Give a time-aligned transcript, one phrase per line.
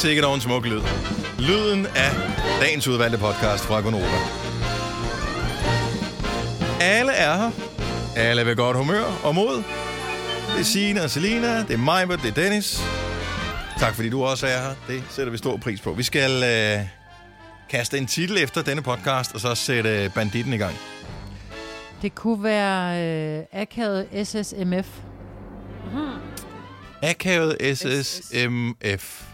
[0.00, 0.80] sikkert over en smuk lyd.
[1.38, 2.10] Lyden af
[2.60, 4.18] dagens udvalgte podcast fra Gonova.
[6.80, 7.50] Alle er her.
[8.16, 9.56] Alle er ved godt humør og mod.
[10.52, 12.80] Det er Signe og Selina, det er mig, det er Dennis.
[13.78, 14.74] Tak fordi du også er her.
[14.88, 15.92] Det sætter vi stor pris på.
[15.92, 16.86] Vi skal øh,
[17.70, 20.74] kaste en titel efter denne podcast, og så sætte banditten i gang.
[22.02, 23.02] Det kunne være
[23.38, 24.86] øh, akavet SSMF.
[27.02, 29.29] Akavet SSMF.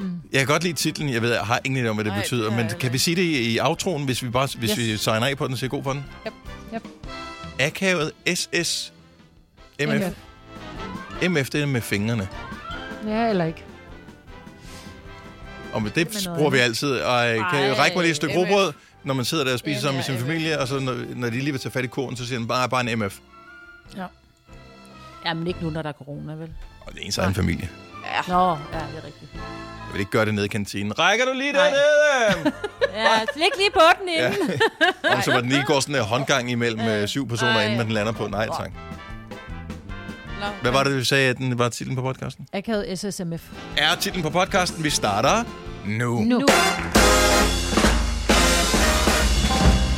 [0.00, 0.20] Mm.
[0.32, 1.08] Jeg kan godt lide titlen.
[1.12, 2.44] Jeg ved, jeg har ingen idé om, hvad det Nej, betyder.
[2.44, 4.78] det Men jeg kan vi sige det i, i outroen, hvis vi bare hvis Yes.
[4.78, 6.04] vi signer af på den, så er god for den?
[6.26, 6.32] Yep.
[6.74, 6.82] Yep.
[7.60, 8.90] Akavet SSMF.
[9.88, 10.14] MF.
[11.30, 12.28] MF, det er med fingrene.
[13.06, 13.64] Ja, eller ikke.
[15.72, 16.90] Og med med det noget bruger vi altid.
[16.92, 18.38] Og kan jeg Ej, række mig lige et stykke MF.
[18.50, 18.72] råbrød,
[19.04, 20.96] når man sidder der og spiser Ja, sammen med sin ja, familie, og så når,
[21.16, 23.18] når de lige vil tage fat i koren, så siger den bare, bare en MF.
[25.26, 26.50] Jamen ikke nu, når der er corona, vel?
[26.80, 27.68] Og det er ens egen familie.
[28.04, 28.32] Ja.
[28.32, 29.30] Nå, ja, det er rigtigt.
[29.90, 30.98] Jeg vil ikke gøre det nede i kantinen.
[30.98, 32.52] Rækker du lige dernede?
[32.94, 34.26] Ja, læg lige på den ja.
[34.28, 34.60] inden.
[35.10, 37.62] Om så var den lige går sådan en håndgang imellem øh, syv personer, Ej.
[37.62, 38.26] inden man den lander på.
[38.26, 38.70] Nej, tak.
[40.62, 42.46] Hvad var det, vi sagde, at den var titlen på podcasten?
[42.52, 43.42] Akavet SSMF.
[43.76, 44.84] Er titlen på podcasten?
[44.84, 45.44] Vi starter
[45.86, 46.20] nu.
[46.20, 46.38] Nu.
[46.38, 46.38] Nu.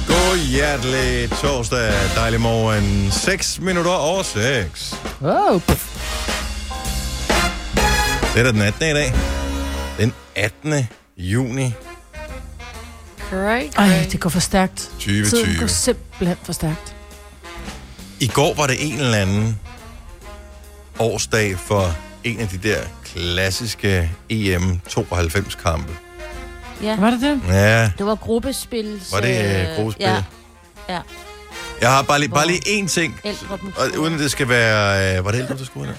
[0.09, 3.11] God hjertelig torsdag, dejlig morgen.
[3.11, 4.95] 6 minutter over 6.
[5.21, 5.61] Oh,
[8.35, 8.89] Det er da den 18.
[8.89, 9.13] i dag.
[9.99, 10.89] Den 18.
[11.17, 11.75] juni
[13.31, 14.91] Great, Ej, det går for stærkt.
[15.01, 15.61] Tiden 2020.
[15.61, 16.97] går simpelthen for stærkt.
[18.21, 19.59] I går var det en eller anden
[20.99, 25.93] årsdag for en af de der klassiske E EM 92-kampe.
[26.83, 27.41] Ja, Var det det?
[27.49, 29.03] Ja, det var gruppespil.
[29.13, 30.07] var det øh, gruppespil?
[30.07, 30.23] Ja,
[30.89, 31.01] ja.
[31.81, 33.21] Jeg har bare lige, bare lige én ting,
[33.77, 35.19] og uden at det skal være...
[35.19, 35.99] Øh, var det ældre, du skulle have?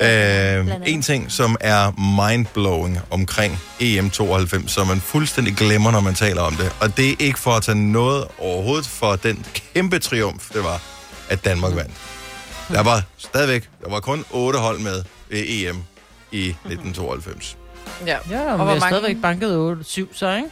[0.00, 1.90] Ja, Øh, en ting, som er
[2.30, 6.72] mindblowing omkring E EM92, som man fuldstændig glemmer, når man taler om det.
[6.80, 10.80] Og det er ikke for at tage noget overhovedet for den kæmpe triumf, det var,
[11.28, 11.90] at Danmark vandt.
[12.68, 15.82] Der var stadigvæk, der var kun otte hold med EM
[16.32, 17.56] i 1992.
[18.06, 18.16] Ja.
[18.30, 20.48] Ja, Og og hvor vi har mange- stadigvæk banket 8-7, så ikke?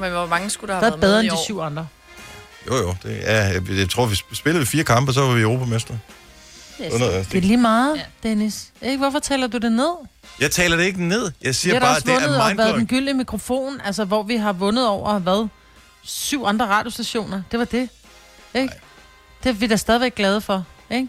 [0.00, 1.86] Men hvor mange skulle der have Der været bedre med end i de syv andre.
[2.70, 5.94] Jo, jo, det er, jeg, jeg tror, vi spillede fire kampe, så var vi europamester.
[6.78, 7.32] Det er sandt.
[7.32, 8.02] Det er lige meget, Ja.
[8.28, 8.72] Dennis.
[8.82, 8.96] Ikke?
[8.98, 9.90] Hvorfor taler du det ned?
[10.40, 11.22] jeg taler det ikke ned.
[11.42, 12.88] Jeg Vi siger har bare, også det er og været den mindblowing.
[12.88, 15.48] gyldne mikrofon, altså hvor vi har vundet over, hvad?
[16.04, 17.42] Syv andre radiostationer.
[17.50, 17.88] Det var det.
[18.54, 18.74] Ikke?
[19.42, 21.08] Det er vi da stadigvæk glade for, ikke?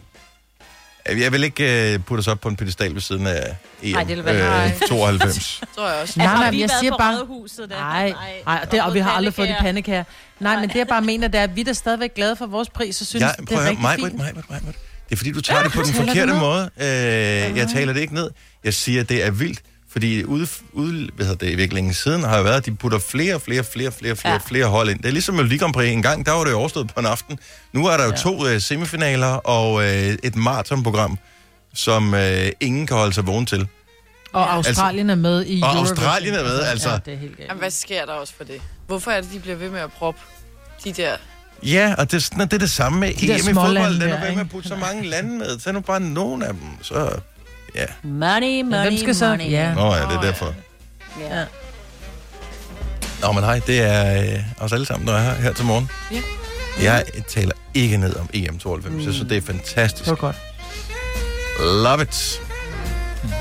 [1.18, 4.04] Jeg vil ikke uh, putte os op på en pedestal ved siden af EM Ej,
[4.04, 5.62] det vil være- øh, 92.
[5.76, 6.14] Tror jeg også.
[6.20, 7.70] Nej, Altså, nej, har vi jeg siger bare-?
[7.70, 8.14] Nej,
[8.46, 10.04] nej, det, og vi har aldrig fået de pandekager.
[10.40, 12.46] Nej, men det jeg bare mener, det er, at vi er da stadigvæk glade for
[12.46, 14.14] vores pris, så synes Jeg, det er rigtig mig, fint.
[14.18, 14.74] mig, mig, mig, mig.
[15.10, 16.70] Det er fordi, du tager det på den forkerte måde.
[16.78, 18.32] Øh, jeg taler det ikke ned.
[18.64, 19.60] Jeg siger, det er vildt.
[19.92, 23.00] Fordi ude, ude hvad hedder det, i virkelig siden har jo været, at de putter
[23.00, 24.40] flere, flere, flere, flere, flere, Ja.
[24.48, 25.00] flere hold ind.
[25.00, 25.92] Det er ligesom Melodi Grand Prix.
[25.92, 27.40] En gang, der var det jo overstået på en aften.
[27.74, 28.16] Nu er der jo Ja.
[28.16, 31.18] to øh, semifinaler og øh, et maratonprogram,
[31.74, 33.68] som øh, ingen kan holde sig vågen til.
[34.34, 35.98] Og Australien er med i Og Eurovision.
[35.98, 36.90] Australien er med, altså.
[36.90, 37.48] Ja, det er helt galt.
[37.50, 38.62] Jamen, hvad sker der også for det?
[38.88, 40.20] Hvorfor er det, de bliver ved med at proppe
[40.84, 41.12] de der...
[41.64, 43.94] Ja, og det, er sådan- det er det samme med der EM i fodbold.
[43.94, 45.58] Den er der, ved med at putte så mange lande med.
[45.60, 47.12] Tag nu bare nogen af dem, så...
[47.76, 47.86] Ja.
[48.04, 49.52] Money, money, hvem skal så- money.
[49.52, 49.74] Ja.
[49.74, 50.54] Nå ja, det er derfor.
[51.20, 51.44] ja.
[53.22, 55.90] Nå, men hej, det er øh, os alle sammen, der er her, her til morgen.
[56.12, 56.22] Ja.
[56.84, 58.90] Jeg taler ikke ned om EM92.
[58.90, 58.96] Mm.
[58.96, 60.04] Jeg synes, det er fantastisk.
[60.04, 60.36] Det var godt.
[61.84, 62.42] Love it.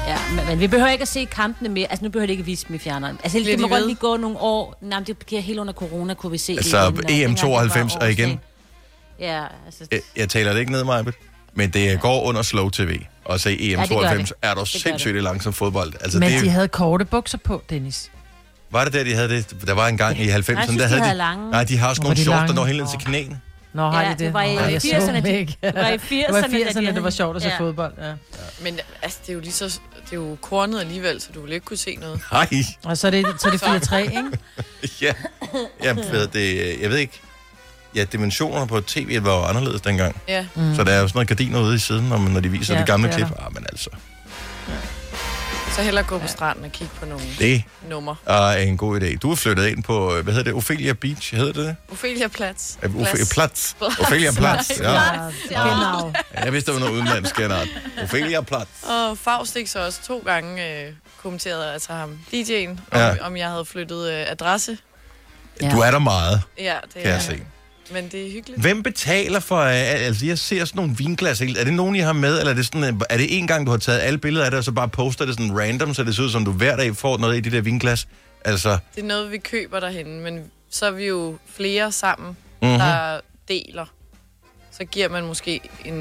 [0.06, 1.86] Ja, men, men vi behøver ikke at se kampene mere.
[1.90, 3.18] Altså, nu behøver det ikke at vise dem i fjerneren.
[3.22, 3.86] Altså, Bliver det må de godt ved?
[3.86, 4.78] lige gå nogle år.
[4.80, 7.98] Nej, men det bliver helt under corona, kunne vi se det Altså, det var EM92
[8.00, 8.40] og igen.
[9.20, 9.86] Ja, altså...
[9.90, 11.14] Jeg, jeg taler det ikke ned, Majbet.
[11.54, 13.00] Men det går under slow tv.
[13.24, 14.32] Og se det gør EM92 det.
[14.42, 15.92] er der sindssygt langsom fodbold.
[16.00, 18.10] Altså, Men det, de havde korte bukser på, Dennis.
[18.70, 19.56] Var det der, de havde det?
[19.66, 21.16] Der var en gang i 90'erne, synes, der de havde havde de...
[21.16, 21.50] lange.
[21.50, 23.40] Nej, de har sådan Nå, nogle shorts, der når helt ned til knæene.
[23.76, 24.18] Nå, har Ja, de det?
[24.20, 25.56] det var i Nå, jeg så 80'erne, dem de- ikke.
[25.62, 27.48] det var i 80'erne, Det var i da de 80'erne, det var sjovt at se
[27.48, 27.58] Ja.
[27.58, 27.92] fodbold.
[28.02, 28.12] Ja.
[28.62, 29.64] Men altså, det er jo lige så...
[29.64, 32.20] Det er jo kornet alligevel, så du vil ikke kunne se noget.
[32.32, 32.48] Nej.
[32.84, 34.22] Og så er det, så er det 4-3, ikke?
[35.02, 35.12] Ja,
[35.84, 37.20] jeg ved, det, jeg ved ikke.
[37.94, 40.22] Ja, dimensionerne på tv var jo anderledes dengang.
[40.28, 40.46] Ja.
[40.54, 40.74] Mm.
[40.74, 42.74] Så der er jo sådan noget gardiner ude i siden, når, man, når de viser
[42.74, 43.26] Ja, ja, de gamle det klip.
[43.38, 43.90] Ah, men altså,
[45.76, 48.16] Så hellere gå på stranden og kigge på nogle det numre.
[48.26, 49.16] er en god idé.
[49.18, 51.76] Du er flyttet ind på, hvad hedder det, Ophelia Beach, hedder det det?
[51.92, 52.76] Ophelia Platz.
[52.82, 53.72] Øh, Ophelia Platz.
[54.00, 54.92] Ophelia Platz, ja.
[55.50, 56.12] Ja, genau.
[56.44, 57.68] Jeg vidste, der var noget udenlandsk genart.
[58.02, 58.68] Ophelia Platz.
[58.82, 60.92] Og Faustik så også to gange øh,
[61.22, 63.06] kommenterede, altså ham, DJ'en, om, Ja.
[63.06, 63.26] ja.
[63.26, 64.78] om jeg havde flyttet øh, adresse.
[65.60, 67.40] Du er der meget, Ja, det kan jeg se.
[67.92, 68.60] Men det er hyggeligt.
[68.60, 72.12] Hvem betaler for, øh, altså jeg ser sådan nogle vinglas, er det nogen, I har
[72.12, 74.44] med, eller er det, sådan, øh, er det en gang, du har taget alle billeder
[74.44, 76.52] af det, og så bare poster det sådan random, så det ser ud som, du
[76.52, 78.08] hver dag får noget i de der vinglas?
[78.44, 80.40] Altså, Det er noget, vi køber derhen, men
[80.70, 82.28] så er vi jo flere sammen,
[82.62, 82.68] Mhm.
[82.70, 82.78] mm-hmm.
[82.78, 83.86] der deler.
[84.78, 85.94] Så giver man måske en...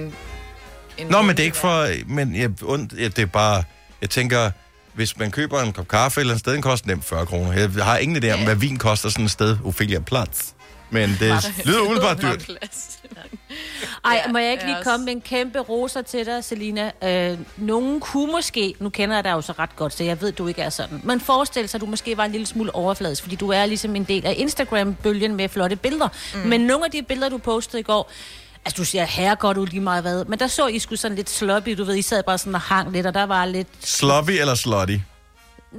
[0.98, 1.88] en Nå, men det er ikke for...
[2.08, 3.64] Men jeg, und, ja, det er bare...
[4.02, 4.52] Jeg tænker,
[4.94, 7.54] hvis man køber en kop kaffe eller et sted, den koster nemt 40 kroner.
[7.54, 9.58] Jeg har ingen idé om, hvad vin koster sådan et sted.
[9.66, 10.42] Ophelia Platz.
[10.90, 12.50] Men det lyder umiddelbart dyrt.
[14.06, 16.92] Ej, må jeg ikke lige komme med en kæmpe roser til dig, Selina?
[17.04, 20.32] Øh, nogen kunne måske, nu kender jeg dig jo så ret godt, så jeg ved,
[20.32, 23.24] du ikke er sådan, men forestil sig, at du måske var en lille smule overfladisk,
[23.24, 26.08] fordi du er ligesom en del af Instagram-bølgen med flotte billeder.
[26.34, 26.40] Mm.
[26.40, 28.12] Men nogle af de billeder, du postede i går,
[28.66, 31.16] altså du siger herre godt ud lige meget hvad, men der så I skulle sådan
[31.16, 33.68] lidt sloppy, du ved, I sad bare sådan og hang lidt, og der var lidt
[33.84, 34.98] Sloppy eller slutty?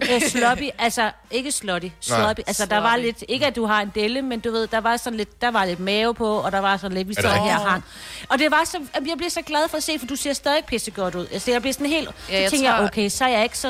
[0.02, 3.92] Øh, sloppy, altså ikke slutty, sloppy, altså der var lidt, ikke at du har en
[3.94, 6.58] delle, men du ved, der var sådan lidt, der var lidt mave på, og der
[6.58, 7.84] var sådan lidt, vi det her og hang.
[8.28, 10.64] Og det var så, jeg bliver så glad for at se, for du ser stadig
[10.64, 11.26] pissegodt ud.
[11.32, 13.42] Altså jeg bliver sådan helt, Ja, jeg så tænker jeg, tror- okay, så er jeg
[13.42, 13.66] ikke så,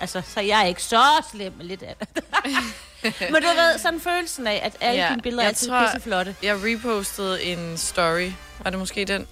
[0.00, 2.24] altså, så er jeg ikke så slem med lidt af det.
[3.32, 5.86] men du ved, sådan følelsen af, at alle ja, dine billeder er jeg altid tror-
[5.86, 6.36] pisseflotte.
[6.42, 8.30] Jeg repostede en story.
[8.62, 9.26] Var det måske den?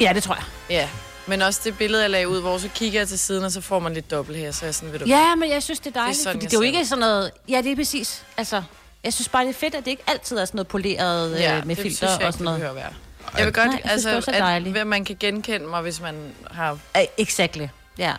[0.00, 0.44] Ja, det tror jeg.
[0.70, 0.88] Ja.
[1.28, 3.60] Men også det billede, jeg lagde ud, hvor så kigger jeg til siden, og så
[3.60, 5.96] får man lidt dobbelt her, så jeg sådan, ved du Ja, men jeg synes, det
[5.96, 6.88] er dejligt, sådan, fordi det er jo ikke det.
[6.88, 7.30] sådan noget...
[7.48, 8.24] Ja, det er præcis.
[8.36, 8.62] Altså,
[9.04, 11.64] jeg synes bare, det er fedt, at det ikke altid er sådan noget poleret ja,
[11.64, 12.60] med det filter synes jeg og ikke, sådan noget.
[12.60, 12.92] det behøver at
[13.32, 13.38] være.
[13.38, 14.76] Jeg vil godt, Nej, jeg synes, det er altså, så dejligt.
[14.76, 16.14] at, at man kan genkende mig, hvis man
[16.50, 16.72] har...
[16.72, 16.78] Uh,
[17.18, 17.66] exactly.
[17.98, 18.14] Ja.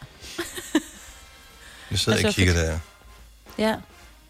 [1.92, 2.80] Jeg sidder Altså, og kigger der.
[3.58, 3.76] Ja.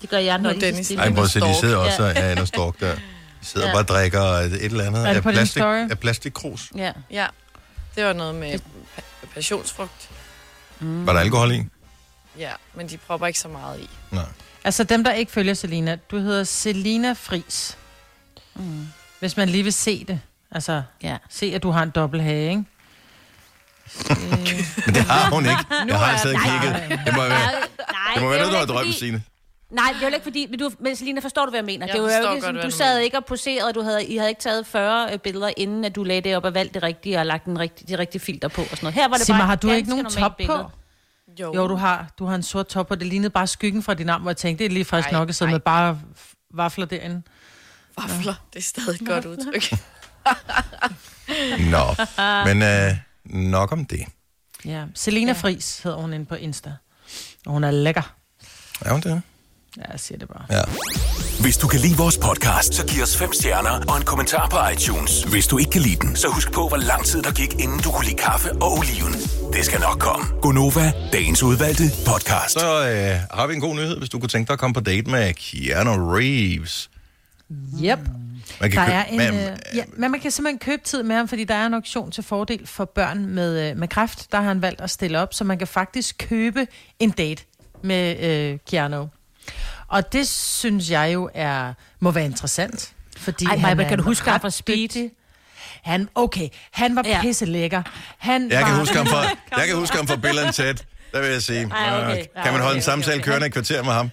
[0.01, 0.85] Det gør jeg, når Nå, de Dennis.
[0.85, 1.03] stille.
[1.03, 2.29] Ej, prøv at se, de sidder også Ja.
[2.33, 2.95] ja, og stalk der.
[2.95, 2.99] De
[3.45, 3.73] sidder Ja.
[3.73, 6.71] bare og drikker et eller andet Er det af plastik, af plastikkrus.
[6.75, 6.91] Ja.
[7.11, 7.25] Ja,
[7.99, 8.59] det var noget med
[8.97, 10.09] pa- passionsfrugt.
[10.79, 11.05] Mm.
[11.07, 11.63] Var der alkohol i?
[12.37, 13.89] Ja, men de propper ikke så meget i.
[14.11, 14.23] Nej.
[14.63, 17.77] Altså dem, der ikke følger Selina, du hedder Selina Fris.
[18.55, 18.87] Mm.
[19.19, 20.21] Hvis man lige vil se det.
[20.51, 21.17] Altså, Ja.
[21.29, 22.63] se at du har en dobbelthage, ikke?
[24.85, 25.65] Men det har hun ikke.
[25.87, 26.59] Jeg har nej.
[26.59, 26.99] kigget.
[27.05, 27.51] Det må være, Nej,
[28.13, 29.23] det må er være noget, du har drømt, Signe.
[29.69, 30.47] Nej, det er jo ikke fordi...
[30.49, 31.85] Men, du, men Selina, forstår du, hvad jeg mener?
[31.85, 34.17] Jeg det var jo ikke, godt, sådan, du sad ikke og poserede, du havde, I
[34.17, 37.19] havde ikke taget 40 billeder, inden at du lagde det op og valgte det rigtige,
[37.19, 38.93] og lagt den rigtige, de rigtige filter på og sådan noget.
[38.95, 40.57] Her var det Sig mig, bare har et du ikke nogen top billede.
[40.57, 40.71] på?
[41.39, 42.07] Jo, Jo, du har.
[42.19, 42.95] Du har en sort top på.
[42.95, 45.11] Det lignede bare skyggen fra din arm, hvor jeg tænkte, det er lige frisk Ej,
[45.13, 45.99] nok at sidde med bare
[46.53, 47.21] vafler derinde.
[47.97, 49.79] Vafler, det er stadig et godt udtryk.
[51.59, 51.85] Nå,
[52.45, 54.05] men øh, nok om det.
[54.65, 54.83] Ja.
[54.95, 55.37] Selina ja.
[55.37, 56.73] Fris hedder hun inde på Insta.
[57.45, 58.15] Og hun er lækker.
[58.81, 59.21] Er hun det?
[59.77, 60.45] Ja, jeg siger det bare.
[60.49, 60.61] Ja.
[61.41, 64.57] Hvis du kan lide vores podcast, så giv os fem stjerner og en kommentar på
[64.73, 65.23] iTunes.
[65.23, 67.79] Hvis du ikke kan lide den, så husk på, hvor lang tid der gik, inden
[67.79, 69.13] du kunne lide kaffe og oliven.
[69.53, 70.25] Det skal nok komme.
[70.41, 72.53] Gonova, dagens udvalgte podcast.
[72.59, 74.79] Så øh, har vi en god nyhed, hvis du kunne tænke dig at komme på
[74.81, 76.89] date med Keanu Reeves.
[77.83, 77.99] Yep.
[78.61, 81.15] Man Der købe- er en, men, øh, ja, men man kan simpelthen købe tid med
[81.15, 84.31] ham, fordi der er en auktion til fordel for børn med, øh, med kræft.
[84.31, 86.67] Der har han valgt at stille op, så man kan faktisk købe
[86.99, 87.43] en date
[87.83, 89.07] med øh, Keanu.
[89.89, 92.93] Og det synes jeg jo er må være interessant.
[93.17, 95.09] Fordi Ej, han kan du huske ham fra Speed?
[95.83, 97.21] Han, okay, han var Ja.
[97.21, 97.81] pisse lækker.
[98.17, 99.23] Han Jeg kan, var, huske ham fra,
[99.59, 100.73] jeg kan huske ham fra Bill and Ted.
[101.13, 101.61] Der vil jeg sige.
[101.71, 102.19] Ej, okay.
[102.37, 104.09] øh, Kan man holde en samtale kørende et kvarter med ham?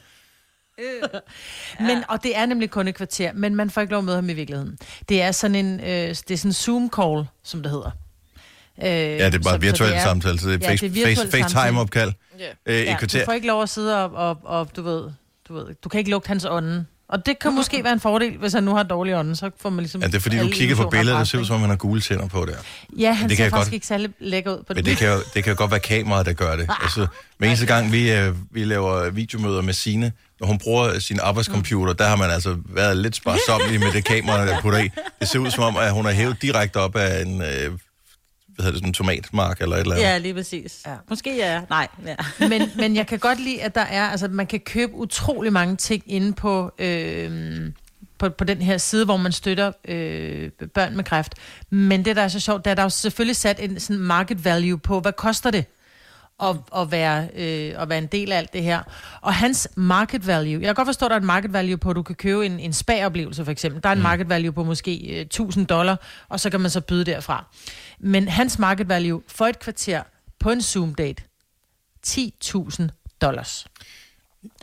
[1.81, 4.17] Men, og det er nemlig kun et kvarter, men man får ikke lov at møde
[4.17, 4.79] ham i virkeligheden.
[5.09, 7.91] Det er sådan en, øh, det er sådan en Zoom-call, som det hedder.
[8.83, 8.87] Øh,
[9.19, 11.31] Ja, det er bare virtuel samtale, så det er, Ja, face, det er face.
[11.31, 12.13] FaceTime-opkald.
[12.39, 12.45] Ja.
[12.67, 13.25] Øh, et Ja, du kvarter.
[13.25, 15.11] får ikke lov at sidde og, og, og du, ved,
[15.49, 16.85] du ved, du kan ikke lugte hans ånde.
[17.09, 19.71] Og det kan måske være en fordel, hvis han nu har dårlig ånde, så får
[19.71, 20.01] man ligesom...
[20.01, 21.71] Ja, det er fordi, du kigger på billedet, og det ser ud som om, han
[21.71, 22.53] har gule tænder på der.
[22.99, 24.77] Ja, han det det kan ser jeg faktisk godt- ikke særlig lækker ud på Men
[24.77, 24.85] det.
[24.85, 26.71] det kan, jo, det kan jo godt være kameraet, der gør det.
[26.83, 27.07] Altså,
[27.39, 31.93] hver eneste gang, vi, øh, vi laver videomøder med Sine, når hun bruger sin arbejdscomputer,
[31.93, 34.91] der har man altså været lidt sparsommelig med det kamera, der putter i.
[35.21, 37.71] Det ser ud som om, at hun er hævet direkte op af en, øh,
[38.57, 40.07] hvad hedder det, sådan en tomatmark eller et eller andet.
[40.07, 40.83] Ja, lige præcis.
[40.87, 40.95] Ja.
[41.09, 41.61] Måske ja.
[41.71, 41.89] Nej.
[42.07, 42.17] Ja.
[42.49, 45.77] men, men jeg kan godt lide, at der er, altså man kan købe utrolig mange
[45.77, 47.61] ting inde på, øh,
[48.19, 51.35] på, på den her side, hvor man støtter øh, børn med kræft.
[51.71, 53.81] Men det, der er så sjovt, det er, at der er jo selvfølgelig sat en
[53.81, 55.65] sådan market value på, hvad koster det
[56.43, 58.83] at, at, være, øh, at være en del af alt det her.
[59.21, 61.91] Og hans market value, jeg kan godt forstå, at der er en market value på,
[61.91, 63.83] at du kan købe en, en spa-oplevelse for eksempel.
[63.83, 66.81] Der er en market value på måske øh, 1000 dollar, og så kan man så
[66.81, 67.45] byde derfra.
[67.99, 70.03] Men hans market value for et kvarter
[70.39, 71.23] på en Zoom-date,
[72.07, 72.89] 10.000
[73.21, 73.67] dollars.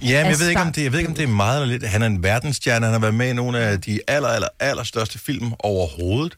[0.01, 1.77] Ja, men jeg ved, ikke, om det, jeg ved ikke, om det er meget eller
[1.77, 1.89] lidt.
[1.89, 4.83] Han er en verdensstjerne, han har været med i nogle af de aller, aller, aller
[4.83, 6.37] største film overhovedet.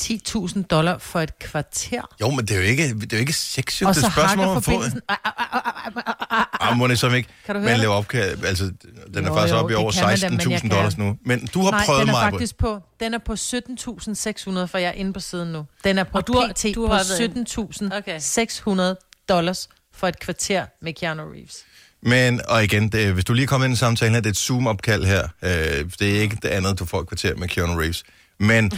[0.00, 2.02] 10.000 dollar for et kvarter.
[2.20, 4.46] Jo, men det er jo ikke, det er jo ikke sexet, Og det spørgsmål hakker
[4.46, 4.70] om at få...
[4.70, 5.00] forbindelsen.
[6.60, 7.28] Ah, må det som ikke.
[7.46, 7.80] Kan du høre Men det?
[7.80, 10.40] lave opkald, altså, Den er Jo, faktisk jo, oppe i over kan man da, men
[10.40, 11.16] jeg 16.000 kan- dollars nu.
[11.26, 14.78] Men du har Nej, prøvet den er mig, faktisk på, den er på 17.600, for
[14.78, 15.66] jeg er inde på siden nu.
[15.84, 17.04] Den er på Og du har- PT du på har
[18.06, 21.56] været 17.600 dollars for et kvarter med Keanu Reeves.
[22.02, 24.30] Men, og igen, det, hvis du lige er kommet ind i samtalen her, det er
[24.30, 25.28] et Zoom-opkald her.
[25.42, 25.50] Øh,
[26.00, 28.04] det er ikke det andet, du får et kvarter med Keanu Reeves.
[28.38, 28.72] Men,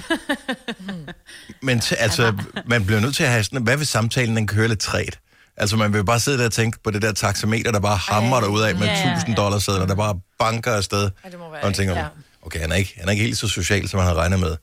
[1.63, 4.69] men t- altså, man bliver nødt til at have sådan, hvad hvis samtalen den kører
[4.69, 5.19] lidt træt?
[5.57, 8.41] Altså, man vil bare sidde der og tænke på det der taxameter, der bare hammer
[8.41, 11.11] dig ud af med Ja, ja, 1000 dollars sædler, der bare banker afsted.
[11.25, 12.07] Ej, det må være og man tænker, ja.
[12.43, 14.57] okay, han er, ikke, han er ikke helt så social, som han havde regnet med.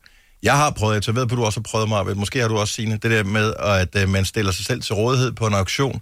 [0.43, 2.73] Jeg har prøvet, jeg ved på, du også har prøvet mig, måske har du også,
[2.73, 6.01] Signe, det der med, at øh, man stiller sig selv til rådighed på en auktion,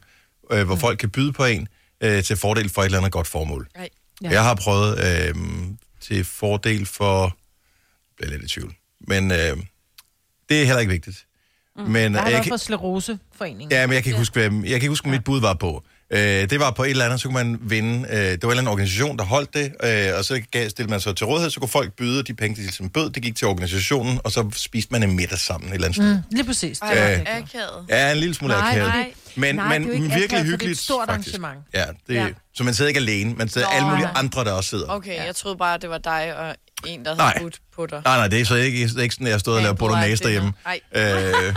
[0.51, 1.67] øh, hvor folk kan byde på en
[2.03, 3.67] øh, til fordel for et eller andet godt formål.
[3.75, 4.29] Ja.
[4.29, 5.35] Jeg har prøvet øh,
[6.01, 7.23] til fordel for...
[7.23, 7.31] Jeg
[8.17, 8.75] bliver lidt i tvivl.
[9.07, 9.37] Men øh,
[10.49, 11.25] det er heller ikke vigtigt.
[11.77, 11.83] Mm.
[11.83, 13.71] Men, Jeg øh, har jeg, været kan, for Sleroseforeningen.
[13.71, 15.53] ja, men jeg kan ikke huske, hvad, jeg kan ikke huske, hvad mit bud var
[15.53, 15.83] på.
[16.13, 18.07] Øh, det var på et eller andet, så kunne man vinde.
[18.09, 20.91] Øh, det var en eller anden organisation, der holdt det, øh, og så gav, stillede
[20.91, 23.35] man sig til rådighed, så kunne folk byde, de penge, de ligesom bød, det gik
[23.35, 26.15] til organisationen, og så spiste man en middag sammen et eller andet sted.
[26.15, 26.21] Mm.
[26.31, 26.79] Lige præcis.
[26.79, 27.27] Ej, Øh, det.
[27.27, 27.85] akavet.
[27.89, 28.87] Ja, en lille smule Nej, akavet.
[28.87, 29.13] nej.
[29.35, 31.09] Men, Nej, men det er jo ikke virkelig akavet, for det er et hyggeligt, stort
[31.09, 31.35] faktisk.
[31.39, 31.65] arrangement.
[31.73, 32.21] Ja, det, ja.
[32.25, 32.27] Ja.
[32.53, 33.73] Så man sidder ikke alene, man sidder Nå.
[33.75, 34.13] alle mulige Nej.
[34.15, 34.85] andre, der også sidder.
[34.89, 36.55] Okay, jeg troede bare, det var dig og
[36.87, 38.01] en, der havde budt på dig.
[38.05, 39.77] Nej, nej, det er så ikke, det er ikke sådan, at jeg stod og lavede
[39.77, 40.53] bolognese derhjemme.
[40.95, 41.53] Øh,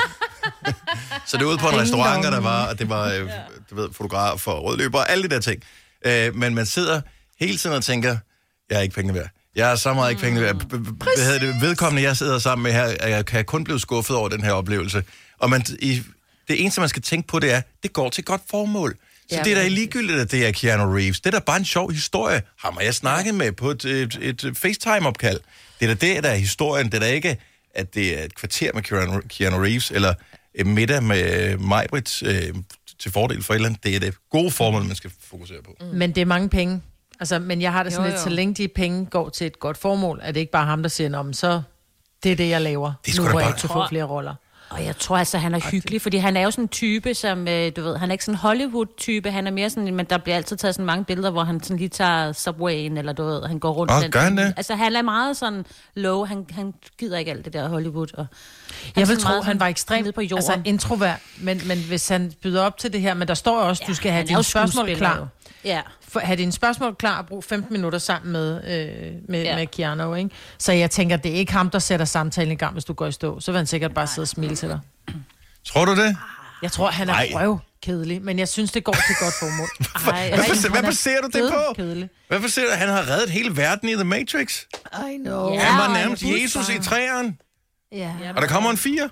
[1.28, 3.30] så det var ude på en restaurant, og der var, og det var, øh,
[3.70, 5.62] du ved, fotograf og rødløber og alle de der ting.
[6.06, 7.00] Øh, men man sidder
[7.40, 8.16] hele tiden og tænker,
[8.70, 9.28] jeg er ikke penge værd.
[9.56, 10.54] Jeg er så meget ikke penge værd.
[10.56, 11.60] Hvad hedder det?
[11.60, 15.04] Vedkommende, jeg sidder sammen med her, jeg kan kun blive skuffet over den her oplevelse.
[15.38, 16.02] Og man, i,
[16.48, 18.96] det eneste, man skal tænke på, det er, det går til godt formål.
[19.36, 21.20] Så det er da ligegyldigt, at det er Keanu Reeves.
[21.20, 22.42] Det er da bare en sjov historie.
[22.58, 25.40] Ham har jeg snakket med på et, et, et FaceTime-opkald.
[25.80, 26.86] Det er da det, der er historien.
[26.86, 27.36] Det er da ikke,
[27.74, 30.14] at det er et kvarter med Keanu, Keanu Reeves, eller
[30.54, 32.54] en middag med Majbrit øh,
[32.98, 33.84] til fordel for et eller andet.
[33.84, 35.70] Det er det gode formål, man skal fokusere på.
[35.80, 35.86] Mm.
[35.86, 36.82] Men det er mange penge.
[37.20, 38.24] Altså, men jeg har det sådan Jo, lidt, jo.
[38.24, 40.88] så længe de penge går til et godt formål, er det ikke bare ham, der
[40.88, 41.62] siger, om så
[42.22, 42.92] det er det, jeg laver.
[43.04, 44.34] Det er sgu nu da hvor jeg bare- ikke kan få flere roller.
[44.74, 47.48] Og jeg tror altså, han er hyggelig, fordi han er jo sådan en type, som,
[47.48, 50.18] øh, du ved, han er ikke sådan en Hollywood-type, han er mere sådan, men der
[50.18, 53.42] bliver altid taget sådan mange billeder, hvor han sådan lige tager Subwayen, eller du ved,
[53.46, 53.92] han går rundt.
[53.92, 54.54] Åh, den- gør han det?
[54.56, 55.64] Altså, han er meget sådan
[55.94, 58.06] low, han, han gider ikke alt det der Hollywood.
[58.18, 58.26] Og
[58.84, 60.36] han Jeg vil tro, meget han var ekstremt på jorden.
[60.36, 63.68] altså, introvert, men, men hvis han byder op til det her, men der står jo
[63.68, 65.16] også, ja, du skal have dine spørgsmål klar.
[65.18, 65.26] jo.
[65.64, 65.80] Ja.
[66.14, 69.56] For, have dine spørgsmål klar og bruge 15 minutter sammen med, øh, med, ja.
[69.56, 70.30] Med Keanu, ikke?
[70.58, 73.06] Så jeg tænker, det er ikke ham, der sætter samtalen i gang, hvis du går
[73.06, 73.40] i stå.
[73.40, 74.80] Så vil han sikkert bare sidde og smile til dig.
[75.66, 76.16] Tror du det?
[76.62, 77.30] Jeg tror, han er Ej.
[77.34, 79.68] røv kedelig, men jeg synes, det går til godt formål.
[80.14, 81.74] Ej, Hvad, Han for, hvad er baserer du det på?
[81.74, 82.10] kedelig.
[82.28, 82.76] Hvad baserer du?
[82.76, 84.62] Han har reddet hele verden i The Matrix.
[84.92, 85.52] I know.
[85.52, 85.60] Ja.
[85.60, 87.36] Han var nærmest Jesus i træerne.
[87.92, 88.12] Ja.
[88.36, 89.10] Og der kommer en fire.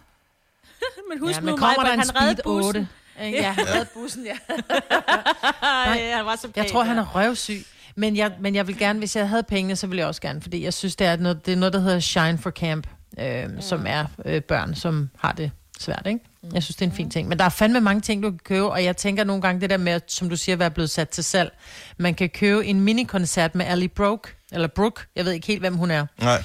[1.11, 2.77] Men husk ja, nu, men der en han reddede speed bussen.
[2.77, 2.89] 8?
[3.21, 4.37] Ja, han reddede bussen, ja.
[5.63, 7.65] Ej, han var så Jeg pæn, tror, han er røvsyg.
[7.97, 10.43] Men jeg, men jeg vil gerne, hvis jeg havde pengene, så ville jeg også gerne,
[10.43, 12.87] fordi jeg synes, det er noget, det er noget der hedder Shine for Camp,
[13.19, 13.61] øh, mm.
[13.61, 15.51] som er øh, børn, som har det
[15.81, 16.21] svært, ikke?
[16.53, 17.29] Jeg synes, det er en fin ting.
[17.29, 19.71] Men der er fandme mange ting, du kan købe, og jeg tænker nogle gange det
[19.71, 21.53] der med, som du siger, at være blevet sat til salg.
[21.97, 25.77] Man kan købe en minikoncert med Ali Broke, eller Brooke, jeg ved ikke helt, hvem
[25.77, 26.07] hun er.
[26.21, 26.43] Nej.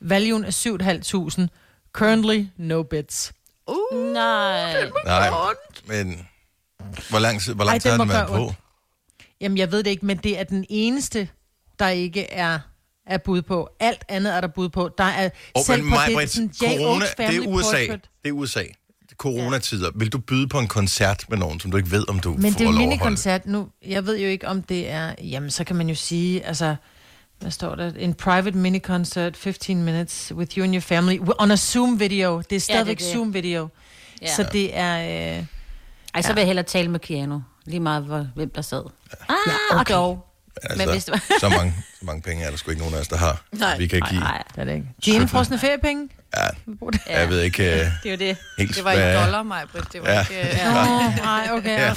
[0.00, 1.46] Valuen er 7.500.
[1.92, 2.82] Currently, no
[3.68, 4.12] bits.
[4.14, 4.90] Nej.
[5.04, 5.30] Nej,
[5.86, 6.26] men
[7.10, 8.44] hvor lang, tid- hvor lang Ej, tid har den den må været gøre på?
[8.46, 8.56] ondt.
[9.40, 11.28] Jamen, jeg ved det ikke, men det er den eneste,
[11.78, 12.58] der ikke er,
[13.06, 13.68] er bud på.
[13.80, 14.90] Alt andet er der bud på.
[14.98, 16.64] Der er Oh, selv på det, Britt, sådan J.
[16.64, 17.70] corona, Oaks det Family er USA.
[17.70, 18.10] Portrait.
[18.22, 18.62] Det er USA.
[19.16, 19.90] Coronatider.
[19.94, 22.52] Vil du byde på en koncert med nogen, som du ikke ved, om du Men
[22.52, 22.88] får det er jo lov en at holde?
[22.88, 23.68] minikoncert nu.
[23.86, 25.14] Jeg ved jo ikke, om det er...
[25.22, 26.76] Jamen, så kan man jo sige, altså...
[27.40, 27.92] Hvad står der?
[27.98, 32.42] En private mini-concert, 15 minutes with you and your family, on a Zoom-video.
[32.50, 33.06] Det er stadigvæk det.
[33.06, 33.68] Zoom-video.
[34.22, 34.34] Ja.
[34.34, 35.38] Så det er...
[35.38, 35.44] Øh,
[36.14, 37.42] Ej, så vil jeg hellere tale med Keanu.
[37.64, 38.84] Lige meget, hvor, hvem der sad.
[39.28, 39.80] Ah, ja, okay.
[39.80, 40.27] og dog.
[40.62, 42.94] Altså, Men hvis det var- så, mange, så mange penge er der sgu ikke nogen
[42.96, 43.42] af os, der har.
[43.52, 43.78] Nej.
[43.78, 44.20] Vi kan Nej, give.
[44.20, 44.86] nej, det er det ikke.
[45.04, 46.08] De indfrosne feriepenge?
[46.36, 46.46] Ja,
[47.18, 48.36] jeg ved ikke uh, det er jo det.
[48.58, 49.62] helt, Det var i dollar, mig,
[49.92, 50.20] Det var Ja.
[50.20, 50.40] ikke...
[50.40, 51.68] øh, Åh, nej, okay.
[51.78, 51.86] Ja.
[51.86, 51.94] Ja.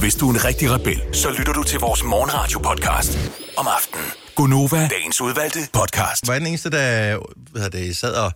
[0.00, 3.18] Hvis du er en rigtig rebel, så lytter du til vores morgenradio-podcast
[3.56, 4.06] om aftenen.
[4.34, 6.26] Gunova, dagens udvalgte podcast.
[6.28, 7.16] var jeg den eneste, der
[7.50, 8.32] hvad hedder det, sad og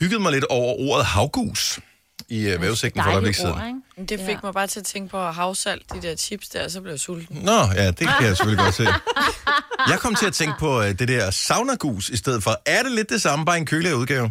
[0.00, 1.78] hyggede mig lidt over ordet havgus
[2.28, 3.50] i uh, vævesigten for et øjeblik siden.
[3.98, 6.70] ord, Det fik mig bare til at tænke på havsalt, de der chips der, og
[6.70, 7.36] så blev jeg sulten.
[7.36, 8.86] Nå, ja, det kan jeg selvfølgelig godt se.
[9.88, 12.60] Jeg kom til at tænke på uh, det der saunagus i stedet for.
[12.66, 14.30] Er det lidt det samme, bare en køligere udgave?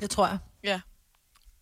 [0.00, 0.38] Det tror jeg.
[0.64, 0.80] Ja.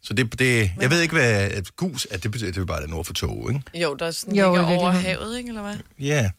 [0.03, 2.17] Så det, det jeg ved ikke, hvad et gus er.
[2.19, 3.81] Det betyder det er jo bare det nord for tog, ikke?
[3.83, 5.77] Jo, der sådan Jo, ligger over havet, ikke, eller hvad?
[6.01, 6.31] Ja.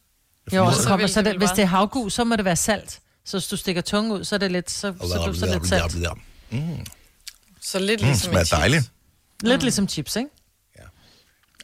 [0.53, 2.55] Jo, og Så så kommer, så det hvis det er havgus, så må det være
[2.55, 2.99] salt.
[3.25, 5.49] Så hvis du stikker tungen ud, så er det lidt, så, så, så, så er
[5.49, 5.91] det lidt salt.
[7.61, 8.49] Så lidt Mm, ligesom smager en chips.
[8.59, 8.91] dejligt.
[9.43, 10.29] Lidt ligesom chips, ikke?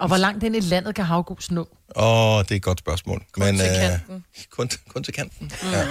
[0.02, 1.68] Og hvor langt ind i landet kan havgus nå?
[1.96, 3.24] Åh, det er et godt spørgsmål.
[3.32, 4.26] Kun til øh, kanten.
[4.50, 5.70] Kun, kun til kanten, mm.
[5.72, 5.88] ja.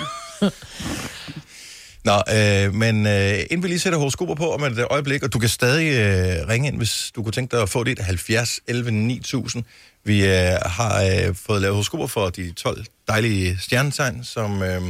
[2.04, 5.38] Nå, øh, men øh, inden vi lige sætter horoskoper på om et øjeblik, og du
[5.38, 8.90] kan stadig øh, ringe ind, hvis du kunne tænke dig at få dit 70 11
[8.90, 9.64] 9000.
[10.04, 10.30] Vi øh,
[10.66, 14.82] har øh, fået lavet horoskoper for de 12 dejlige stjernetegn, som øh,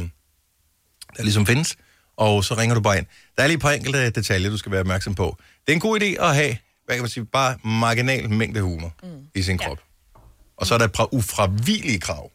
[1.17, 1.75] der ligesom findes,
[2.17, 3.05] og så ringer du bare ind.
[3.37, 5.37] Der er lige et par enkelte detaljer, du skal være opmærksom på.
[5.65, 8.93] Det er en god idé at have, hvad kan man sige, bare marginal mængde humor
[9.03, 9.09] mm.
[9.35, 9.79] i sin krop.
[10.57, 12.31] Og så er der et par ufravigelige krav.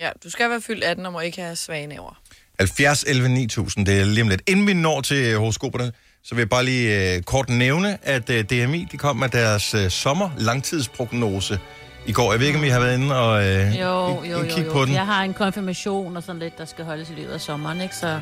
[0.00, 2.20] Ja, du skal være fyldt 18 og må ikke have svage næver.
[2.58, 4.42] 70 11 9000, det er lige om lidt.
[4.46, 8.44] Inden vi når til horoskoperne, så vil jeg bare lige øh, kort nævne, at øh,
[8.44, 11.58] DMI de kom med deres øh, sommer langtidsprognose
[12.06, 12.32] i går.
[12.32, 14.72] Jeg ved ikke, om I har været inde og øh, Jo, jo, jo, kig jo.
[14.72, 14.94] på den.
[14.94, 17.96] Jeg har en konfirmation og sådan lidt, der skal holdes i løbet af sommeren, ikke?
[17.96, 18.20] Så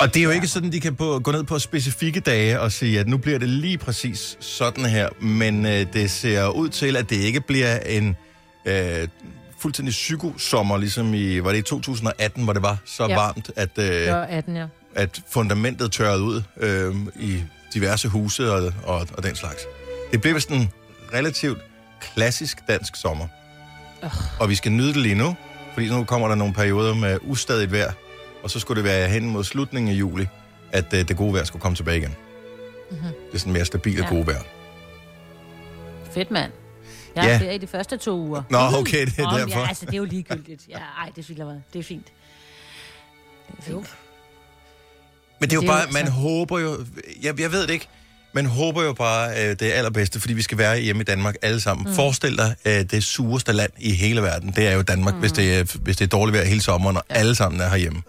[0.00, 2.72] Og det er jo ikke sådan, de kan på, gå ned på specifikke dage og
[2.72, 5.08] sige, at nu bliver det lige præcis sådan her.
[5.20, 8.16] Men øh, det ser ud til, at det ikke bliver en
[8.64, 9.08] øh,
[9.58, 13.14] fuldstændig psykosommer, ligesom i, var det i 2018, hvor det var så Ja.
[13.16, 14.66] varmt, at, øh, Det var 18, ja.
[14.94, 17.42] at fundamentet tørrede ud øh, i
[17.74, 19.60] diverse huse og, og, og den slags.
[20.12, 20.68] Det bliver vist en
[21.14, 21.58] relativt
[22.00, 23.26] klassisk dansk sommer.
[24.40, 25.36] Og vi skal nyde det lige nu,
[25.74, 27.92] fordi nu kommer der nogle perioder med ustadigt vejr,
[28.46, 30.26] og så skulle det være hen mod slutningen af juli,
[30.72, 32.14] at øh, det gode vejr skulle komme tilbage igen.
[32.90, 33.02] Mm-hmm.
[33.06, 34.08] Det er sådan mere stabilt Ja.
[34.08, 34.42] gode vejr.
[36.14, 36.52] fedt, mand.
[37.16, 37.32] Jeg Ja.
[37.32, 38.42] har ferie de første to uger.
[38.50, 39.60] Nå, okay, det er Nå, derfor.
[39.60, 40.62] Ja, altså, det er jo ligegyldigt.
[40.68, 41.58] Ja, ej, det synes jeg var.
[41.72, 42.06] Det er fint.
[43.50, 43.76] Det er fint.
[45.40, 46.84] Men det er jo Det er jo bare, man altså- håber jo,
[47.22, 47.88] jeg, jeg ved det ikke,
[48.32, 51.60] man håber jo bare øh, det allerbedste, fordi vi skal være hjemme i Danmark alle
[51.60, 51.86] sammen.
[51.88, 51.94] Mm.
[51.94, 55.20] Forestil dig øh, det sureste land i hele verden, det er jo Danmark, mm.
[55.20, 57.14] hvis, det er, hvis det er dårligt vejr hele sommeren, og ja.
[57.14, 58.02] alle sammen er herhjemme.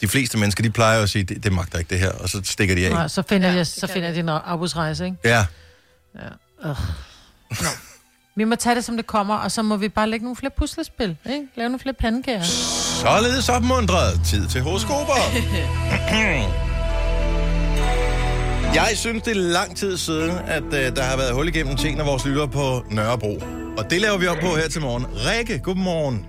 [0.00, 0.06] Ja.
[0.06, 2.40] De fleste mennesker, de plejer at sige, det, det magter ikke det her, og så
[2.44, 2.92] stikker de af.
[2.92, 4.06] Nå, så finder, Ja, ja, jeg, det så finder vi.
[4.06, 5.16] jeg din afbudsrejse, ikke?
[5.24, 5.46] Ja,
[8.36, 10.52] Vi må tage det, som det kommer, og så må vi bare lægge nogle flere
[10.58, 11.42] puslespil, ikke?
[11.56, 12.42] Lave nogle flere pandekager.
[12.42, 14.20] således opmundret.
[14.26, 15.12] Tid til horoskoper.
[18.74, 22.00] Jeg synes, det er lang tid siden, at øh, der har været hul igennem ting
[22.00, 23.42] af vores lyttere på Nørrebro.
[23.78, 25.06] Og det laver vi op på her til morgen.
[25.14, 26.26] Rikke, godmorgen.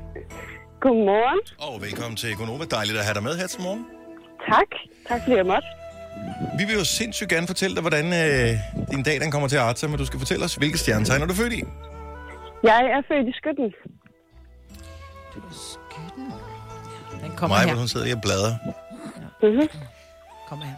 [0.81, 1.39] Godmorgen.
[1.59, 2.65] Og velkommen til Gonova.
[2.65, 3.85] Dejligt at have dig med her til morgen.
[4.51, 4.69] Tak.
[5.07, 5.67] Tak fordi jeg måtte.
[6.59, 8.49] Vi vil jo sindssygt gerne fortælle dig, hvordan øh,
[8.91, 11.21] din dag den kommer til at arte sig, men du skal fortælle os, hvilke stjernetegn
[11.21, 11.63] er du født i?
[12.63, 13.73] Jeg er født i skytten.
[17.23, 17.71] Den kommer Mig, her.
[17.73, 18.55] hvor hun sidder lige og bladrer.
[19.43, 19.67] Mm-hmm.
[20.49, 20.75] Kommer her.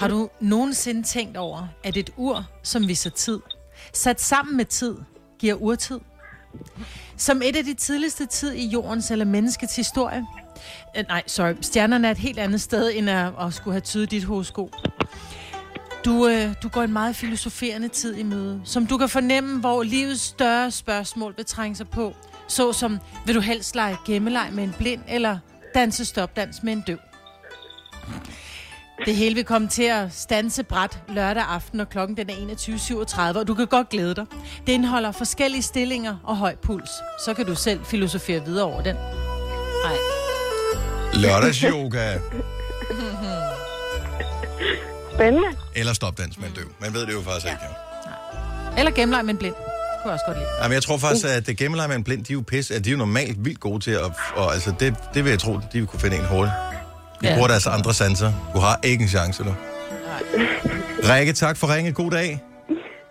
[0.00, 3.40] Har du nogensinde tænkt over, at et ur, som viser tid,
[3.92, 4.96] sat sammen med tid,
[5.38, 6.00] giver urtid?
[7.16, 10.26] Som et af de tidligste tid i jordens eller menneskets historie?
[10.96, 11.54] Eh, nej, sorry.
[11.60, 14.70] Stjernerne er et helt andet sted, end at, at skulle have tydet dit horoskop.
[16.04, 19.82] Du, øh, du går en meget filosoferende tid i møde, som du kan fornemme, hvor
[19.82, 22.14] livets større spørgsmål vil trænge sig på.
[22.48, 25.38] Så som, vil du helst lege gemmeleg med en blind, eller
[25.74, 26.98] danse stopdans med en døv?
[29.04, 33.38] Det hele vil komme til at stanse bræt lørdag aften, og klokken den er 21.37,
[33.38, 34.26] og du kan godt glæde dig.
[34.66, 36.90] Det indeholder forskellige stillinger og høj puls.
[37.24, 38.96] Så kan du selv filosofere videre over den.
[39.84, 39.92] Ej.
[41.14, 42.18] Lørdagsyoga
[45.14, 45.48] Spændende.
[45.76, 46.64] eller stopdans med en døv.
[46.80, 47.74] Man ved det jo faktisk ikke, jo.
[48.78, 49.54] Eller gemmeleg med en blind.
[49.54, 49.62] Det
[50.02, 50.48] kunne jeg også godt lide.
[50.62, 52.84] Jamen, jeg tror faktisk, at det gemmeleg med en blind, de er jo pisse, at
[52.84, 54.12] de er jo normalt vildt gode til at...
[54.36, 56.54] Og altså, det, det vil jeg tro, de vil kunne finde en hurtigt.
[57.24, 57.34] De Ja.
[57.34, 58.32] bruger deres andre sanser.
[58.54, 59.54] Du har ikke en chance, du.
[61.12, 61.92] Rikke, tak for ringe.
[61.92, 62.40] God dag.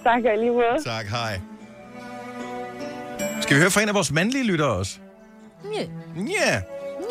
[0.03, 0.83] Tak og lige måde.
[0.85, 1.39] Tak, hej.
[3.41, 4.97] Skal vi høre fra en af vores mandlige lyttere også?
[5.75, 5.81] Ja.
[6.17, 6.61] Ja.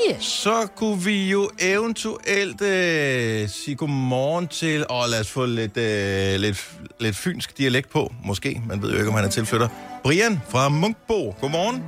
[0.09, 0.17] Ja.
[0.19, 6.41] Så kunne vi jo eventuelt øh, sige godmorgen til, og lad os få lidt, øh,
[6.41, 8.63] lidt, lidt fynsk dialekt på, måske.
[8.69, 9.69] Man ved jo ikke, om han er tilflytter.
[10.03, 11.35] Brian fra Munkbo.
[11.41, 11.85] Godmorgen.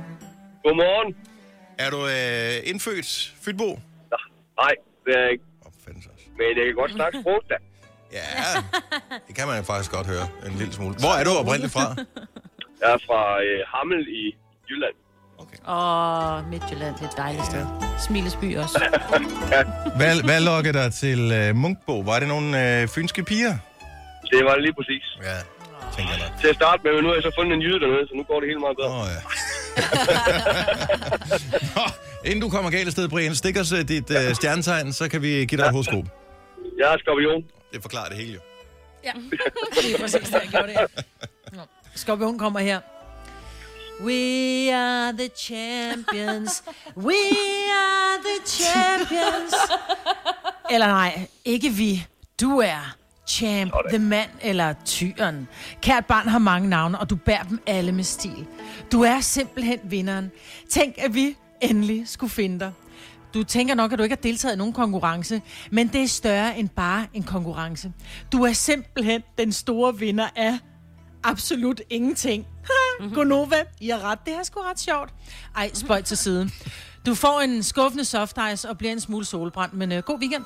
[0.63, 1.15] Godmorgen.
[1.79, 3.79] Er du øh, indfødt Fynbo?
[4.61, 4.71] Nej,
[5.05, 5.43] det er jeg ikke.
[6.39, 7.55] Men jeg kan godt snakke sprog, da.
[8.17, 8.27] Ja,
[9.27, 10.95] det kan man faktisk godt høre en lille smule.
[11.05, 11.85] Hvor er du oprindeligt fra?
[12.81, 14.23] Jeg er fra øh, Hammel i
[14.69, 14.95] Jylland.
[15.75, 17.65] Åh, Midtjylland, det er et dejligt sted.
[18.07, 18.77] Smilesby også.
[19.99, 21.95] Hvad, hvad lokker dig til øh, Munkbo?
[22.09, 23.55] Var det nogle øh, fynske piger?
[24.31, 25.05] Det var det lige præcis.
[25.29, 25.37] Ja,
[25.97, 26.29] tænker jeg.
[26.41, 28.23] Til at starte med, men nu har jeg så fundet en jyde dernede, så nu
[28.23, 28.89] går det helt meget bedre.
[28.89, 29.21] Åh, oh, ja.
[31.75, 31.81] Nå,
[32.25, 35.21] inden du kommer galt af sted, Brian, stik os øh, dit øh, stjernetegn, så kan
[35.21, 36.03] vi give dig et horoskop.
[36.77, 37.43] Jeg er skorpion.
[37.73, 38.39] Det forklarer det hele jo.
[39.03, 39.11] Ja,
[39.81, 41.05] det er præcis det, jeg gjorde det.
[41.53, 41.61] Nå.
[41.95, 42.79] Skorpion kommer her.
[44.03, 46.63] We are the champions.
[46.97, 47.15] We
[47.71, 49.53] are the champions.
[50.71, 52.05] Eller nej, ikke vi.
[52.41, 52.95] Du er.
[53.27, 55.47] Champ, The Man eller Tyren.
[55.81, 58.45] Kært barn har mange navne, og du bærer dem alle med stil.
[58.91, 60.31] Du er simpelthen vinderen.
[60.69, 62.71] Tænk, at vi endelig skulle finde dig.
[63.33, 66.57] Du tænker nok, at du ikke har deltaget i nogen konkurrence, men det er større
[66.57, 67.93] end bare en konkurrence.
[68.31, 70.59] Du er simpelthen den store vinder af
[71.23, 72.47] absolut ingenting.
[73.15, 74.19] Gonova, I har ret.
[74.25, 75.13] Det er sgu ret sjovt.
[75.55, 76.51] Ej, spøj til siden.
[77.05, 80.45] Du får en skuffende soft ice og bliver en smule solbrændt, men øh, god weekend.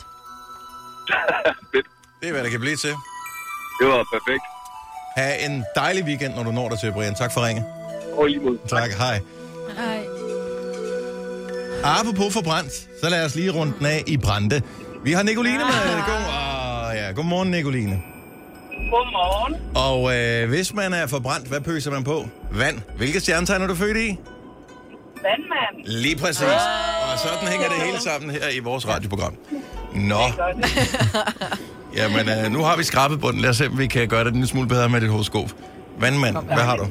[1.76, 1.99] Fedt.
[2.22, 2.90] Det er, hvad det kan blive til.
[3.80, 4.44] Det var perfekt.
[5.18, 7.16] Ha' en dejlig weekend, når du når dig til, Brian.
[7.16, 7.66] Tak for ringe.
[8.18, 8.58] Og lige mod.
[8.68, 9.20] Tak, hej.
[9.78, 10.06] Ej.
[11.84, 12.72] Apropos for brændt,
[13.04, 14.62] så lad os lige runde den af i Brande.
[15.04, 15.66] Vi har Nicoline med.
[16.06, 17.12] God, oh, ja.
[17.12, 18.02] Godmorgen, Nicoline.
[18.92, 19.56] Godmorgen.
[19.76, 22.28] Og øh, hvis man er forbrændt, hvad pøser man på?
[22.52, 22.80] Vand.
[22.98, 24.18] Hvilke stjernetegn er du født i?
[25.24, 25.86] Vandmand.
[25.86, 26.42] Lige præcis.
[27.14, 29.34] Og sådan hænger det hele sammen her i vores radioprogram.
[29.96, 30.20] Nå,
[31.98, 33.42] jamen øh, nu har vi skrabet bunden.
[33.42, 35.52] Lad os se, om vi kan gøre det en lille smule bedre med dit horoskop.
[36.00, 36.86] Vandmand, hvad har du?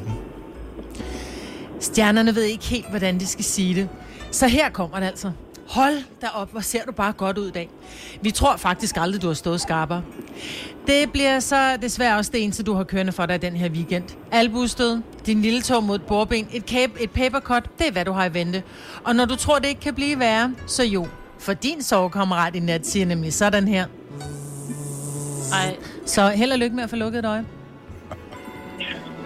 [1.81, 3.89] Stjernerne ved ikke helt, hvordan de skal sige det.
[4.31, 5.33] Så her kommer det altså.
[5.69, 7.69] Hold da op, hvor ser du bare godt ud i dag.
[8.23, 10.03] Vi tror faktisk aldrig, du har stået skarpere.
[10.87, 14.05] Det bliver så desværre også det eneste, du har kørende for dig den her weekend.
[14.33, 18.13] Albustød, din lille tog mod et bordben, et, cape, et papercut, det er hvad du
[18.13, 18.63] har i vente.
[19.05, 21.07] Og når du tror, det ikke kan blive værre, så jo.
[21.41, 23.87] For din sovekammerat i nat siger nemlig sådan her.
[25.53, 27.45] Ej, Så held og lykke med at få lukket et øje.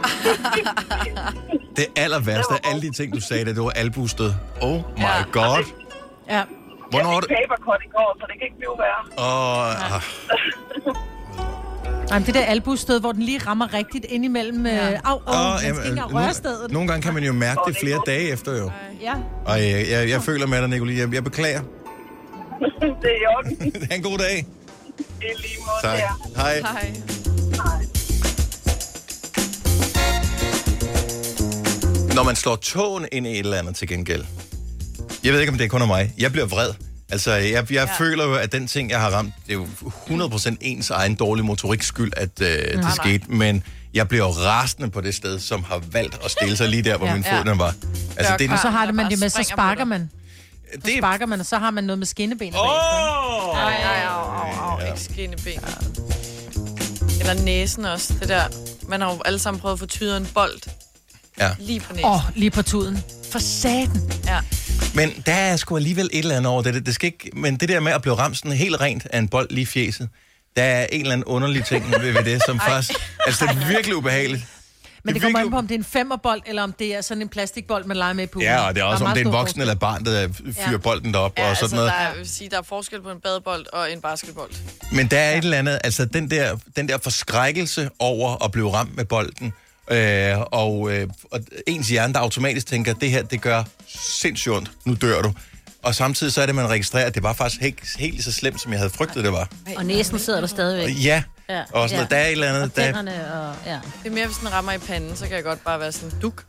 [1.77, 4.33] Det aller værste af alle de ting, du sagde, det var albustød.
[4.61, 5.23] Oh my Ja.
[5.33, 5.65] god.
[6.31, 6.43] Ja.
[6.91, 7.29] Hvornår er det?
[7.29, 9.03] papercut i går, så det kan ikke blive værre.
[9.19, 10.03] Åh, ah,
[12.11, 14.67] Ej, men det der albustød, hvor den lige rammer rigtigt ind imellem...
[14.67, 14.93] Ja.
[14.93, 16.73] Øh, au, au, skal jamen, ikke engang nogle-.
[16.73, 18.71] Nogle gange kan man jo mærke det flere dage efter, jo.
[19.01, 19.15] Ja.
[19.47, 21.01] Og jeg, jeg, jeg føler med dig, Nicoline.
[21.01, 21.61] Jeg, jeg beklager.
[23.03, 23.73] det er i orden.
[23.91, 24.39] ha' en god dag.
[24.39, 25.99] I lige måde Tak.
[25.99, 26.41] der.
[26.41, 26.61] Hej.
[26.61, 26.95] Hej.
[32.15, 34.25] Når man slår tåen ind i et eller andet til gengæld.
[35.25, 36.13] Jeg ved ikke, om det er kun af mig.
[36.19, 36.71] Jeg bliver vred.
[37.11, 37.85] Altså, jeg, jeg ja.
[37.99, 39.67] føler jo, at den ting, jeg har ramt, det er jo
[40.29, 42.91] 100% ens egen dårlige motorik skyld, at øh, det nej.
[42.95, 43.25] skete.
[43.29, 43.63] Men
[43.95, 46.97] jeg bliver jo rasende på det sted, som har valgt at stille sig lige der,
[46.97, 47.15] hvor Ja.
[47.15, 47.51] min fod Ja.
[47.51, 47.75] den var.
[48.17, 50.11] Altså, det er Og så har det man det med, så sparker man.
[50.85, 52.67] Det er, sparker man, og så har man noget med skinnebenet Åh!
[52.67, 54.87] bagefter, Ej, ej, au, au, au.
[54.87, 55.61] Ikke skinneben.
[57.21, 58.15] Eller næsen også.
[58.21, 58.45] Det der.
[58.89, 60.61] Man har jo alle sammen prøvet at få tyret en bold
[61.39, 61.51] Ja.
[61.59, 62.05] lige på næsen.
[62.09, 62.99] Åh, oh, lige på tuden.
[63.33, 64.13] For satan.
[64.27, 64.39] Ja.
[64.95, 66.87] Men der er sgu alligevel et eller andet over det.
[66.87, 69.29] det skal ikke, men det der med at blive ramt sådan helt rent af en
[69.29, 70.09] bold lige fjeset,
[70.57, 72.91] der er en eller anden underlig ting ved, ved det, som faktisk...
[73.27, 74.43] Altså, det er virkelig ubehageligt.
[75.05, 76.95] Men det, er kommer an virkelig- på, om det er en femmerbold, eller om det
[76.95, 78.49] er sådan en plastikbold, man leger med i poolen.
[78.49, 80.29] Ja, og det er også, Der om det er en voksen eller et barn, der
[80.33, 80.77] fyrer Ja.
[80.77, 81.91] bolden derop Ja, og altså, sådan noget.
[81.93, 84.51] der er, jeg vil sige, der er forskel på en badebold og en basketbold.
[84.93, 88.73] Men der er et eller andet, altså den der, den der forskrækkelse over at blive
[88.75, 89.53] ramt med bolden,
[89.91, 93.65] øh, og, øh, og ens hjerne, der automatisk tænker, det her, det gør
[94.21, 95.33] sindssygt ondt, nu dør du.
[95.83, 98.61] Og samtidig så er det, man registrerer, at det var faktisk helt, helt så slemt,
[98.61, 99.49] som jeg havde frygtet, det var.
[99.77, 101.05] og næsen sidder der stadigvæk.
[101.05, 101.63] Ja, Ja.
[101.73, 102.17] og sådan, ja.
[102.17, 103.55] der er et eller andet, Og der, og...
[103.67, 103.81] Ja.
[104.03, 106.19] Det er mere, hvis den rammer i panden, så kan jeg godt bare være sådan,
[106.21, 106.45] duk.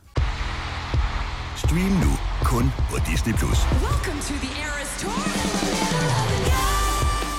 [1.56, 3.34] Stream nu kun på Disney+.
[3.34, 3.58] Plus.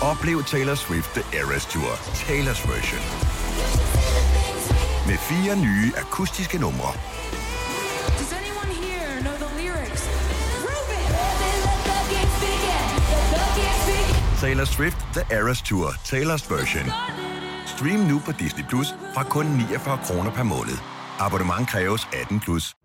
[0.01, 1.91] Oplev Taylor Swift The Eras Tour,
[2.27, 3.01] Taylor's version.
[5.07, 6.93] Med fire nye akustiske numre.
[14.41, 17.24] Taylor Swift The Eras Tour, Taylor's version.
[17.75, 20.77] Stream nu på Disney Plus fra kun 49 kroner per måned.
[21.19, 22.75] Abonnement kræves 18 plus.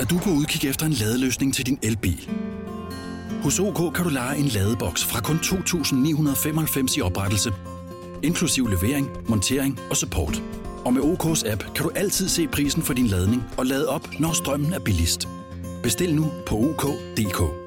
[0.00, 2.30] Er du på udkig efter en ladeløsning til din elbil?
[3.42, 7.52] Hos OK kan du lege en ladeboks fra kun 2.995 i oprettelse,
[8.22, 10.42] inklusiv levering, montering og support.
[10.84, 14.08] Og med OK's app kan du altid se prisen for din ladning og lade op,
[14.18, 15.28] når strømmen er billigst.
[15.82, 17.59] Bestil nu på OK.dk.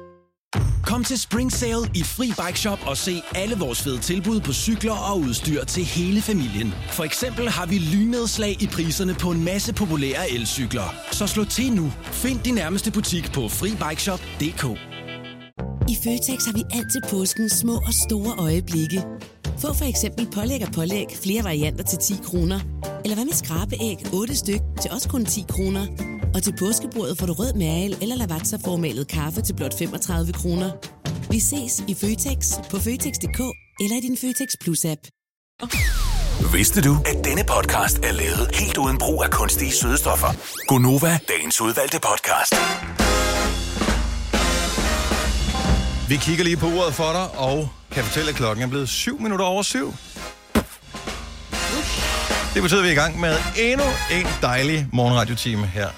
[0.86, 4.52] Kom til Spring Sale i Fri Bike Shop og se alle vores fede tilbud på
[4.52, 6.74] cykler og udstyr til hele familien.
[6.90, 10.94] For eksempel har vi lynedslag i priserne på en masse populære elcykler.
[11.12, 11.92] Så slå til nu.
[12.02, 14.64] Find din nærmeste butik på FriBikeShop.dk
[15.92, 19.02] I Føtex har vi altid påsken små og store øjeblikke.
[19.58, 22.60] Få for eksempel pålæg og pålæg flere varianter til 10 kroner.
[23.04, 26.13] Eller hvad med skrabeæg 8 styk til også kun 10 kroner.
[26.34, 30.70] Og til påskebordet får du rød mal eller lavatserformalet kaffe til blot 35 kroner.
[31.30, 32.38] Vi ses i Føtex
[32.70, 33.40] på Føtex.dk
[33.80, 35.02] eller i din Føtex Plus-app.
[36.56, 40.26] Vidste du, at denne podcast er lavet helt uden brug af kunstige sødestoffer?
[40.68, 42.54] Gonova, dagens udvalgte podcast.
[46.08, 49.20] Vi kigger lige på uret for dig, og kan fortælle, at klokken er blevet syv
[49.20, 49.94] minutter over syv.
[52.54, 55.88] Det betyder, at vi er i gang med endnu en dejlig morgenradiotime her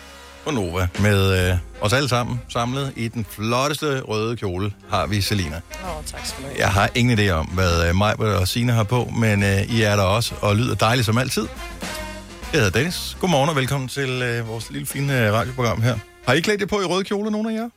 [0.47, 0.89] på Nova.
[1.01, 5.61] Med øh, os alle sammen samlet i den flotteste røde kjole har vi Selina.
[5.85, 6.59] Åh, oh, tak skal du have.
[6.59, 9.83] Jeg har ingen idé om, hvad øh, mig og Sina har på, men øh, I
[9.83, 11.49] er der også og lyder dejligt som altid.
[12.53, 13.17] Jeg hedder Dennis.
[13.21, 15.99] Godmorgen og velkommen til øh, vores lille fine øh, radioprogram her.
[16.27, 17.69] Har I klædt jer på i røde kjole, nogen af jer?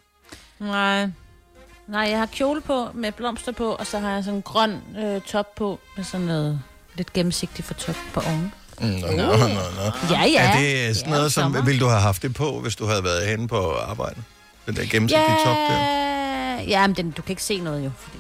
[0.59, 1.09] Nej.
[1.87, 4.81] Nej, jeg har kjole på med blomster på, og så har jeg sådan en grøn
[4.99, 6.59] øh, top på med sådan noget
[6.95, 8.53] lidt gennemsigtigt for top på oven.
[8.81, 9.91] Mm, Nå, nå, nå, nå.
[10.09, 10.51] Ja, ja.
[10.53, 11.61] Er det sådan Ja, noget, som sommer.
[11.61, 14.15] ville du have haft det på, hvis du havde været henne på arbejde?
[14.65, 16.61] Den der gennemsigtige top der?
[16.67, 17.91] Ja, men den, du kan ikke se noget jo.
[17.97, 18.17] Fordi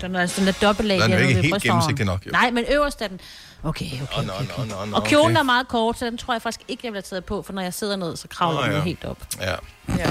[0.00, 1.00] den er sådan lidt dobbeltlag.
[1.00, 2.30] Den er jo ikke helt gennemsigtig nok, jo.
[2.30, 3.20] Nej, men øverst er den...
[3.62, 4.46] Okay, okay, Nå, okay.
[4.58, 5.38] nå, nå, nå, nå, Og kjolen okay.
[5.40, 7.52] er meget kort, så den tror jeg faktisk ikke, jeg vil have taget på, for
[7.52, 8.78] når jeg sidder ned, så kravler Nå, den ja.
[8.78, 9.18] jo helt op.
[9.40, 9.54] Ja.
[9.98, 10.10] Ja.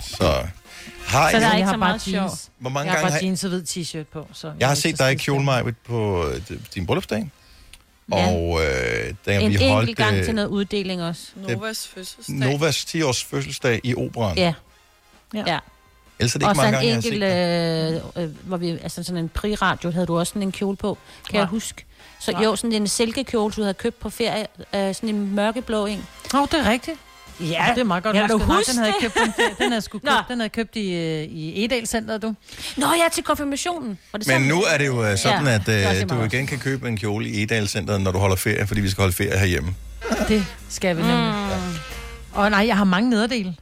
[0.00, 0.24] Så
[1.06, 2.30] har Så der er Jeg ikke har så bare meget sjov.
[2.58, 3.26] Hvor mange Jeg har gange bare har...
[3.26, 4.28] jeans og hvid t-shirt på.
[4.32, 6.40] Så Jeg har set dig i kjole, Majbet, på øh,
[6.74, 7.30] din bryllupsdag.
[8.12, 8.28] Ja.
[8.28, 11.22] Og øh, da En vi enkelt holdt gang øh, til noget uddeling også.
[11.48, 12.36] Novas fødselsdag.
[12.36, 14.36] Novas 10-års fødselsdag i operan.
[14.38, 14.54] Ja.
[15.34, 15.44] Ja.
[15.46, 15.58] ja.
[16.18, 18.16] Ellers er det ikke Og så mange en gange, jeg har set enkelt, det.
[18.16, 20.98] øh, øh, hvor vi, altså sådan en pri-radio, havde du også sådan en kjole på,
[21.26, 21.40] kan Nej.
[21.40, 21.84] jeg huske.
[22.20, 22.44] Så Nej.
[22.44, 26.06] jo, sådan en silkekjole, du havde købt på ferie, øh, sådan en mørkeblå en.
[26.34, 26.96] Åh, oh, det er rigtigt.
[27.40, 28.16] Ja, det er meget godt.
[28.16, 28.48] Kan du husket.
[28.48, 29.14] Nej, huske den havde jeg købt,
[29.58, 30.10] den havde jeg, Nå.
[30.10, 32.34] købt, den havde jeg købt i, øh, i Edal Center, du.
[32.76, 33.98] Nå ja, til konfirmationen.
[34.12, 34.48] Var det Men sådan?
[34.48, 35.68] nu er det jo øh, sådan, Ja, at
[36.02, 36.32] øh, du meget.
[36.32, 39.02] igen kan købe en kjole i Edal Center, når du holder ferie, fordi vi skal
[39.02, 39.74] holde ferie herhjemme.
[40.28, 41.34] Det skal vi nemlig.
[41.56, 41.74] Mm.
[42.32, 43.54] Og nej, jeg har mange nederdele.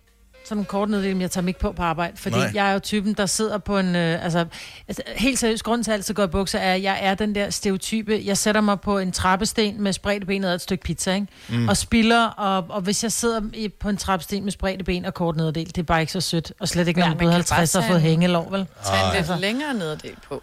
[0.45, 2.17] Sådan en kort nederdel, men jeg tager dem ikke på på arbejde.
[2.17, 2.51] Fordi Nej.
[2.55, 3.97] jeg er jo typen, der sidder på en...
[3.97, 4.47] Øh, altså,
[4.89, 7.15] altså, helt seriøst, grund til at jeg altid går i bukser, er, at jeg er
[7.15, 8.23] den der stereotype.
[8.25, 11.27] Jeg sætter mig på en trappesten med spredte ben og et stykke pizza, ikke?
[11.49, 11.69] Mm.
[11.69, 15.15] Og spiller, og, og hvis jeg sidder i, på en trappesten med spredte ben og
[15.15, 16.53] kort nederdel, det er bare ikke så sødt.
[16.61, 18.03] Og slet ikke, når Ja, man er man blevet kan bare 50 og har fået
[18.03, 18.67] hængelov, vel?
[18.85, 19.37] Tag en lidt Altså.
[19.37, 20.43] længere nederdel på.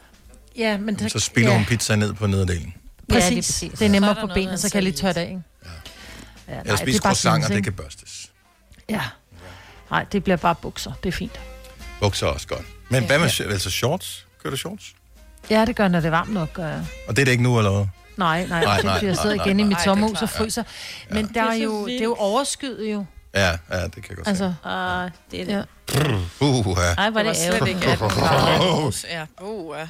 [0.58, 2.74] Ja, men det, Så spiller ja, hun pizza ned på nederdelen.
[3.10, 3.48] Ja, det er Præcis.
[3.48, 3.80] præcis.
[3.80, 5.42] det er nemmere er på med så kan jeg lige tørre det af, ikke?
[6.48, 8.32] Ja, Jeg nej, spiser bare croissanter, det kan børstes.
[8.90, 9.02] Ja.
[9.92, 10.92] Nej, det bliver bare bukser.
[11.04, 11.40] Det er fint.
[12.02, 12.66] Bukser er også godt.
[12.90, 14.26] Men hvad med altså shorts?
[14.44, 14.94] Kører du shorts?
[15.50, 16.86] Ja, det gør, når det er varmt nok, gør jeg.
[17.08, 17.86] Og det er det ikke nu, eller hvad?
[18.18, 19.84] Nej, nej, Nej, nej, nej, nej jeg sidder nej, igen nej, i mit nej.
[19.84, 20.64] sommerhus og er fryser.
[21.10, 23.06] Men der Det er er jo, det er jo overskyet jo.
[23.36, 25.48] Ja, ja, det kan jeg godt Altså, Uh, det er det.
[25.48, 25.64] ja.
[25.88, 26.46] se.
[26.46, 26.94] Uh, ja.
[26.98, 27.78] Ej, var Det var det slet ærgerligt.
[27.78, 29.06] ikke 18 grader.
[29.10, 29.88] Ja, uh, ja.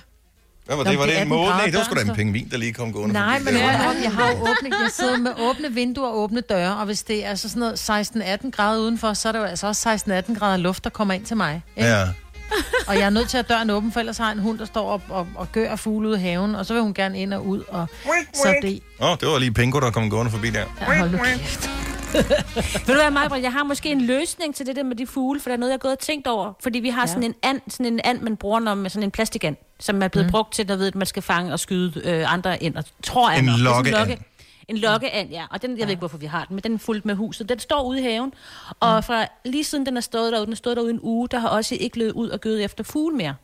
[0.72, 1.00] Hvad var Nå, det?
[1.00, 1.50] Var det det en 18 måne?
[1.50, 4.12] Nej, det var sgu da en pingvin, der lige kom gående Nej, men op, jeg
[4.12, 7.50] har åbne, jeg sidder med åbne vinduer og åbne døre, og hvis det er så
[7.50, 9.90] sådan noget 16-18 grader udenfor, så er det jo altså også
[10.30, 11.64] 16-18 grader luft, der kommer ind til mig.
[11.78, 11.90] Ikke?
[11.90, 12.08] Ja.
[12.88, 14.60] Og jeg er nødt til at have døren åben, for ellers har jeg en hund,
[14.60, 17.20] der står og, og, og gør fugle ude i haven, og så vil hun gerne
[17.20, 17.88] ind og ud, og
[18.34, 18.80] så det...
[19.02, 20.64] Åh, oh, det var lige Pingo, der kom gående forbi der.
[20.82, 21.70] Ja, hold nu kæft.
[22.88, 25.40] Ved du hvad, Maja, jeg har måske en løsning til det der med de fugle,
[25.40, 26.54] for der er noget, jeg er gået og tænkt over.
[26.64, 27.08] Fordi vi har ja.
[27.08, 30.08] sådan en and, sådan en and, man bruger når med sådan en plastikand, som er
[30.08, 30.32] blevet mm.
[30.32, 32.82] brugt til, der ved, at man skal fange og skyde øh, andre ender.
[33.04, 33.96] Tror jeg En er lokkeand.
[33.98, 34.22] lokke-
[34.68, 35.44] En lokkeand, ja.
[35.52, 37.50] Og den, jeg ved ikke, hvorfor vi har den, men den er fuldt med huset.
[37.50, 38.34] Den står ude i haven,
[38.80, 41.40] og fra lige siden den er stået derude, den har stået derude en uge, der
[41.40, 43.36] har også ikke løbet ud og gødet efter fugle mere.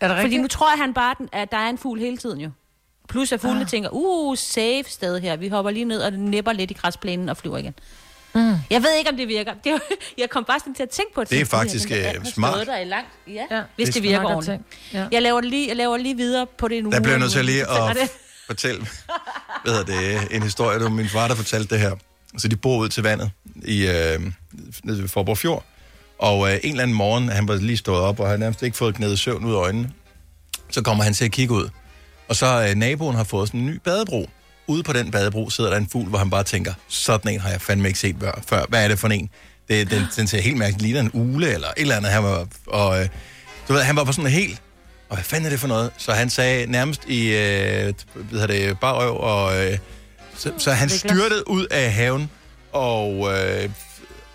[0.00, 2.16] Er det Fordi nu tror jeg, han bare, den- at der er en fugl hele
[2.16, 2.50] tiden jo.
[3.08, 3.68] Plus at fuglene ah.
[3.68, 5.36] tænker, uh, safe sted her.
[5.36, 7.74] Vi hopper lige ned og nipper lidt i græsplænen og flyver igen.
[8.34, 8.54] Mm.
[8.70, 9.52] Jeg ved ikke, om det virker.
[9.64, 9.78] Det, er
[10.22, 11.30] jeg kom bare sådan til at tænke på det.
[11.30, 13.08] Det er Tænkte, "Gud, faktisk, den der øh, smart." Der i langt.
[13.28, 14.60] Ja, Ja, hvis det det, er virker ordentligt.
[14.92, 15.06] Ja.
[15.12, 16.90] Jeg laver, det lige, jeg laver lige videre på det nu.
[16.90, 18.10] Der bliver nødt til lige er at det-
[18.46, 18.86] fortælle,
[19.64, 21.92] hvad det, en historie, det var min far, der fortalte det her.
[22.38, 23.30] Så de bor ud til vandet
[23.64, 24.20] i, øh,
[24.84, 25.64] nede ved Forborg Fjord.
[26.18, 28.76] Og øh, en eller anden morgen, han var lige stået op, og havde nærmest ikke
[28.76, 29.90] fået knædet søvn ud af øjnene.
[30.70, 31.68] Så kommer han til at kigge ud.
[32.28, 34.30] Og så øh, naboen har fået sådan en ny badebro.
[34.66, 37.50] Ude på den badebro sidder der en fugl, hvor han bare tænker, sådan en har
[37.50, 38.64] jeg fandme ikke set før.
[38.68, 39.28] Hvad er det for en?
[39.68, 42.12] Det, den, den ser helt mærkeligt, ligner en ule eller et eller andet.
[42.12, 43.08] Han var, og, øh,
[43.68, 44.62] du ved, han var på sådan en helt,
[45.08, 45.90] og hvad fanden er det for noget?
[45.96, 49.78] Så han sagde nærmest i, øh, hvad det, bare røv, og, øh,
[50.36, 52.30] så, så han styrtede ud af haven,
[52.72, 53.68] og, øh,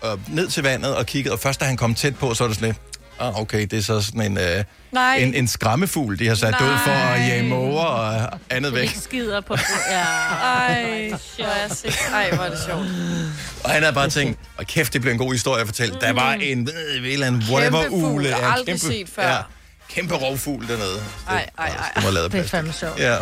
[0.00, 2.48] og ned til vandet og kiggede, og først da han kom tæt på, så var
[2.48, 5.16] det sådan lidt, ah, okay, det er så sådan en, øh, Nej.
[5.16, 7.28] en, en skræmmefugl, de har sat ud for at Nej.
[7.28, 8.82] jage måger og andet væk.
[8.82, 9.56] Ikke skider på.
[9.90, 9.98] Ja.
[10.00, 12.14] Ej, hvor er.
[12.14, 12.86] Ej, hvor er det sjovt.
[13.64, 15.96] Og han havde bare tænkt, og kæft, det blev en god historie at fortælle.
[16.00, 19.28] Der var en, øh, en eller anden whatever Kæmpe fugl, jeg har aldrig set før.
[19.28, 19.38] Ja,
[19.88, 21.02] kæmpe rovfugl dernede.
[21.28, 21.92] Ej, ej, ej.
[21.94, 22.98] Det Det er fandme sjovt.
[22.98, 23.18] Ja.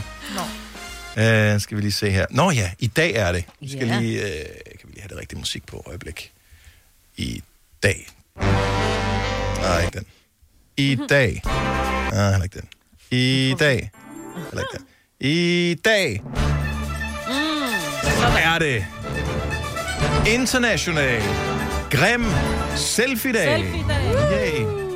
[1.54, 2.26] Uh, skal vi lige se her.
[2.30, 3.44] Nå ja, i dag er det.
[3.60, 3.98] Vi skal Ja.
[4.00, 4.28] lige, uh,
[4.80, 6.32] kan vi lige have det rigtige musik på øjeblik.
[7.16, 7.42] I
[7.82, 8.06] dag.
[9.60, 10.06] Nej, ikke den.
[10.76, 11.42] I dag.
[12.12, 12.68] Nej, heller ikke den.
[13.10, 13.90] I dag.
[14.36, 14.86] Heller ikke den.
[15.20, 16.22] I dag.
[18.02, 18.84] Så er det
[20.34, 21.22] International
[21.90, 22.24] Grim
[22.76, 23.64] Selfie-dag.
[23.64, 24.16] Selfie-dag.
[24.32, 24.86] Yay.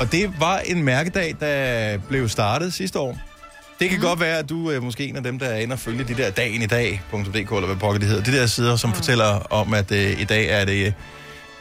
[0.00, 3.18] Og det var en mærkedag, der blev startet sidste år.
[3.80, 4.04] Det kan mm.
[4.04, 6.14] godt være, at du er måske en af dem, der er inde og følge de
[6.14, 8.24] der dagen i dag.dk, eller hvad pokker det hedder.
[8.24, 8.96] De der sider, som mm.
[8.96, 10.94] fortæller om, at øh, i dag er det,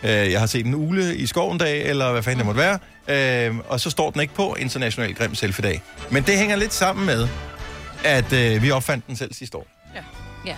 [0.05, 2.61] øh, jeg har set en ule i skoven dag, eller hvad fanden det måtte
[3.07, 3.47] være.
[3.47, 5.81] Øh, og så står den ikke på International Grim Selfie-dag.
[6.11, 7.27] Men det hænger lidt sammen med,
[8.03, 9.67] at øh, vi opfandt den selv sidste år.
[10.45, 10.55] Ja.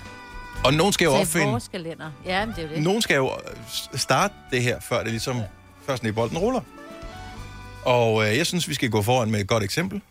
[0.66, 1.48] Og nogen skal jo Så opfinde...
[1.48, 2.12] vores kalender.
[2.26, 2.84] Ja, men det er jo det.
[2.84, 5.42] Nogen skal jo øh, starte det her, før det ligesom
[5.88, 6.62] først i bolden ruller.
[7.86, 10.02] Og øh, jeg synes, vi skal gå foran med et godt eksempel.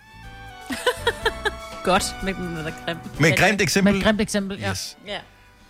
[1.84, 2.96] Godt med den der grim.
[3.18, 3.92] Med et grimt eksempel.
[3.92, 4.70] Med et grimt eksempel, ja.
[4.70, 4.96] Yes.
[5.06, 5.18] Ja.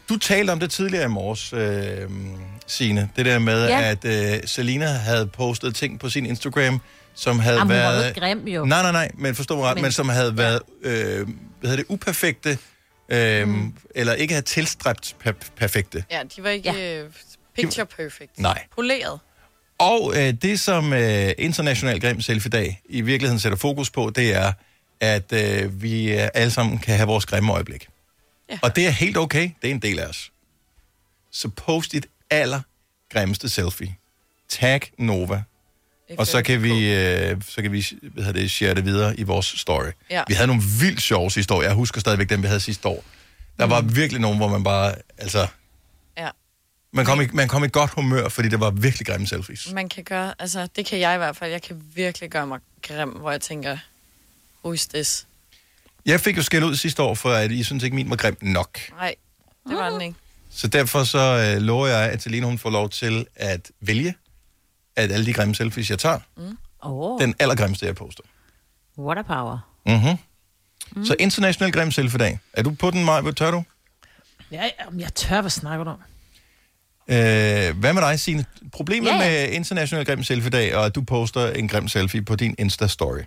[0.08, 2.10] Du talte om det tidligere i morges, øh,
[2.66, 3.10] Signe.
[3.16, 3.82] Det der med, Ja.
[3.90, 6.80] at øh, Selina havde postet ting på sin Instagram,
[7.14, 8.08] som havde Jamen, var været...
[8.08, 8.64] ikke grim, jo.
[8.64, 10.94] Nej, nej, nej, men forstå mig ret, men, Men- som havde været, øh,
[11.60, 12.58] hvad hedder det, uperfekte,
[13.08, 13.72] øh, mm.
[13.94, 16.04] eller ikke havde tilstræbt per- perfekte.
[16.10, 17.02] Ja, de var ikke ja.
[17.56, 18.38] picture perfect.
[18.38, 18.62] Nej.
[18.74, 19.18] Poleret.
[19.78, 24.52] Og øh, det, som øh, International Grim Selfie-dag i virkeligheden sætter fokus på, det er,
[25.00, 27.88] at øh, vi øh, alle sammen kan have vores grimme øjeblik.
[28.50, 28.58] Ja.
[28.62, 29.50] Og det er helt okay.
[29.62, 30.32] Det er en del af os.
[31.30, 32.60] Så post dit aller
[33.12, 33.96] grimmeste selfie.
[34.48, 35.42] Tag Nova.
[36.18, 39.22] Og så kan vi, øh, så kan vi hvad hedder det, share det videre i
[39.22, 39.90] vores story.
[40.10, 40.22] Ja.
[40.28, 41.62] Vi havde nogle vildt sjove sidste år.
[41.62, 43.04] Jeg husker stadigvæk dem, vi havde sidste år.
[43.58, 45.46] Der var virkelig nogen, hvor man bare, altså,
[46.18, 46.28] Ja.
[46.92, 49.72] man kom, i, man kom i godt humør, fordi det var virkelig grimme selfies.
[49.72, 52.60] Man kan gøre, altså det kan jeg i hvert fald, jeg kan virkelig gøre mig
[52.82, 53.78] grim, hvor jeg tænker,
[54.64, 55.25] who is this?
[56.06, 58.36] Jeg fik jo skæld ud sidste år, for at I synes ikke, min var grim
[58.42, 58.78] nok.
[58.90, 59.14] Nej,
[59.68, 60.14] det var den ikke.
[60.50, 61.18] Så derfor så
[61.56, 64.14] øh, lover jeg, at Celine hun får lov til at vælge,
[64.96, 66.56] at alle de grimme selfies, jeg tager, Mm.
[66.80, 67.20] Oh.
[67.20, 68.22] den allergrimmeste, jeg poster.
[68.98, 69.72] Water power.
[69.86, 70.16] Mm-hmm.
[70.96, 71.04] Mm.
[71.04, 72.38] Så International Grim Selfie-dag.
[72.52, 73.20] Er du på den, Maja?
[73.20, 73.62] Hvad tør du?
[74.50, 75.98] Ja, jeg tør, hvad snakker du om?
[77.08, 78.44] Øh, hvad med dig, Signe?
[78.72, 79.18] Problemet ja.
[79.18, 83.24] med International Grim Selfie-dag, og at du poster en grim selfie på din Insta-story,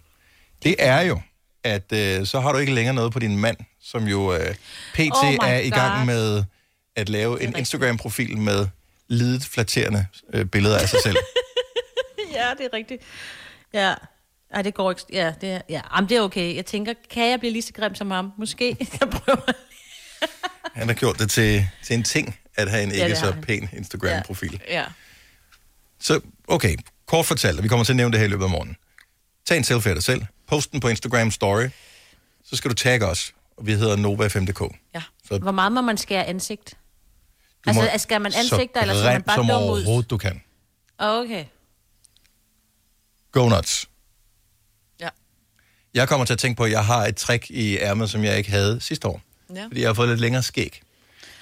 [0.63, 1.21] det er jo,
[1.63, 4.55] at øh, så har du ikke længere noget på din mand, som jo øh,
[4.93, 4.99] pt.
[4.99, 6.43] Oh er i gang med
[6.95, 8.67] at lave en Instagram-profil med
[9.07, 11.17] lidet flatterende øh, billeder af sig selv.
[12.35, 13.01] ja, det er rigtigt.
[13.73, 13.93] Ja.
[14.51, 15.01] Ej, det går ikke.
[15.13, 15.81] Ja, det er, ja.
[15.95, 16.55] Jamen, det er okay.
[16.55, 18.31] Jeg tænker, kan jeg blive lige så grim som ham?
[18.37, 18.77] Måske.
[19.01, 19.51] Jeg prøver.
[20.73, 23.31] Han har gjort det til, til en ting, at have en Ja, ikke det så
[23.31, 23.41] han.
[23.41, 24.61] pæn Instagram-profil.
[24.69, 24.83] Ja.
[25.99, 28.49] Så, okay, kort fortalt, og vi kommer til at nævne det her i løbet af
[28.49, 28.77] morgenen.
[29.45, 31.67] Tag en selfie af dig selv, post den på Instagram Story,
[32.43, 34.75] så skal du tagge os, og vi hedder Nova5.dk.
[34.95, 35.01] Ja.
[35.27, 36.77] Så Hvor meget må man skære ansigt?
[37.65, 40.41] du Altså, skal man ansigter, eller skal man bare som overhovedet du kan.
[40.97, 41.45] Okay.
[43.31, 43.89] Go nuts.
[44.99, 45.09] Ja.
[45.93, 48.37] Jeg kommer til at tænke på, at jeg har et trick i ærmet, som jeg
[48.37, 49.21] ikke havde sidste år.
[49.55, 49.65] Ja.
[49.65, 50.81] Fordi jeg har fået lidt længere skæg.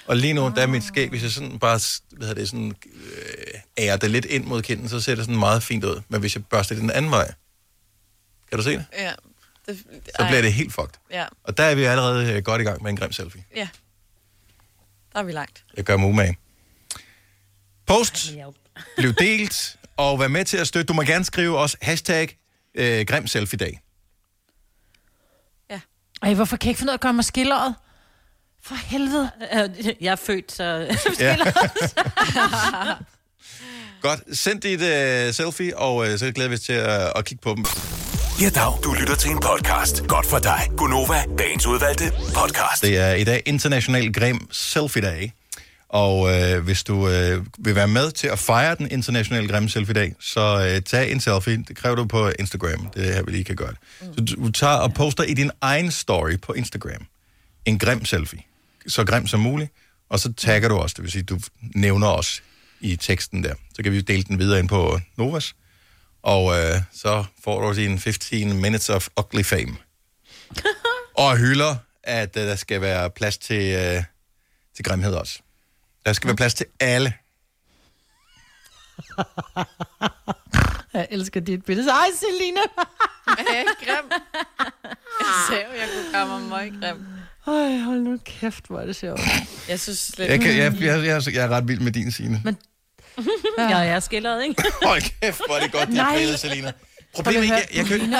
[0.06, 3.60] Og lige nu, der er mit skæg, hvis jeg sådan bare hvad det, sådan, øh,
[3.78, 6.02] ærer det lidt ind mod kinden, så ser det sådan meget fint ud.
[6.08, 7.32] Men hvis jeg børster det den anden vej,
[8.50, 8.86] kan du se det?
[8.98, 9.12] Ja.
[9.66, 9.78] Det,
[10.18, 10.92] Så bliver det helt fucked.
[11.10, 13.44] Ja, Og der er vi allerede øh, godt i gang med en grim selfie.
[13.56, 13.68] ja.
[15.12, 15.64] Der er vi langt.
[15.76, 16.38] Jeg gør mig umage.
[17.86, 18.34] Post,
[18.96, 20.86] bliv delt, og vær med til at støtte.
[20.86, 22.38] Du må gerne skrive også hashtag
[22.74, 23.80] øh, grim selfie dag.
[26.22, 27.74] Ej, hvorfor kan jeg ikke finde ud af at gøre mig skilleret?
[28.62, 29.30] For helvede.
[30.00, 30.96] Jeg er født, så...
[31.20, 31.36] Ja.
[34.02, 34.36] Godt.
[34.38, 37.54] Send dit øh, selfie, og øh, så glæder vi os til at, at kigge på
[37.54, 37.64] dem.
[38.40, 38.82] Ja, dag.
[38.84, 40.06] Du lytter til en podcast.
[40.06, 40.60] Godt for dig.
[40.76, 42.82] Gunova, dagens udvalgte podcast.
[42.82, 45.32] Det er i dag International Grim Selfie Dag.
[45.88, 49.94] Og øh, hvis du øh, vil være med til at fejre den internationale grimme selfie
[49.94, 51.64] dag, så øh, tag en selfie.
[51.68, 52.90] Det kræver du på Instagram.
[52.94, 53.78] Det er her, vi lige kan gøre det.
[54.00, 57.06] Så du, tager og poster i din egen story på Instagram
[57.64, 58.42] en grim selfie.
[58.86, 59.72] Så grim som muligt.
[60.10, 61.40] Og så tagger du os, det vil sige, du
[61.74, 62.42] nævner os
[62.80, 63.54] i teksten der.
[63.74, 65.54] Så kan vi dele den videre ind på Novas.
[66.22, 69.76] Og øh, så får du din 15 minutes of ugly fame.
[71.24, 74.02] og hylder, at øh, der skal være plads til, øh,
[74.76, 75.38] til grimhed også.
[76.06, 77.12] Der skal være plads til alle.
[80.94, 81.90] Jeg elsker dit billede.
[81.90, 82.60] Ej, Selina.
[83.26, 84.10] Er jeg ikke grim?
[84.84, 87.06] Jeg sagde jo, jeg kunne gøre mig meget grim.
[87.46, 89.20] Ej, hold nu kæft, hvor er det sjovt.
[89.68, 92.12] Jeg synes slet Jeg, kan, jeg, jeg, jeg, jeg, jeg er ret vild med din
[92.12, 92.40] sine.
[92.44, 92.58] Men-
[93.58, 94.62] Ja, jeg er skilleret, ikke?
[94.82, 96.16] Hold kæft, hvor er det godt, dit Nej.
[96.18, 96.72] billede, Selina.
[97.14, 98.18] Problemet er, jeg, jeg, du, kan ligner,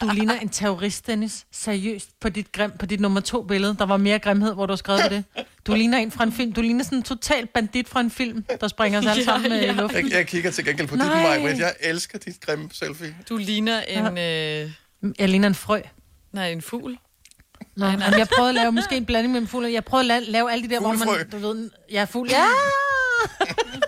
[0.00, 1.46] du ligner en terrorist, Dennis.
[1.52, 3.76] Seriøst, på dit, grim, på dit nummer to billede.
[3.78, 5.24] Der var mere grimhed, hvor du har skrevet det.
[5.66, 6.52] Du ligner en fra en film.
[6.52, 9.52] Du ligner sådan en total bandit fra en film, der springer os alle Ja, sammen
[9.52, 9.70] ja, ja.
[9.72, 10.08] i luften.
[10.08, 11.38] Jeg, jeg kigger til gengæld på dit Nej.
[11.38, 13.16] mig, jeg elsker dit grimme selfie.
[13.28, 14.18] Du ligner en...
[14.18, 14.70] Øh,
[15.18, 15.80] Jeg ligner en frø.
[16.32, 16.98] nej, en fugl.
[17.76, 19.72] Nå, men jeg prøvede at lave måske en blanding mellem fugl og...
[19.72, 21.16] Jeg prøvede at la- lave alle de der, hvor Fuglefrø.
[21.16, 21.30] man...
[21.30, 22.30] Du ved, jeg er fugl.
[22.30, 22.44] Ja!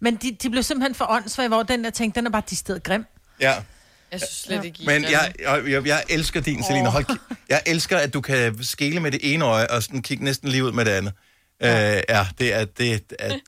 [0.00, 2.82] Men de, de blev simpelthen for åndssvage, hvor den der tænkte, den er bare distilleret
[2.82, 3.04] grim.
[3.40, 3.54] Ja.
[4.12, 6.88] Jeg synes slet ikke, Men er jeg, jeg, jeg, jeg elsker din, Selina.
[6.88, 7.06] Hold,
[7.48, 10.64] jeg elsker, at du kan skele med det ene øje, og sådan kigge næsten lige
[10.64, 11.12] ud med det andet.
[11.60, 12.64] Ja, uh, ja det er...
[12.64, 13.38] Det, er, det er, Det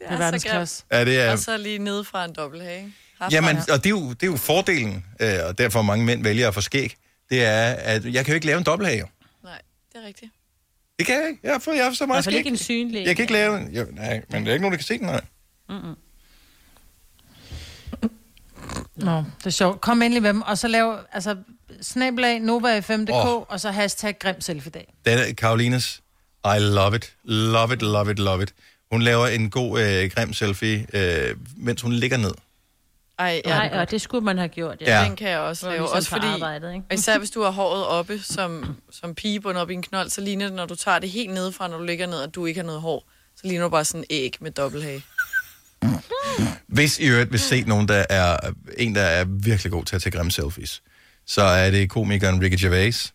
[0.00, 0.84] er så verdensklasse.
[0.92, 2.92] Ja, det er- Og så lige nede fra en dobbelthage.
[3.30, 6.48] Jamen, og det er, jo, det er jo fordelen, uh, og derfor mange mænd vælger
[6.48, 6.94] at få skæg,
[7.30, 8.98] det er, at jeg kan jo ikke lave en dobbelthage.
[9.00, 9.06] jo.
[9.44, 9.60] Nej,
[9.92, 10.32] det er rigtigt.
[10.98, 11.40] Det kan jeg ikke.
[11.42, 12.36] Jeg har, fået, jeg har så meget skæg.
[12.36, 13.06] ikke en synlig.
[13.06, 13.74] Jeg kan ikke lave den.
[13.74, 15.06] Jo, nej, men der er ikke nogen, der kan se den.
[15.06, 15.20] Nej.
[18.96, 19.80] Nå, det er sjovt.
[19.80, 21.36] Kom endelig med dem, og så lav, altså,
[21.82, 23.34] snabelag NovaFM.dk, Åh.
[23.36, 23.42] oh.
[23.48, 24.94] og så hashtag grim selfie-dag.
[25.04, 26.00] Den er Karolines.
[26.44, 27.14] I love it.
[27.24, 28.54] Love it, love it, love it.
[28.92, 32.32] Hun laver en god øh, grim selfie, øh, mens hun ligger ned.
[33.18, 34.98] Ej, ja, Nej, og det skulle man have gjort, ja.
[35.00, 35.04] Ja.
[35.08, 35.78] Den kan jeg også lave.
[35.78, 36.84] ligesom Også fordi, arbejdet, ikke?
[36.90, 40.08] og især hvis du har håret oppe som, som pige bundet op i en knold,
[40.10, 42.46] så ligner det, når du tager det helt nedefra, når du ligger ned, at du
[42.46, 43.08] ikke har noget hår.
[43.36, 45.02] Så ligner du bare sådan en æg med dobbelthage.
[46.66, 50.02] Hvis I øvrigt vil se nogen, der er en, der er virkelig god til at
[50.02, 50.82] tage grimme selfies,
[51.26, 53.14] så er det komikeren Ricky Gervais,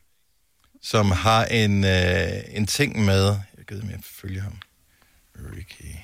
[0.82, 3.26] som har en, øh, en ting med...
[3.58, 4.58] Jeg ved, om jeg følger ham.
[5.36, 5.96] Ricky...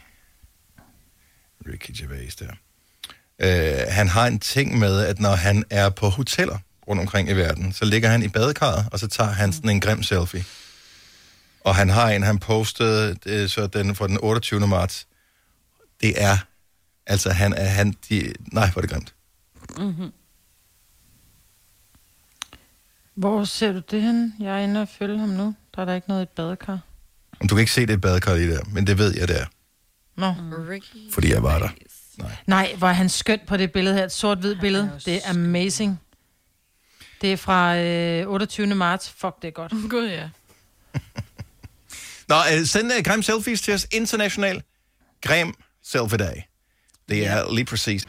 [1.68, 2.51] Ricky Gervais der.
[3.39, 6.57] Øh, han har en ting med, at når han er på hoteller
[6.88, 9.80] rundt omkring i verden, så ligger han i badekarret, og så tager han sådan en
[9.80, 10.45] grim selfie.
[11.64, 14.68] Og han har en, han postede, øh, så den fra den 28.
[14.68, 15.07] marts.
[16.01, 16.38] Det er
[17.10, 17.64] Altså, han er...
[17.64, 19.14] Han, de, nej, hvor er det grimt.
[19.78, 20.12] Mm-hmm.
[23.16, 24.36] Hvor ser du det hen?
[24.39, 25.55] Jeg er inde og følge ham nu.
[25.76, 26.80] Der er der ikke noget i et badekar.
[27.41, 29.45] Om du kan ikke se det badekar lige der, men det ved jeg, det er.
[30.16, 30.34] Nå.
[30.70, 31.14] Ricky.
[31.14, 31.70] Fordi jeg var der.
[32.47, 34.03] Nej, hvor er han skønt på det billede her.
[34.03, 34.99] Et sort-hvid billede.
[35.05, 35.99] Det er amazing.
[37.22, 38.68] Det er fra øh, 28.
[38.76, 39.10] marts.
[39.10, 39.72] Fuck, det er godt.
[39.91, 40.30] Gud, ja.
[42.28, 43.88] Nå, øh, send uh, grim selfies til os.
[43.91, 44.64] International
[45.22, 45.53] grim
[45.84, 46.49] selfie-dag.
[47.10, 48.05] Det er lige præcis.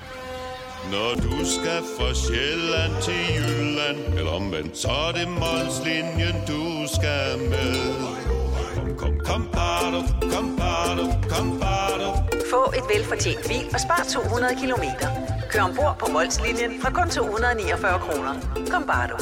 [0.92, 6.62] Når du skal fra Sjælland til Jylland, eller omvendt, så er det Molslinjen, du
[6.96, 7.74] skal med.
[8.74, 10.00] Kom, kom, kom, bado,
[10.32, 12.08] kom, bado, kom, bado.
[12.50, 15.08] Få et velfortjent bil og spar 200 kilometer.
[15.50, 18.34] Kør ombord på Molslinjen fra kun 249 kroner.
[18.70, 19.16] Kom bare du.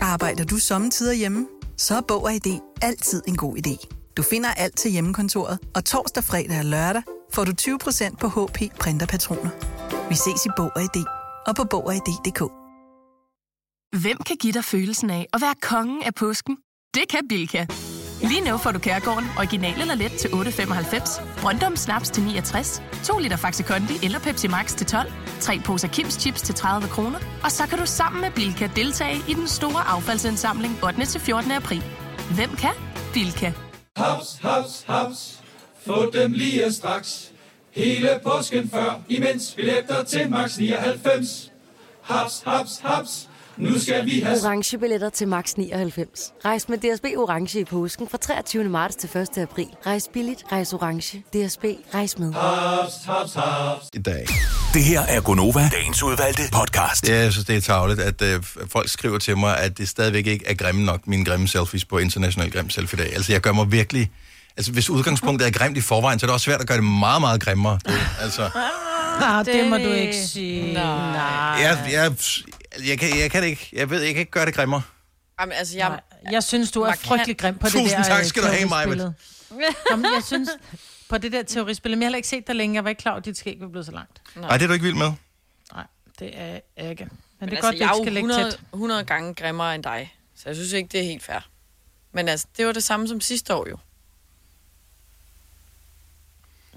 [0.00, 1.46] Arbejder du sommetider hjemme?
[1.76, 3.88] Så er Bog og ID altid en god idé.
[4.16, 7.02] Du finder alt til hjemmekontoret, og torsdag, fredag og lørdag
[7.34, 9.50] får du 20% på HP printerpatroner.
[10.08, 11.04] Vi ses i Bog og ID
[11.46, 12.42] og på Bog og ID.dk.
[14.02, 16.56] Hvem kan give dig følelsen af at være kongen af påsken?
[16.94, 17.66] Det kan Bilka!
[18.22, 23.18] Lige nu får du Kærgården original eller let til 8.95, Brøndum Snaps til 69, 2
[23.18, 27.18] liter Faxi Kondi eller Pepsi Max til 12, 3 poser Kims Chips til 30 kroner,
[27.44, 31.06] og så kan du sammen med Bilka deltage i den store affaldsindsamling 8.
[31.06, 31.50] til 14.
[31.50, 31.82] april.
[32.34, 32.74] Hvem kan?
[33.12, 33.52] Bilka.
[33.96, 35.42] Haps, haps, haps.
[35.88, 37.30] Få dem lige straks.
[37.70, 41.52] Hele påsken før, imens billetter til max 99.
[42.02, 43.28] Haps, haps, haps.
[43.56, 44.38] Nu skal vi have...
[44.44, 46.32] Orange billetter til max 99.
[46.44, 48.64] Rejs med DSB Orange i påsken fra 23.
[48.64, 49.38] marts til 1.
[49.38, 49.66] april.
[49.86, 51.18] Rejs billigt, rejs orange.
[51.18, 51.64] DSB,
[51.94, 52.32] rejs med.
[52.32, 53.88] Haps, haps, haps.
[53.94, 54.26] I dag.
[54.74, 57.08] Det her er Gonova, dagens udvalgte podcast.
[57.08, 60.26] Ja, jeg synes, det er tageligt, at øh, folk skriver til mig, at det stadigvæk
[60.26, 63.14] ikke er grimme nok, mine grimme selfies på International Grim Selfie-dag.
[63.14, 64.10] Altså, jeg gør mig virkelig...
[64.58, 66.84] Altså, hvis udgangspunktet er grimt i forvejen, så er det også svært at gøre det
[66.84, 67.78] meget, meget grimmere.
[67.86, 68.50] Det, altså,
[69.22, 70.72] Ah, det må du ikke sige.
[70.72, 70.82] Nej.
[70.82, 72.12] jeg, jeg,
[72.88, 73.68] jeg, kan, jeg kan det ikke.
[73.72, 74.82] Jeg ved, jeg kan ikke gøre det grimmere.
[75.40, 75.88] Jamen, altså, jeg...
[75.88, 76.00] Nej,
[76.32, 77.06] jeg synes, du er Markant.
[77.06, 79.14] frygtelig grim på det Tusind der tak øh, skal du have, terroristbillede.
[79.90, 80.48] Jamen, jeg synes,
[81.08, 82.74] på det der terroristbillede, men jeg har heller ikke set dig længe.
[82.74, 84.22] Jeg var ikke klar over, at dit skæg var blevet så langt.
[84.36, 85.12] Nej, det er du ikke vild med.
[85.74, 85.84] Nej,
[86.18, 87.04] det er jeg ikke.
[87.04, 88.60] Men, Men det er altså, godt, jeg du er ikke jo skal lægge 100, tæt.
[88.72, 90.14] 100 gange grimmere end dig.
[90.36, 91.48] Så jeg synes ikke, det er helt fair.
[92.14, 93.76] Men altså, det var det samme som sidste år jo.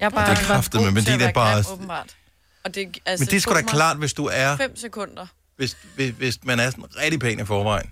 [0.02, 2.16] Jeg bare Det er god men til det er bare- grim, åbenbart.
[2.64, 4.58] Og det, altså, Men det er sgu da klart, hvis du er...
[4.58, 5.26] Fem sekunder.
[5.58, 7.90] Hvis, hvis, hvis man er sådan rigtig pæn i forvejen,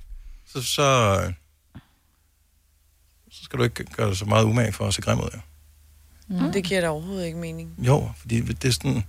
[0.53, 1.19] så, så,
[3.31, 5.29] så skal du ikke gøre dig så meget umage for at se grim ud.
[5.33, 5.39] Jo.
[6.45, 6.51] Mm.
[6.51, 7.73] Det giver da overhovedet ikke mening.
[7.77, 9.03] Jo, fordi det er sådan...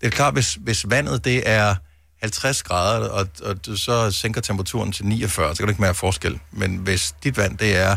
[0.00, 1.74] Det er klart, hvis, hvis vandet det er
[2.20, 5.98] 50 grader, og, og du så sænker temperaturen til 49, så kan du ikke mærke
[5.98, 6.40] forskel.
[6.50, 7.96] Men hvis dit vand det er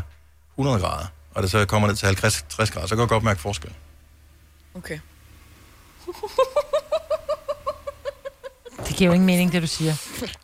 [0.58, 3.24] 100 grader, og det så kommer ned til 50 60 grader, så kan du godt
[3.24, 3.72] mærke forskel.
[4.76, 5.00] Okay.
[8.88, 9.94] Det giver jo ingen mening, det du siger.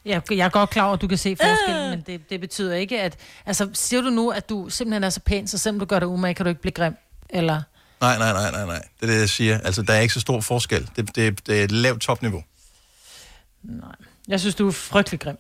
[0.05, 2.75] Jeg, jeg er godt klar over, at du kan se forskellen, men det, det betyder
[2.75, 3.17] ikke, at...
[3.45, 6.07] Altså, siger du nu, at du simpelthen er så pæn, så selvom du gør dig
[6.07, 6.95] umage, kan du ikke blive grim?
[7.29, 7.61] Eller...
[8.01, 8.81] Nej, nej, nej, nej, nej.
[9.01, 9.57] Det er det, jeg siger.
[9.57, 10.89] Altså, der er ikke så stor forskel.
[10.95, 12.43] Det, det, det er et lavt topniveau.
[14.27, 15.37] Jeg synes, du er frygtelig grim.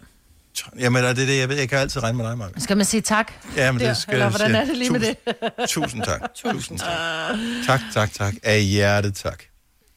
[0.79, 1.57] Jamen, det er det, jeg ved.
[1.57, 2.51] Jeg kan altid regne med dig, Mark.
[2.57, 3.31] Skal man sige tak?
[3.55, 5.17] Ja, men det skal Eller hvordan er det lige med det?
[5.69, 6.21] Tusind tak.
[6.35, 6.89] Tusind tak.
[7.67, 8.33] Tak, tak, tak.
[8.43, 9.43] Af hjertet tak.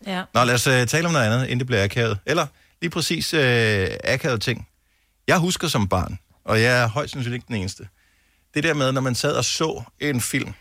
[0.06, 0.22] Ja.
[0.34, 2.18] Nå, lad os uh, tale om noget andet, inden det bliver akavet.
[2.26, 2.46] Eller
[2.80, 4.68] lige præcis øh, akavede ting.
[5.28, 7.88] Jeg husker som barn, og jeg er højst sandsynligt ikke den eneste,
[8.54, 10.52] det der med, når man sad og så en film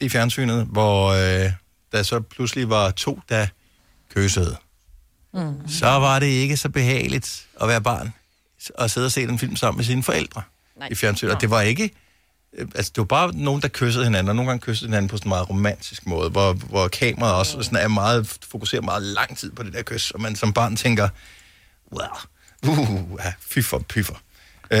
[0.00, 1.52] i fjernsynet, hvor øh,
[1.92, 3.46] der så pludselig var to, der
[4.14, 4.56] kyssede.
[5.34, 5.68] Mm.
[5.68, 8.12] Så var det ikke så behageligt at være barn
[8.74, 10.42] og sidde og se den film sammen med sine forældre
[10.78, 10.88] Nej.
[10.90, 11.34] i fjernsynet.
[11.34, 11.84] Og det var ikke...
[12.52, 15.16] øh, Altså, det var bare nogen, der kyssede hinanden, og nogle gange kyssede hinanden på
[15.16, 19.38] sådan en meget romantisk måde, hvor, hvor kameraet også sådan er meget, fokuserer meget lang
[19.38, 21.08] tid på det der kys, og man som barn tænker,
[21.92, 22.10] well,
[22.68, 24.14] uh, ja, fy for pyffer.
[24.70, 24.78] Uh,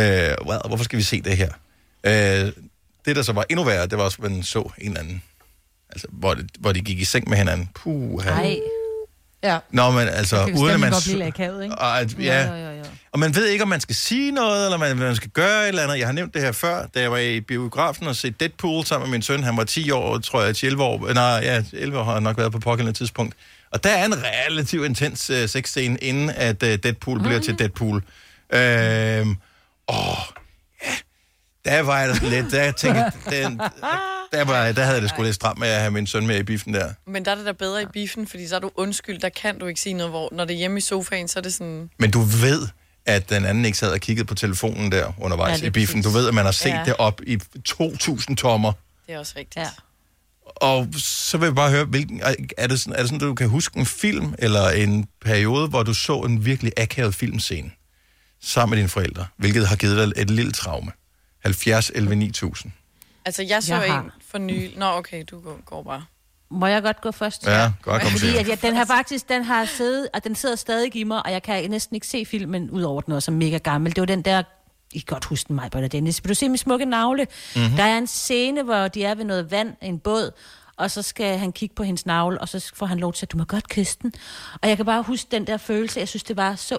[0.48, 1.48] well, hvorfor skal vi se det her?
[2.06, 2.52] Uh,
[3.04, 5.22] det, der så var endnu værre, det var også, at man så en eller anden,
[5.90, 7.70] altså, hvor, det, hvor de gik i seng med hinanden.
[7.74, 8.58] Puh, Nej.
[9.42, 9.58] Ja.
[9.70, 10.92] Nå, men altså, Det kan uden at man...
[10.92, 11.74] godt blive så- akavet, ikke?
[11.78, 12.84] Og, at, ja, Jo, jo, jo.
[13.12, 15.68] Og man ved ikke, om man skal sige noget, eller man, man skal gøre et
[15.68, 15.98] eller andet.
[15.98, 19.10] Jeg har nævnt det her før, da jeg var i biografen og se Deadpool sammen
[19.10, 19.42] med min søn.
[19.42, 21.12] Han var 10 år, tror jeg, til 11 år.
[21.12, 23.34] Nej, ja, 11 år har han nok været på pågældende tidspunkt.
[23.70, 27.28] Og der er en relativt intens uh, sexscene, inden at uh, Deadpool mm-hmm.
[27.28, 28.02] bliver til Deadpool.
[28.52, 29.36] Øhm,
[29.88, 30.18] åh,
[30.84, 30.92] ja,
[31.64, 33.60] der var jeg lidt, der tænkte jeg, den,
[34.32, 36.42] der, var, der havde det sgu lidt stramt med at have min søn med i
[36.42, 36.92] biffen der.
[37.06, 39.58] Men der er det da bedre i biffen, fordi så er du undskyld, der kan
[39.58, 41.90] du ikke sige noget, hvor når det er hjemme i sofaen, så er det sådan...
[41.98, 42.68] Men du ved,
[43.08, 46.02] at den anden ikke sad og kiggede på telefonen der undervejs Ja, i biffen.
[46.02, 46.82] Du ved, at man har set Ja.
[46.84, 47.38] det op i
[47.68, 48.72] 2.000 tommer.
[49.06, 49.56] Det er også rigtigt.
[49.56, 49.68] Ja.
[50.56, 52.20] Og så vil jeg bare høre, hvilken,
[52.58, 55.68] er, det sådan, er det sådan, at du kan huske en film, eller en periode,
[55.68, 57.70] hvor du så en virkelig akavet filmscene
[58.42, 60.92] sammen med dine forældre, hvilket har givet dig et lille traume?
[61.42, 62.72] 70 11 9000.
[63.24, 64.70] Altså, jeg så Jeg jeg har- en for ny...
[64.78, 66.04] Nå, okay, du går, går bare.
[66.50, 67.46] Må jeg godt gå først?
[67.46, 70.56] Ja, godt komme Fordi at jeg, den har faktisk, den har siddet, og den sidder
[70.56, 73.58] stadig i mig, og jeg kan næsten ikke se filmen, udover den også er mega
[73.58, 73.96] gammel.
[73.96, 74.42] Det var den der,
[74.92, 76.24] I kan godt huske den, mig, og Dennis.
[76.24, 77.24] Vil du se min smukke navle?
[77.54, 77.62] Mhm.
[77.62, 77.76] Mm-hmm.
[77.76, 80.30] Der er en scene, hvor de er ved noget vand, en båd,
[80.76, 83.32] og så skal han kigge på hendes navle, og så får han lov til at,
[83.32, 84.12] du må godt kysse den.
[84.62, 86.78] Og jeg kan bare huske den der følelse, jeg synes, det var så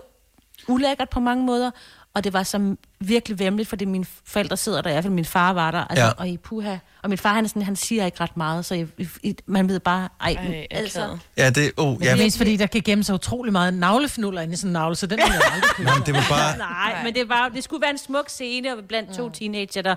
[0.67, 1.71] ulækkert på mange måder,
[2.13, 5.25] og det var så virkelig vemmeligt, fordi mine forældre sidder der, i hvert fald min
[5.25, 6.07] far var der, altså, Ja.
[6.07, 6.13] ja.
[6.17, 6.77] og i puha.
[7.03, 8.87] Og min far, han, er sådan, han siger ikke ret meget, så jeg,
[9.23, 11.17] I, man ved bare, ej, Ej, altså.
[11.37, 13.73] Ja, det, oh, Men det ja, er mest fordi, der kan gemme sig utrolig meget
[13.73, 15.89] navlefnuller inde i sådan en navle, så den vil jeg aldrig kunne.
[15.91, 16.57] Jamen, det var bare...
[16.93, 19.95] Nej, men det, var, det skulle være en smuk scene blandt to teenager, der...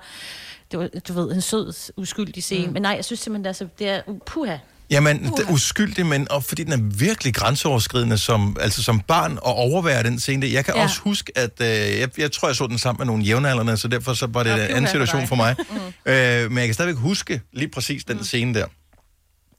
[0.70, 2.66] Det var, du ved, en sød, uskyldig scene.
[2.66, 2.72] Mm.
[2.72, 4.00] Men nej, jeg synes simpelthen, altså, det er...
[4.06, 4.56] Uh, puha.
[4.90, 9.32] Jamen, det er uskyldig, men og fordi den er virkelig grænseoverskridende som, altså som barn
[9.32, 10.46] at overvære den scene.
[10.52, 10.82] Jeg kan ja.
[10.82, 11.66] Også huske, at øh,
[12.00, 14.52] jeg, jeg tror, jeg så den sammen med nogle jævnaldrende, så derfor så var det
[14.52, 15.56] en anden situation for mig.
[15.58, 16.12] Mm.
[16.12, 18.66] Øh, men jeg kan stadigvæk huske lige præcis den scene der.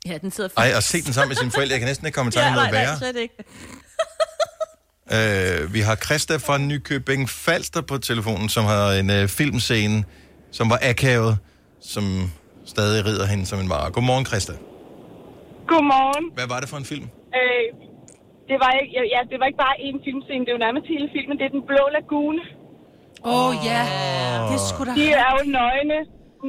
[0.06, 2.16] Ja, den sidder Ej, og se den sammen med sine forældre, jeg kan næsten ikke
[2.16, 3.00] komme i tanke om ja, noget værre.
[3.00, 3.36] nej, slet ikke.
[5.12, 10.04] Øh, vi har Christa fra Nykøbing Falster på telefonen, som har en øh, filmscene,
[10.52, 11.38] som var akavet,
[11.82, 12.32] som
[12.66, 13.92] stadig rider hende som en mare.
[13.92, 14.54] Godmorgen, Christa.
[15.74, 16.26] Godmorgen.
[16.38, 17.08] Hvad var det for en film?
[17.40, 17.66] Øh,
[18.50, 20.86] det var ikke, ja, ja, det var ikke bare én filmscene, det er jo nærmest
[20.94, 21.36] hele filmen.
[21.40, 22.42] Det er Den Blå Lagune.
[23.30, 23.82] Åh, oh, ja.
[24.52, 25.98] Det skulle da De er jo nøgne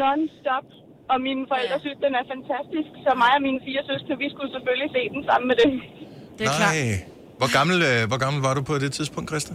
[0.02, 0.68] non-stop.
[1.12, 2.90] Og mine forældre synes, den er fantastisk.
[3.04, 5.70] Så mig og mine fire søskende, vi skulle selvfølgelig se den sammen med dem.
[6.36, 6.80] Det er Nej.
[7.40, 9.54] Hvor gammel, øh, hvor gammel var du på det tidspunkt, Christa?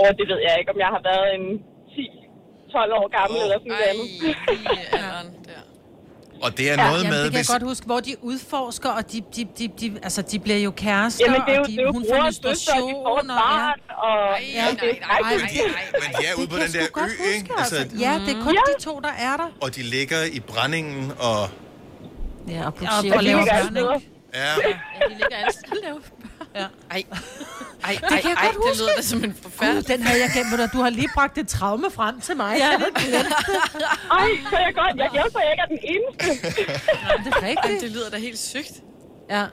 [0.00, 1.46] Og det ved jeg ikke, om jeg har været en
[1.94, 3.96] 10-12 år gammel oh, eller sådan noget.
[6.42, 7.48] Og det er Ja, noget jamen, med, det kan hvis...
[7.48, 10.70] jeg godt huske, hvor de udforsker, og de, de, de, de, altså, de bliver jo
[10.70, 13.12] kærester, Jamen, det er jo, og de, det er jo hun får og søster, og
[13.12, 14.42] og barn, og...
[14.54, 15.64] Ja, det er skrækkeligt.
[15.92, 17.50] Men de er ude på den der ø, ikke?
[17.58, 19.48] Altså, Altså, ja, det er kun de to, der er der.
[19.60, 21.48] og de ligger i brændingen, og...
[22.48, 23.14] Ja, og Ja, pudsigt.
[23.14, 24.10] og laver børn, ikke?
[24.34, 24.40] Ja.
[24.44, 24.52] Ja,
[25.08, 26.00] de ligger alle steder laver
[26.54, 26.66] Ja.
[26.90, 27.02] Ej,
[27.84, 28.82] ej, Det kan jeg ej, godt det huske.
[28.82, 29.84] lyder da som en forfærdelig...
[29.86, 30.50] Gud, den havde jeg gemt.
[30.52, 32.56] Ved Du Du har lige bragt et traume frem til mig.
[32.58, 32.70] Ja.
[32.78, 32.86] Det?
[34.20, 34.96] Ej, så er jeg godt.
[34.96, 36.48] Jeg at jeg ikke er den eneste.
[37.24, 37.82] Det er rigtigt.
[37.82, 38.72] Det lyder da helt sygt.
[39.30, 39.44] Ja.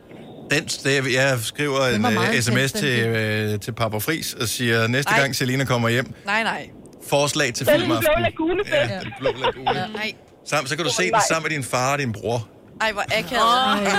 [0.52, 3.08] Den, det, jeg skriver en uh, sms til,
[3.54, 5.20] uh, til Papa Fris og siger, næste Ej.
[5.20, 6.70] gang Selina kommer hjem, Nej, nej.
[7.10, 8.22] forslag til Den blå filmaften.
[8.22, 9.72] lagune Ja, den blå lagune.
[9.80, 9.88] Ja.
[9.88, 10.14] Nej.
[10.46, 11.22] Sammen, så kan du se den nej.
[11.30, 12.48] sammen med din far og din bror.
[12.82, 13.42] Ej, hvor akavet.
[13.42, 13.90] Ej,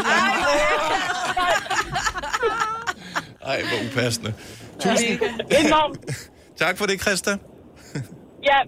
[3.41, 4.32] hvor upassende.
[4.82, 5.20] Tusind
[5.66, 5.99] Enormt.
[6.62, 7.30] tak for det, Christa.
[8.51, 8.59] Ja,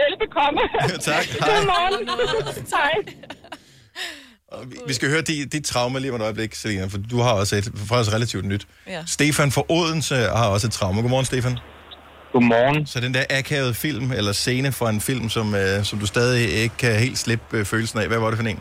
[0.00, 0.60] velbekomme.
[1.10, 1.24] tak.
[1.24, 1.48] Hej.
[1.48, 2.08] Godmorgen.
[2.72, 3.14] Hej.
[4.48, 7.18] Og vi- Vi skal høre dit, dit traume lige om et øjeblik, Selina, for du
[7.20, 8.66] har også et faktisk relativt nyt.
[8.86, 9.02] Ja.
[9.06, 11.00] Stefan fra Odense har også et traume.
[11.02, 11.58] Godmorgen, Stefan.
[12.32, 12.86] Godmorgen.
[12.86, 16.48] Så den der akavede film, eller scene fra en film, som, øh, som du stadig
[16.62, 18.06] ikke kan helt slippe øh, følelsen af.
[18.08, 18.60] Hvad var det for en?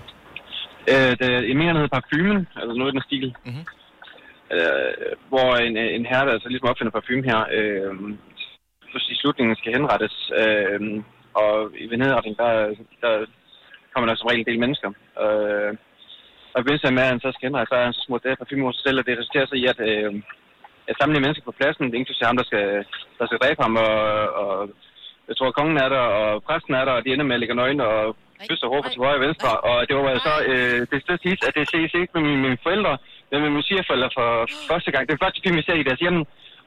[0.87, 3.35] Øh, det, jeg mener, den hedder Parfumen, altså noget i den stil.
[3.45, 3.65] Mm-hmm.
[4.55, 7.93] Øh, hvor en, en herre, der altså ligesom opfinder parfume her, øh,
[9.13, 10.31] i slutningen skal henrettes.
[10.41, 10.79] Øh,
[11.33, 12.51] og i ved nedretning, der,
[13.03, 13.13] der
[13.93, 14.89] kommer der som regel en del mennesker.
[15.23, 15.71] Øh,
[16.55, 18.31] og hvis han med, at han så skal henrettes, så er han så smurt det
[18.31, 20.13] her parfume over sig selv, og det resulterer så i, at, øh,
[20.99, 22.67] samle mennesker på pladsen, inklusive ham, der skal,
[23.19, 23.95] der skal dræbe ham, og,
[24.41, 24.69] og
[25.27, 27.55] jeg tror, kongen er der, og præsten er der, og de ender med at ligge
[27.55, 28.15] nøgne og
[28.49, 29.49] kysse og råbe til højre og venstre.
[29.69, 32.97] Og det var så øh, det sidst, at det ses ikke med mine, mine forældre,
[33.31, 34.27] med mine svigerforældre for
[34.71, 35.03] første gang.
[35.07, 36.17] Det er første film, vi ser i deres hjem.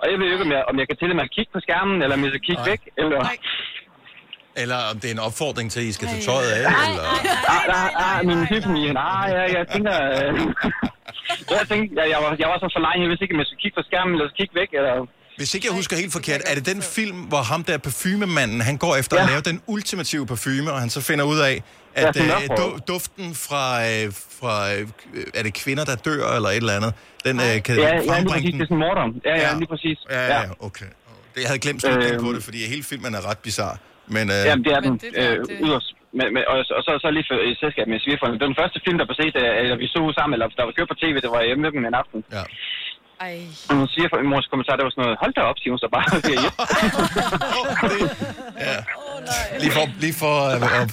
[0.00, 1.60] Og jeg ved jo ikke, om jeg, om jeg kan tillade mig at kigge på
[1.66, 3.20] skærmen, eller om jeg skal kigge væk, eller...
[4.62, 7.06] Eller om det er en opfordring til, at I skal tage tøjet af, eller...
[7.54, 8.96] Ah, ah, ah, min hypofamilien.
[9.08, 9.94] Ah, ja, jeg tænker...
[10.10, 10.32] Øh,
[11.58, 13.48] jeg tænkte, jeg, jeg, var, jeg var så for legen, jeg vidste ikke, om jeg
[13.48, 14.94] skulle kigge på skærmen, eller kigge væk, eller...
[15.40, 18.76] Hvis ikke jeg husker helt forkert, er det den film, hvor ham der parfumemanden, han
[18.84, 19.22] går efter ja.
[19.22, 21.54] at lave den ultimative parfume, og han så finder ud af,
[21.94, 22.58] at ja, mørkhåret.
[22.88, 24.06] du, duften fra, øh,
[24.40, 26.92] fra øh, er det kvinder, der dør, eller et eller andet,
[27.26, 28.50] den øh, kan Ja, ja, lige frembringe præcis.
[28.50, 28.60] den.
[28.60, 29.04] Det er sådan morder.
[29.30, 29.98] Ja, ja, lige præcis.
[30.10, 30.90] Ja, ja, ja, okay.
[31.32, 32.24] Det, jeg havde glemt slutningen Øhm.
[32.26, 33.76] på det, fordi hele filmen er ret bizarre.
[34.16, 34.94] Men, øh, Jamen, det er den.
[35.20, 35.36] Øh,
[35.66, 35.90] yderst.
[36.18, 38.36] Men, men, og, og, så, så lige for, i selskab med svigerforældre.
[38.38, 40.64] Det var den første film, der blev set, øh, eller vi så sammen, eller der
[40.68, 42.20] var kørt på tv, det var hjemme med dem en aften.
[42.36, 42.44] Ja.
[43.26, 43.36] Ej.
[43.70, 45.88] Og min svigerforældre, mors kommentar, det var sådan noget, hold da op, siger hun så
[45.96, 46.06] bare.
[46.28, 46.42] Det er
[48.68, 48.76] ja.
[49.62, 50.90] Lige for, lige for øh, at,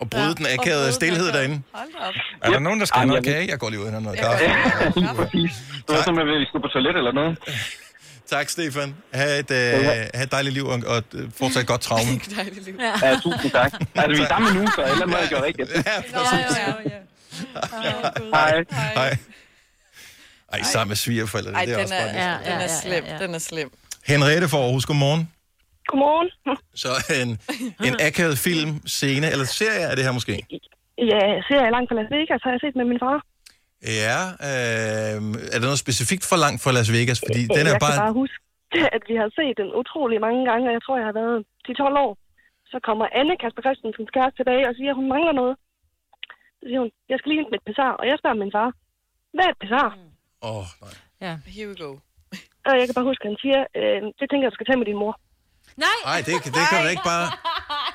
[0.00, 1.62] at bryde den akavede stillhed derinde.
[1.72, 2.14] Hold op.
[2.42, 3.48] Er der nogen, der skal have noget jeg kage?
[3.50, 4.44] Jeg går lige ud og noget kaffe.
[5.00, 5.52] lige præcis.
[5.86, 7.38] Det var som, at vi skulle på toilet eller noget.
[8.30, 8.94] Tak, Stefan.
[9.14, 9.84] Ha' et, øh,
[10.14, 11.02] ha et dejligt liv og, og
[11.38, 12.20] fortsat godt traume.
[12.36, 12.74] Dejligt liv.
[13.02, 13.72] Ja, tusind tak.
[13.94, 15.70] Altså, vi er sammen nu, så ellers må jeg gøre rigtigt.
[15.74, 16.56] Ja, præcis.
[16.58, 18.00] Ja, ja, ja.
[18.34, 18.64] Hej.
[18.94, 19.16] Hej.
[20.52, 22.40] Ej, sammen med svigerforældre, Ej, det er den også er, bare...
[22.44, 23.04] ja, den er slem.
[23.20, 23.70] Den er slem.
[24.06, 25.28] Henriette for Aarhus, godmorgen.
[25.90, 26.28] Godmorgen.
[26.82, 26.90] Så
[27.22, 27.30] en,
[27.88, 30.34] en akavet film, scene, eller serie er det her måske?
[31.12, 33.18] Ja, ser jeg langt fra Las Vegas, har jeg set med min far.
[34.02, 34.18] Ja,
[34.48, 35.16] øh,
[35.54, 37.20] er der noget specifikt for langt fra Las Vegas?
[37.26, 37.96] Fordi den er jeg bare...
[37.96, 38.38] kan bare huske,
[38.96, 41.36] at vi har set den utrolig mange gange, og jeg tror, jeg har været
[41.68, 42.12] 10-12 år.
[42.72, 45.54] Så kommer Anne Kasper Christensens kæreste tilbage og siger, at hun mangler noget.
[46.58, 48.68] Så siger hun, jeg skal lige hente med et pesar, og jeg spørger min far,
[49.34, 49.88] hvad er et pesar?
[50.48, 50.94] Åh, oh, nej.
[51.24, 51.32] Ja.
[51.56, 51.90] Here we go.
[52.68, 54.80] Og jeg kan bare huske, at han siger, øh, det tænker jeg, du skal tage
[54.82, 55.14] med din mor.
[55.86, 55.98] Nej.
[56.10, 57.26] Nej, det, det kan du da ikke bare...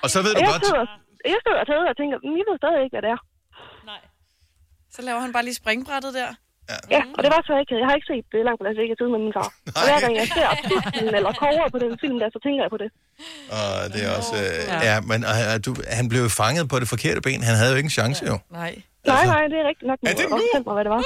[0.03, 0.65] Og så ved Og du jeg godt...
[0.65, 0.85] sidder,
[1.33, 3.21] jeg sidder og tager og tænker, "Men jeg ved stadig ikke, hvad det er.
[4.95, 6.31] Så laver han bare lige springbrættet der.
[6.95, 8.97] Ja, og det var så ikke, jeg har ikke set det langt på Las Vegas
[8.99, 9.49] siden med min far.
[9.77, 12.71] Og hver gang jeg ser titlen eller cover på den film der, så tænker jeg
[12.75, 12.89] på det.
[13.57, 14.33] Og det er også...
[14.43, 14.59] Øh,
[14.89, 15.69] ja, men øh, du,
[15.99, 17.39] han blev fanget på det forkerte ben.
[17.49, 18.35] Han havde jo ikke en chance, jo.
[18.61, 18.71] Nej.
[19.13, 19.99] Nej, nej, det er rigtigt nok.
[20.09, 20.37] Er det nu?
[20.67, 21.01] mig, hvad det var.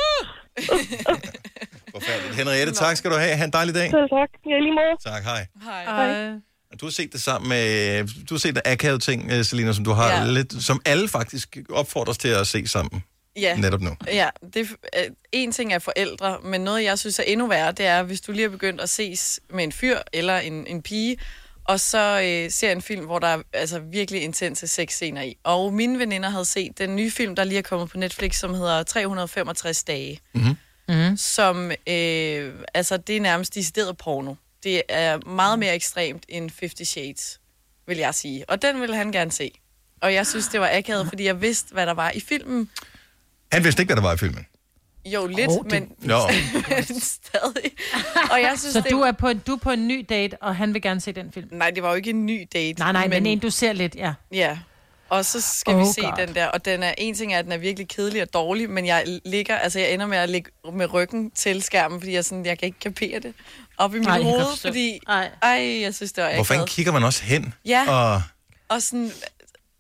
[1.96, 2.36] Forfærdeligt.
[2.40, 3.34] Henriette, tak skal du have.
[3.40, 3.88] Ha' en dejlig dag.
[3.98, 4.30] Selv tak.
[4.50, 4.94] Ja, i lige måde.
[5.10, 5.42] Tak, hej.
[5.70, 5.84] Hej.
[5.98, 6.40] Hej.
[6.82, 8.04] Du har set det sammen med...
[8.26, 10.32] Du har set der akavede ting, øh, Selina, som du har Ja.
[10.32, 10.64] lidt...
[10.64, 13.04] Som alle faktisk opfordres til at se sammen.
[13.36, 13.56] Ja.
[13.58, 13.96] Netop nu.
[14.08, 17.86] Ja, det, er- en ting er forældre, men noget, jeg synes er endnu værre, det
[17.86, 21.18] er, hvis du lige er begyndt at ses med en fyr eller en, en pige,
[21.66, 25.38] og så øh, ser en film, hvor der er altså, virkelig intense sexscener i.
[25.44, 28.54] Og mine veninder havde set den nye film, der lige er kommet på Netflix, som
[28.54, 30.20] hedder 365 dage.
[30.34, 30.56] Mm-hmm.
[30.90, 31.18] Mm.
[31.18, 34.36] Som, øh, altså, det er nærmest decideret porno.
[34.64, 37.40] Det er meget mere ekstremt end 50 Shades,
[37.88, 38.50] vil jeg sige.
[38.50, 39.52] Og den ville han gerne se.
[40.02, 42.70] Og jeg synes, det var akavet, fordi jeg vidste, hvad der var i filmen.
[43.52, 44.46] Han vidste ikke, hvad der var i filmen.
[45.06, 46.20] Jo, lidt, oh, det- men Nå.
[47.02, 47.72] stadig.
[48.32, 48.92] Og jeg synes, Så det...
[48.92, 51.12] du er, på en, du er på en ny date, og han vil gerne se
[51.12, 51.48] den film?
[51.52, 52.80] Nej, det var jo ikke en ny date.
[52.80, 54.14] Nej, nej, men, men en, du ser lidt, ja.
[54.32, 54.58] Ja.
[55.10, 56.14] Og så skal Oh vi se God.
[56.28, 58.70] den der, og den er, en ting er, at den er virkelig kedelig og dårlig,
[58.70, 62.26] men jeg ligger, altså jeg ender med at ligge med ryggen til skærmen, fordi jeg,
[62.26, 63.34] sådan, jeg kan ikke kapere det
[63.78, 65.30] op i mit Ej, hoved, fordi, ej.
[65.42, 66.70] ej, jeg synes, det var Hvor fanden akavet.
[66.70, 67.54] kigger man også hen?
[67.66, 67.90] Ja.
[67.90, 68.22] Og,
[68.70, 69.12] Og sådan,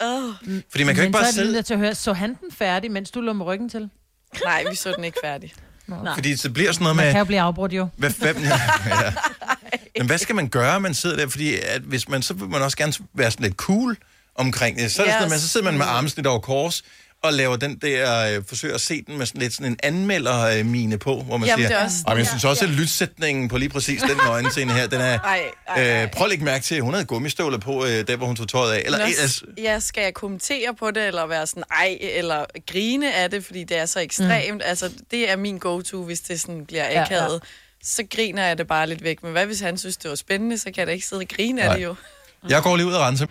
[0.04, 0.34] åh.
[0.72, 1.62] fordi man kan jo ikke Men bare det sidde...
[1.64, 3.90] til at høre, så han den færdig, mens du lå med ryggen til?
[4.46, 5.54] Nej, vi så den ikke færdig.
[5.88, 6.14] Nej.
[6.14, 7.12] Fordi så bliver sådan noget Man med...
[7.14, 7.88] kan jo blive afbrudt jo.
[7.98, 8.34] Hvad, hvad,
[8.88, 9.14] ja.
[9.98, 11.28] Men hvad skal man gøre, man sidder der?
[11.28, 13.98] Fordi at hvis man, så vil man også gerne være sådan lidt cool
[14.40, 14.92] omkring det.
[14.92, 16.84] Så, er det sådan, at man, så sidder man med armsnit over kors
[17.24, 20.98] og laver den der, øh, forsøger at se den med sådan lidt sådan en anmelder-mine
[20.98, 23.58] på, hvor man Jamen, siger, det også- "Ej, men jeg synes også, at lydsætningen på
[23.58, 25.20] lige præcis den nøgenscene her, den er...
[25.24, 28.16] Ej, ej, Øh, prøv at lægge mærke til, at hun havde gummistøvler på, øh, der
[28.16, 28.82] hvor hun tog tøjet af.
[28.86, 29.06] Eller, Nå,
[29.64, 33.64] ja, skal jeg kommentere på det, eller være sådan, ej, eller grine af det, fordi
[33.64, 34.54] det er så ekstremt.
[34.56, 34.62] Mm.
[34.66, 37.34] Altså, det er min go-to, hvis det sådan bliver Ja, akavet.
[37.34, 37.48] ja.
[37.84, 39.24] Så griner jeg det bare lidt væk.
[39.24, 41.28] Men hvad hvis han synes, det var spændende, så kan jeg da ikke sidde og
[41.36, 41.76] grine af Nej.
[41.78, 41.96] det jo.
[42.50, 43.28] jeg går lige ud og rense.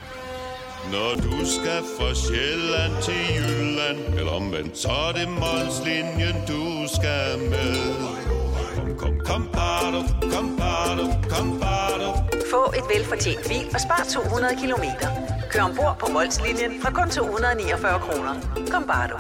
[0.92, 6.62] Når du skal fra Sjælland til Jylland Eller omvendt, så er det Molslinjen, du
[6.96, 7.76] skal med
[8.76, 10.00] Kom, kom, kom, bado,
[10.32, 12.08] kom, bado, kom, bado.
[12.50, 15.08] Få et velfortjent bil og spar 200 kilometer.
[15.50, 18.34] Kør ombord på Molslinjen fra kun 249 kroner.
[18.70, 19.16] Kom bare du.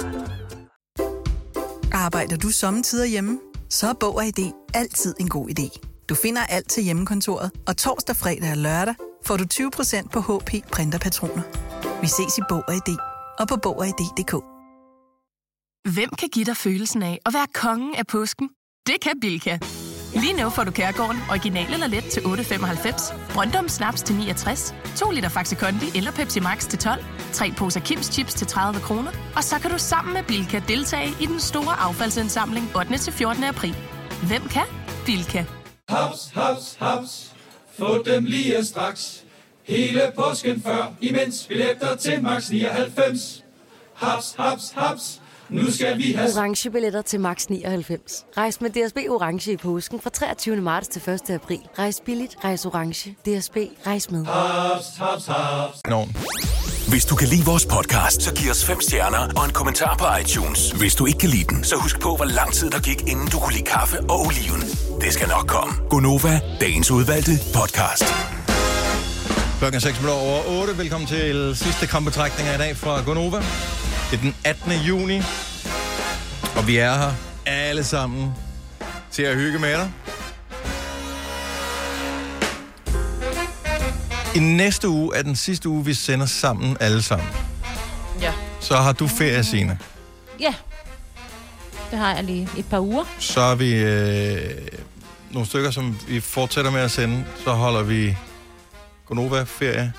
[1.92, 3.38] Arbejder du sommetider hjemme?
[3.70, 5.78] Så er Bog og ID altid en god idé.
[6.08, 8.94] Du finder alt til hjemmekontoret, og torsdag, fredag og lørdag
[9.26, 11.42] får du 20% på HP printerpatroner.
[12.00, 12.96] Vi ses i Bog og ID
[13.38, 14.34] og på Bog og ID.dk.
[15.94, 18.48] Hvem kan give dig følelsen af at være kongen af påsken?
[18.86, 19.58] Det kan Bilka!
[20.14, 25.10] Lige nu får du Kærgården original eller let til 8.95, Brøndum Snaps til 69, 2
[25.10, 29.10] liter Faxi Kondi eller Pepsi Max til 12, 3 poser Kims Chips til 30 kroner,
[29.36, 32.98] og så kan du sammen med Bilka deltage i den store affaldsindsamling 8.
[32.98, 33.44] til 14.
[33.44, 33.76] april.
[34.26, 34.64] Hvem kan?
[35.06, 35.44] Bilka.
[35.88, 37.27] Haps, haps, haps.
[37.78, 39.24] Få dem lige straks.
[39.62, 43.44] Hele påsken før, imens billetter til max 99.
[43.94, 45.20] Haps, haps, haps.
[45.50, 46.30] Nu skal vi have...
[46.36, 48.24] Orange billetter til max 99.
[48.36, 50.56] Rejs med DSB Orange i påsken fra 23.
[50.56, 51.30] marts til 1.
[51.30, 51.60] april.
[51.78, 53.10] Rejs billigt, rejs orange.
[53.10, 54.24] DSB, rejs med.
[54.26, 55.80] Haps, haps, haps.
[55.86, 56.16] Enormt.
[56.88, 60.04] Hvis du kan lide vores podcast, så giv os fem stjerner og en kommentar på
[60.20, 60.70] iTunes.
[60.70, 63.28] Hvis du ikke kan lide den, så husk på, hvor lang tid der gik, inden
[63.32, 64.60] du kunne lide kaffe og oliven.
[65.00, 65.74] Det skal nok komme.
[65.90, 68.04] Gonova, dagens udvalgte podcast.
[69.58, 70.78] Klokken er 6 minutter over 8.
[70.78, 73.40] Velkommen til sidste kampbetrækninger i dag fra Gonova.
[74.10, 74.72] Det er den 18.
[74.72, 75.18] juni,
[76.56, 77.12] og vi er her
[77.46, 78.32] alle sammen
[79.10, 79.92] til at hygge med dig.
[84.34, 87.28] I næste uge er den sidste uge, vi sender sammen alle sammen.
[88.20, 88.32] Ja.
[88.60, 89.78] Så har du ferie, Signe.
[90.40, 90.54] Ja.
[91.90, 93.04] Det har jeg lige et par uger.
[93.18, 94.68] Så er vi øh,
[95.30, 97.24] nogle stykker, som vi fortsætter med at sende.
[97.44, 98.16] Så holder vi
[99.06, 99.92] Gonova-ferie,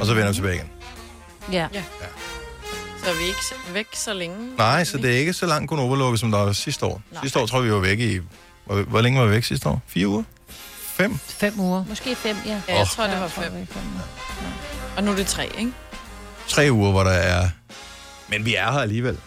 [0.00, 0.68] og så vender vi tilbage igen.
[1.52, 1.68] Ja.
[1.74, 1.82] ja.
[3.04, 3.38] Så er vi ikke
[3.72, 4.56] væk så længe.
[4.56, 7.02] Nej, så det er ikke så langt Gonova-lukket, som der var sidste år.
[7.12, 7.22] Nej.
[7.22, 8.18] Sidste år tror jeg, vi var væk i...
[8.66, 9.82] Hvor, hvor længe var vi væk sidste år?
[9.86, 10.22] Fire uger?
[10.82, 11.18] Fem?
[11.18, 11.84] Fem uger.
[11.88, 12.50] Måske fem, ja.
[12.68, 12.86] Ja, jeg Åh.
[12.86, 13.52] tror, det var fem.
[14.96, 15.72] Og nu er det tre, ikke?
[16.48, 17.48] Tre uger, hvor der er...
[18.28, 19.18] Men vi er her alligevel.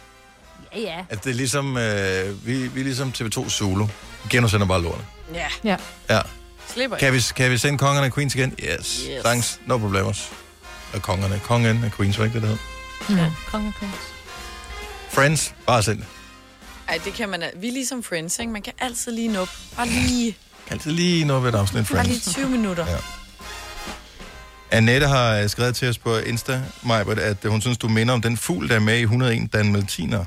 [0.75, 0.97] Ja, ja.
[1.09, 1.77] Altså, det er ligesom...
[1.77, 3.85] Øh, vi, vi er ligesom TV2 Zulu.
[4.23, 5.05] Vi genudsender bare lortet.
[5.33, 5.47] Ja.
[5.63, 5.77] Ja.
[6.09, 6.21] Ja.
[6.67, 8.53] Slipper Kan vi, kan vi sende kongerne og queens igen?
[8.63, 9.05] Yes.
[9.09, 9.23] Yes.
[9.23, 9.59] Thanks.
[9.65, 10.31] No problemers.
[10.93, 11.41] Og kongerne.
[11.43, 12.59] Kongen og queens, var ikke det, det
[13.07, 13.17] hed?
[13.17, 13.93] Ja, konge konge.
[15.11, 15.53] Friends.
[15.67, 16.07] Bare send det.
[16.87, 17.43] Ej, det kan man...
[17.55, 18.51] Vi er ligesom Friends, ikke?
[18.51, 19.45] Man kan altid lige nå.
[19.75, 20.37] Bare lige,
[20.67, 22.35] Kan altid lige nå ved et afsnit bare lige Friends.
[22.35, 22.85] 20 minutter.
[22.87, 22.97] Ja.
[24.71, 28.13] Annette har øh, skrevet til os på Insta, Majbert, at øh, hun synes, du minder
[28.13, 30.25] om den fugl, der er med i 101 Dalmatiner.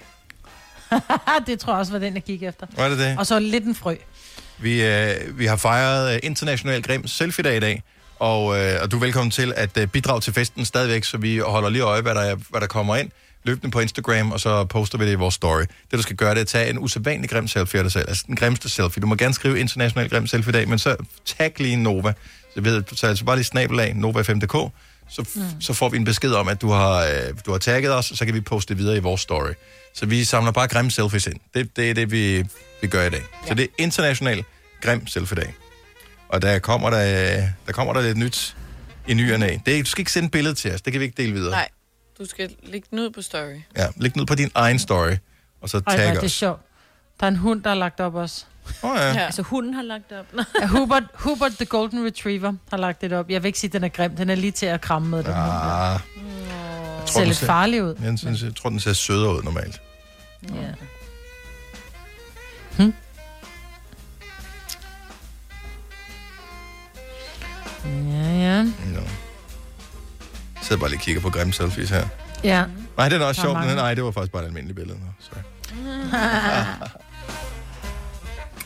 [1.46, 2.66] det tror jeg også var den, jeg gik efter.
[2.76, 3.18] Var det det?
[3.18, 3.96] Og så lidt en frø.
[4.58, 7.82] Vi, øh, vi har fejret øh, International Grim Selfie-dag i dag,
[8.18, 11.38] og, øh, og du er velkommen til at øh, bidrage til festen stadigvæk, så vi
[11.38, 13.10] holder lige øje, hvad der, er- hvad der kommer ind.
[13.44, 15.60] Løbende på Instagram, og så poster vi det i vores story.
[15.60, 18.04] Det, du skal gøre, det er at tage en usædvanlig grim selfie af dig selv.
[18.08, 19.00] Altså den grimmeste selfie.
[19.00, 20.96] Du må gerne skrive International Grim Selfie i dag, men så
[21.38, 22.12] tag lige Nova.
[22.54, 24.72] Så, ved, så altså bare lige snabel af Nova5.dk,
[25.10, 25.60] så, mm.
[25.60, 28.16] så får vi en besked om, at du har, øh, du har tagget os, og
[28.16, 29.50] så kan vi poste det videre i vores story.
[29.94, 31.36] Så vi samler bare grimme selfies ind.
[31.54, 32.44] Det, det er det, vi,
[32.82, 33.22] vi gør i dag.
[33.42, 33.48] Ja.
[33.48, 34.44] Så det er international
[34.82, 35.54] grim selfie-dag.
[36.28, 38.56] Og der kommer der, der kommer der lidt nyt
[39.08, 39.56] i ny og næ.
[39.66, 41.50] Det, du skal ikke sende et billede til os, det kan vi ikke dele videre.
[41.50, 41.68] Nej,
[42.18, 43.60] du skal lægge den ud på story.
[43.76, 45.16] Ja, læg den ud på din egen story,
[45.60, 46.32] og så tag er det os.
[46.32, 46.60] sjovt.
[47.20, 48.44] Der er en hund, der har lagt op også.
[48.82, 49.06] Åh oh, ja.
[49.12, 49.18] Ja.
[49.18, 50.26] Altså, hunden har lagt op.
[50.60, 53.30] Ja, Hubert, Hubert the Golden Retriever har lagt det op.
[53.30, 54.16] Jeg vil ikke sige, at den er grim.
[54.16, 55.52] Den er lige til at kramme med den hund.
[55.52, 56.00] Ah,
[57.02, 57.94] Det ser lidt farlig ud.
[58.02, 59.80] Jeg, synes, jeg tror, den ser sødere ud normalt.
[60.42, 60.72] Ja.
[62.76, 62.94] Hm?
[67.84, 67.90] Ja,
[68.32, 68.62] ja.
[68.62, 69.00] No.
[70.54, 72.06] Jeg sidder bare lige og kigger på grimme selfies her.
[72.44, 72.64] Ja.
[72.96, 73.76] Nej, det er også sjovt, men mange.
[73.76, 74.98] nej, det var faktisk bare et almindeligt billede.
[74.98, 75.42] Nå, sorry.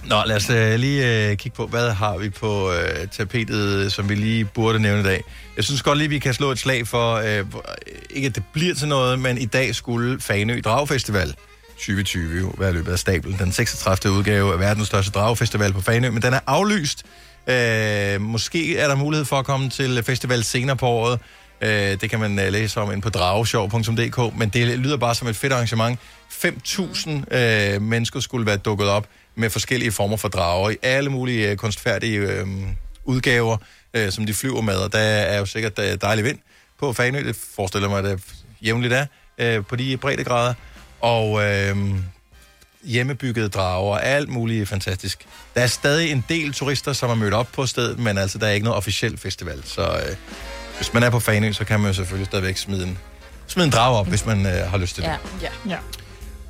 [0.04, 4.08] Nå, lad os øh, lige øh, kigge på, hvad har vi på øh, tapetet, som
[4.08, 5.24] vi lige burde nævne i dag.
[5.56, 7.64] Jeg synes godt lige, vi kan slå et slag for, øh, hvor-
[8.10, 11.34] ikke at det bliver til noget, men i dag skulle Fanø Dragfestival
[11.76, 13.38] 2020 jo være løbet af stablen.
[13.38, 14.16] Den 36.
[14.18, 17.02] udgave af verdens største dragfestival på Fanø, men den er aflyst.
[17.46, 21.20] Øh, måske er der mulighed for at komme til festival senere på året.
[21.60, 25.28] Øh, det kan man øh, læse om inde på drageshow.dk, men det lyder bare som
[25.28, 25.98] et fedt arrangement.
[26.30, 31.50] 5.000 øh, mennesker skulle være dukket op med forskellige former for drager i alle mulige
[31.50, 32.46] øh, kunstfærdige øh,
[33.04, 33.56] udgaver,
[33.94, 36.38] øh, som de flyver med, og der er jo sikkert øh, dejlig vind
[36.78, 38.22] på Fanø, det forestiller mig, at det
[38.62, 39.06] jævnligt er,
[39.38, 40.54] øh, på de breddegrader,
[41.00, 41.76] og øh,
[42.84, 45.26] hjemmebyggede drager og alt muligt fantastisk.
[45.54, 48.46] Der er stadig en del turister, som er mødt op på stedet, men altså, der
[48.46, 50.16] er ikke noget officiel festival, så øh,
[50.76, 52.98] hvis man er på Fanø, så kan man jo selvfølgelig stadigvæk smide en,
[53.46, 55.10] smide en drage op, hvis man øh, har lyst til det.
[55.10, 55.48] Ja.
[55.66, 55.70] ja.
[55.74, 55.78] ja.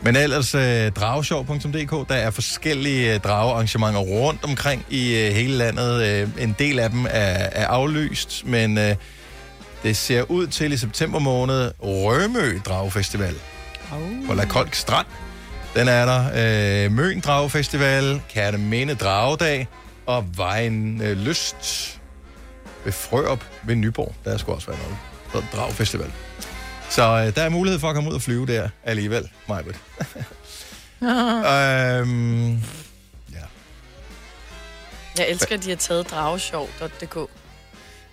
[0.02, 6.02] Men ellers øh, drageshow.dk, der er forskellige øh, dragearrangementer rundt omkring i øh, hele landet.
[6.02, 7.08] Øh, en del af dem er,
[7.52, 8.94] er aflyst, men øh,
[9.82, 13.34] det ser ud til i september måned Rømø Dragefestival
[13.92, 14.26] oh.
[14.26, 15.06] på La Kolk Strand.
[15.74, 16.84] Den er der.
[16.84, 19.68] Øh, Møn Dragefestival, Kærteminde Dragedag
[20.06, 22.00] og Vejen øh, Lyst
[22.84, 24.14] ved Frøop ved Nyborg.
[24.24, 24.96] Der skal også være noget.
[25.32, 26.12] Så Dragefestival.
[26.90, 29.76] Så øh, der er mulighed for at komme ud og flyve der alligevel, Majbet.
[31.02, 32.52] øhm,
[33.32, 33.44] ja.
[35.18, 37.30] Jeg elsker, at de har taget dragesjov.dk.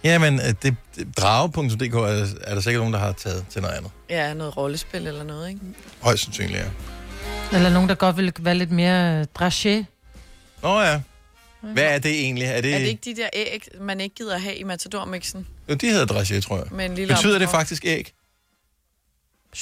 [0.04, 3.62] Ja, men øh, det, det, drage.dk er, er der sikkert nogen, der har taget til
[3.62, 3.92] noget andet.
[4.10, 5.62] Ja, noget rollespil eller noget, ikke?
[6.02, 6.66] Højst sandsynligt, ja.
[7.54, 9.86] Eller nogen, der godt vil være lidt mere dragé.
[10.64, 11.02] Nå ja.
[11.62, 12.46] Hvad er det egentlig?
[12.46, 15.48] Er det, Er det ikke de der æg, man ikke gider have i Matador-mixen?
[15.70, 16.66] Jo, de hedder dragé, tror jeg.
[16.72, 18.14] Med en lille Betyder det faktisk æg?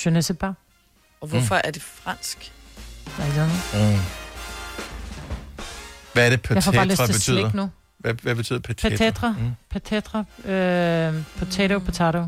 [0.06, 0.54] Je ne sais pas.
[1.22, 1.62] Og hvorfor mm.
[1.64, 2.52] er det fransk?
[3.18, 4.00] Nej, det er Mm.
[6.14, 7.42] Hvad er det, Jeg får bare lyst patetra til betyder?
[7.42, 7.70] slik nu.
[7.98, 8.90] Hvad, hvad betyder patetra?
[8.90, 9.36] Patetra.
[9.40, 9.52] Mm.
[9.70, 10.20] Patetra.
[10.46, 12.18] Øh, potato, potato.
[12.18, 12.28] Øh,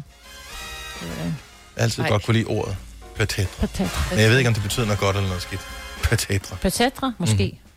[1.01, 1.34] Jeg
[1.78, 2.10] har altid Nej.
[2.12, 2.78] godt kunne lide ordet.
[3.20, 3.67] Patetra.
[3.67, 4.01] Patetra.
[4.09, 5.61] Men jeg ved ikke, om det betyder noget godt eller noget skidt.
[6.03, 6.55] Patetra.
[6.55, 7.59] Patetra, måske.
[7.61, 7.70] Mhm.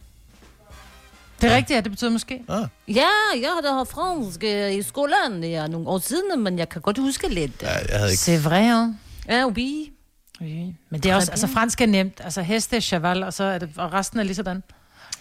[1.40, 2.42] Det er rigtigt, ja, det betyder måske.
[2.48, 2.66] Ah.
[2.88, 3.08] Ja,
[3.40, 6.82] jeg har da haft fransk øh, i skolen ja, nogle år siden, men jeg kan
[6.82, 7.62] godt huske lidt.
[7.62, 8.22] Ja, jeg havde ikke...
[8.22, 9.00] C'est vrai, hein?
[9.28, 9.92] Ja, oui.
[10.40, 10.74] oui.
[10.90, 12.20] Men det er også, altså fransk er nemt.
[12.24, 14.62] Altså heste, cheval, og, så er det, og resten er lige sådan.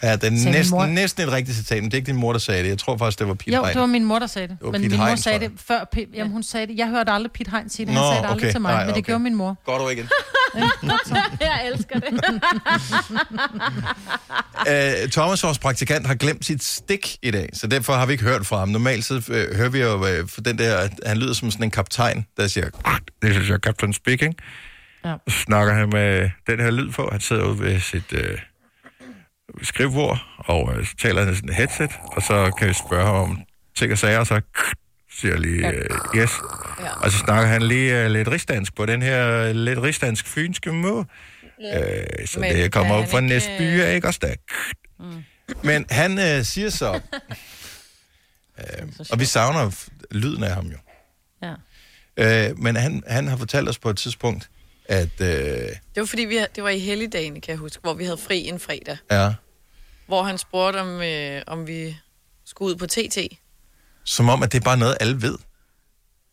[0.03, 0.85] Ja, det er min næsten, mor.
[0.85, 2.69] næsten et rigtigt citat, men det er ikke din mor, der sagde det.
[2.69, 3.73] Jeg tror faktisk, det var Pete Jo, Hein.
[3.73, 4.57] det var min mor, der sagde det.
[4.59, 5.79] Det var men Piet min mor Hein, sagde tror det før.
[5.95, 6.77] P- jamen, hun sagde det.
[6.77, 7.93] Jeg hørte aldrig Pete Hein sige det.
[7.93, 8.51] Han Nå, sagde det aldrig okay.
[8.51, 9.05] til mig, Nej, men det okay.
[9.05, 9.57] gjorde min mor.
[9.65, 10.09] Går du igen?
[11.41, 12.13] jeg elsker det.
[14.67, 18.23] Uh, Thomas, vores praktikant, har glemt sit stik i dag, så derfor har vi ikke
[18.23, 18.69] hørt fra ham.
[18.69, 21.63] Normalt så uh, hører vi jo uh, for den der, at han lyder som sådan
[21.63, 22.69] en kaptajn, der siger,
[23.23, 24.35] this is your captain speaking.
[25.05, 25.13] Ja.
[25.29, 27.09] Så snakker han med den her lyd på.
[27.11, 28.19] Han sidder ude ved sit uh,
[29.61, 33.15] skrivebord, og så taler han i sådan et headset, og så kan vi spørge ham
[33.15, 33.41] om
[33.77, 34.41] ting og sager, og så
[35.19, 36.31] siger lige uh, yes.
[36.79, 36.93] Ja.
[37.03, 40.73] Og så snakker han lige uh, lidt rigsdansk på den her uh, lidt rigsdansk fynske
[40.73, 41.05] måde.
[41.61, 44.35] Øh, så Men det kommer op fra ikke, næste by, ikke også der?
[44.99, 45.23] Mm.
[45.63, 46.93] Men han øh, siger så,
[48.59, 50.77] øh, og vi savner lyden af ham jo.
[52.17, 52.49] Ja.
[52.49, 54.49] Øh, men han, han har fortalt os på et tidspunkt,
[54.91, 58.03] at øh, Det var fordi, vi, det var i helligdagen, kan jeg huske, hvor vi
[58.03, 58.97] havde fri en fredag.
[59.11, 59.33] ja,
[60.07, 61.97] Hvor han spurgte, om, øh, om vi
[62.45, 63.17] skulle ud på TT.
[64.03, 65.37] som om, at det er bare noget, alle ved.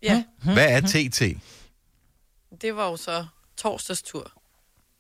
[0.03, 1.23] Ja, Hvad er TT?
[2.63, 4.33] det var jo så torsdagstur.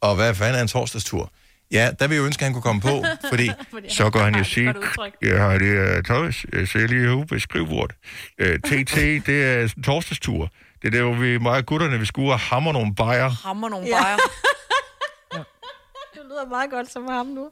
[0.01, 1.33] Og hvad fanden er en torsdagstur?
[1.71, 3.51] Ja, der vil jeg ønske, at han kunne komme på, fordi
[3.89, 4.75] så går han jo sige,
[5.23, 7.97] jeg har det uh, Thomas, jeg ser lige herude på skrivebordet.
[8.43, 8.95] Uh, TT,
[9.27, 10.51] det er en torsdagstur.
[10.83, 13.29] Det er der, hvor vi mig og gutterne, vi skulle og hamre nogle bajer.
[13.29, 14.03] Hammer nogle Ja.
[14.03, 14.16] bajer.
[16.16, 17.51] Du lyder meget godt som ham nu.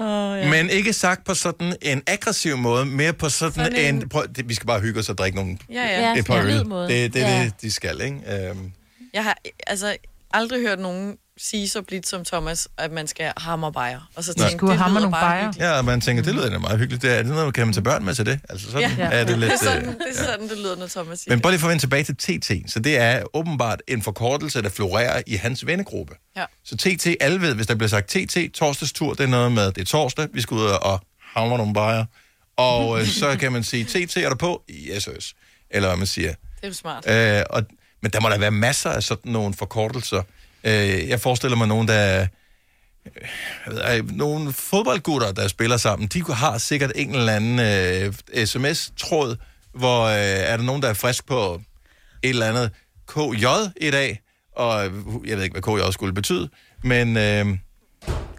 [0.00, 0.50] Ja.
[0.50, 3.94] Men ikke sagt på sådan en aggressiv måde, mere på sådan, Sådan en...
[4.02, 6.18] en- prøv, det, vi skal bare hygge os og drikke nogle, Ja, ja.
[6.18, 6.46] et par Ja, øl.
[6.52, 6.88] lyd måde.
[6.88, 7.44] Det, det er Ja.
[7.44, 8.48] det, de skal, ikke?
[8.50, 8.72] Øhm,
[9.14, 9.36] Jeg har
[9.66, 9.96] altså
[10.34, 14.10] aldrig hørt nogen sige så blidt som Thomas, at man skal hammer bajer.
[14.16, 15.44] Og så tænke, Skulle det hamre lyder nogle bajer.
[15.46, 15.64] hyggeligt.
[15.66, 17.02] ja, og man tænker, det lyder da meget hyggeligt.
[17.02, 18.40] Det er, det er noget, kan man tage børn med til det?
[18.48, 19.52] Altså sådan Ja, er det lidt...
[19.52, 21.60] det, er sådan, øh, det er sådan, det lyder, når Thomas siger Men bare lige
[21.60, 22.72] for at vende tilbage til TT.
[22.72, 26.14] Så det er åbenbart en forkortelse, der florerer i hans vennegruppe.
[26.36, 26.44] Ja.
[26.64, 29.78] Så TT, alle ved, hvis der bliver sagt TT, torsdagstur, det er noget med, det
[29.80, 31.00] er torsdag, vi skal ud og
[31.34, 32.04] havne nogle bajer.
[32.56, 34.62] Og øh, så kan man sige, TT er der på?
[34.70, 35.34] Yes, yes.
[35.70, 36.28] Eller hvad man siger.
[36.28, 37.10] Det er jo smart.
[37.10, 37.62] Øh, og,
[38.02, 40.22] men der må der være masser af sådan nogle forkortelser.
[40.64, 42.20] Øh, jeg forestiller mig nogen, der...
[42.22, 42.26] øh,
[43.66, 47.58] Jeg ved, nogle fodboldgutter, der spiller sammen, de har sikkert en eller anden
[48.36, 49.36] øh, sms-tråd,
[49.74, 51.60] hvor øh, er der nogen, der er frisk på
[52.22, 52.70] et eller andet
[53.08, 53.46] KJ
[53.80, 54.20] i dag,
[54.56, 54.92] og øh,
[55.26, 56.48] jeg ved ikke, hvad KJ skulle betyde,
[56.84, 57.16] men...
[57.16, 57.46] Øh,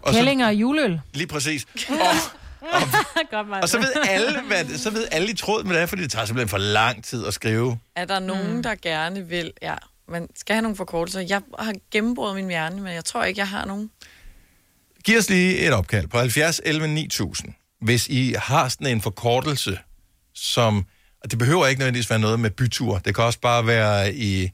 [0.02, 1.00] og så, Kællinger og juleøl.
[1.14, 1.64] lige præcis.
[3.30, 3.62] Godt, Maja.
[3.62, 6.10] Og så ved alle, hvad, så ved alle i tråd med det er, fordi det
[6.10, 7.78] tager simpelthen for lang tid at skrive.
[7.96, 8.62] Er der nogen, Mm.
[8.62, 9.52] der gerne vil...
[9.62, 9.74] Ja,
[10.12, 11.20] man skal have nogle forkortelser.
[11.20, 13.90] Jeg har gennemboret min hjerne, men jeg tror ikke, jeg har nogen.
[15.04, 19.78] Giv os lige et opkald på 70 11 9000, hvis I har sådan en forkortelse,
[20.34, 20.86] som...
[21.24, 22.98] Og det behøver ikke nødvendigvis være noget med bytur.
[22.98, 24.50] Det kan også bare være i,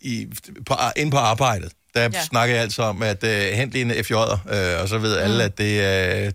[0.00, 0.26] i,
[0.66, 1.72] på, inde på arbejdet.
[1.94, 2.24] Der Ja.
[2.24, 5.44] snakker jeg altså om, at uh, hent lige en FJ'er, øh, og så ved alle,
[5.44, 6.30] at det er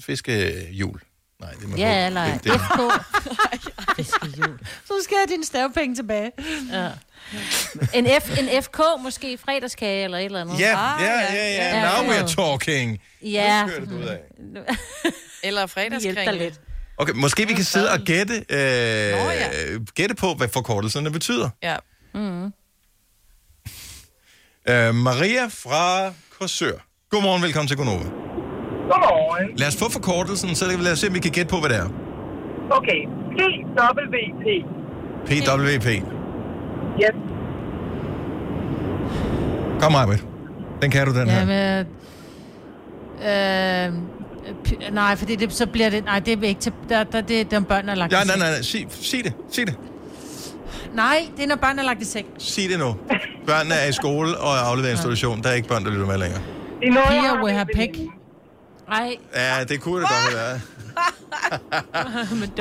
[0.00, 1.00] fiskehjul.
[1.44, 2.78] Nej, det må Ja, eller det, det, FK.
[4.86, 6.32] Så skal jeg have dine stavepenge tilbage.
[6.72, 6.88] Ja.
[7.94, 10.60] En, F, en FK, måske fredagskage eller et eller andet.
[10.60, 12.02] Ja, ja, ja, ja.
[12.02, 13.00] Now we're talking.
[13.22, 13.62] Ja.
[13.62, 14.18] Nu kører det ud af.
[15.42, 16.32] Eller Hjælp dig fredagskringe.
[16.38, 16.60] lidt.
[16.96, 21.50] Okay, måske vi kan sidde og gætte, øh, gætte på, hvad forkortelserne betyder.
[21.62, 21.76] Ja.
[22.14, 22.44] Mm.
[24.68, 26.78] Øh, Maria fra Korsør.
[27.10, 28.23] Godmorgen, velkommen til Gonova.
[28.90, 29.58] Godmorgen.
[29.58, 31.78] Lad os få forkortelsen, så lad os se, om vi kan gætte på, hvad det
[31.78, 31.88] er.
[32.70, 33.00] Okay,
[33.36, 34.46] PWP.
[35.26, 35.86] PWP.
[37.02, 37.14] Yes.
[39.80, 40.24] Kom, Majbet.
[40.82, 41.38] Den kan du, den her.
[41.38, 41.86] Jamen,
[43.26, 44.00] øh,
[44.68, 46.04] p- nej, fordi det, så bliver det...
[46.04, 46.72] Nej, det er ikke til...
[46.88, 48.62] Der, der, det er, der børn er lagt Ja, i nej, nej, nej.
[48.62, 49.32] Sig, sig det.
[49.50, 49.74] Sig det.
[50.94, 52.26] Nej, det er, når børn er lagt i seng.
[52.38, 52.96] Sig det nu.
[53.46, 55.42] Børnene er i skole og er afleveret institution.
[55.42, 56.40] Der er ikke børn, der lytter med længere.
[56.80, 57.98] Det er noget, jeg Piger har will med have pick.
[58.88, 59.16] Nej.
[59.34, 60.60] Ja, det kunne det godt være.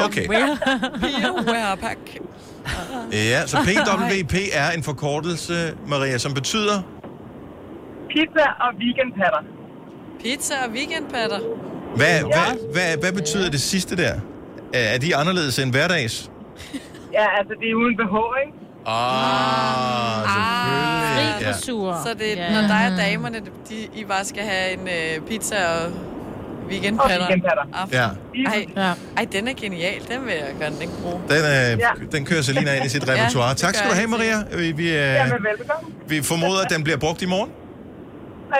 [0.06, 0.28] Okay.
[0.28, 2.00] Beware-pack.
[3.12, 6.82] Ja, så PWP er en forkortelse, Maria, som betyder...
[8.10, 9.40] Pizza og weekendpatter.
[10.24, 11.40] Pizza og weekendpatter.
[11.96, 14.14] Hvad, hvad, hvad, hvad betyder det sidste der?
[14.74, 16.30] Er de anderledes end hverdags?
[17.14, 18.16] Ja, altså det er uden BH,
[18.46, 18.58] ikke?
[18.86, 21.36] Ah, selvfølgelig.
[21.42, 21.54] Ja.
[22.04, 22.62] Så det er, Ja.
[22.62, 25.92] når dig og damerne, de, I bare skal have en øh, pizza og
[26.70, 27.16] weekendpatter.
[27.18, 27.64] Og weekendpatter.
[27.74, 27.98] Aften.
[27.98, 28.08] Ja.
[28.52, 28.94] Ej, ja.
[29.18, 30.00] ej, den er genial.
[30.12, 31.20] Den vil jeg gerne den bruge.
[31.30, 31.90] Den, øh, Ja.
[32.12, 33.50] den kører Selina ind i sit Ja, repertoire.
[33.50, 34.10] det tak skal du have, jeg.
[34.10, 34.58] Maria.
[34.58, 35.34] Vi, vi, øh, Jamen,
[36.08, 37.50] vi formoder, at den bliver brugt i morgen.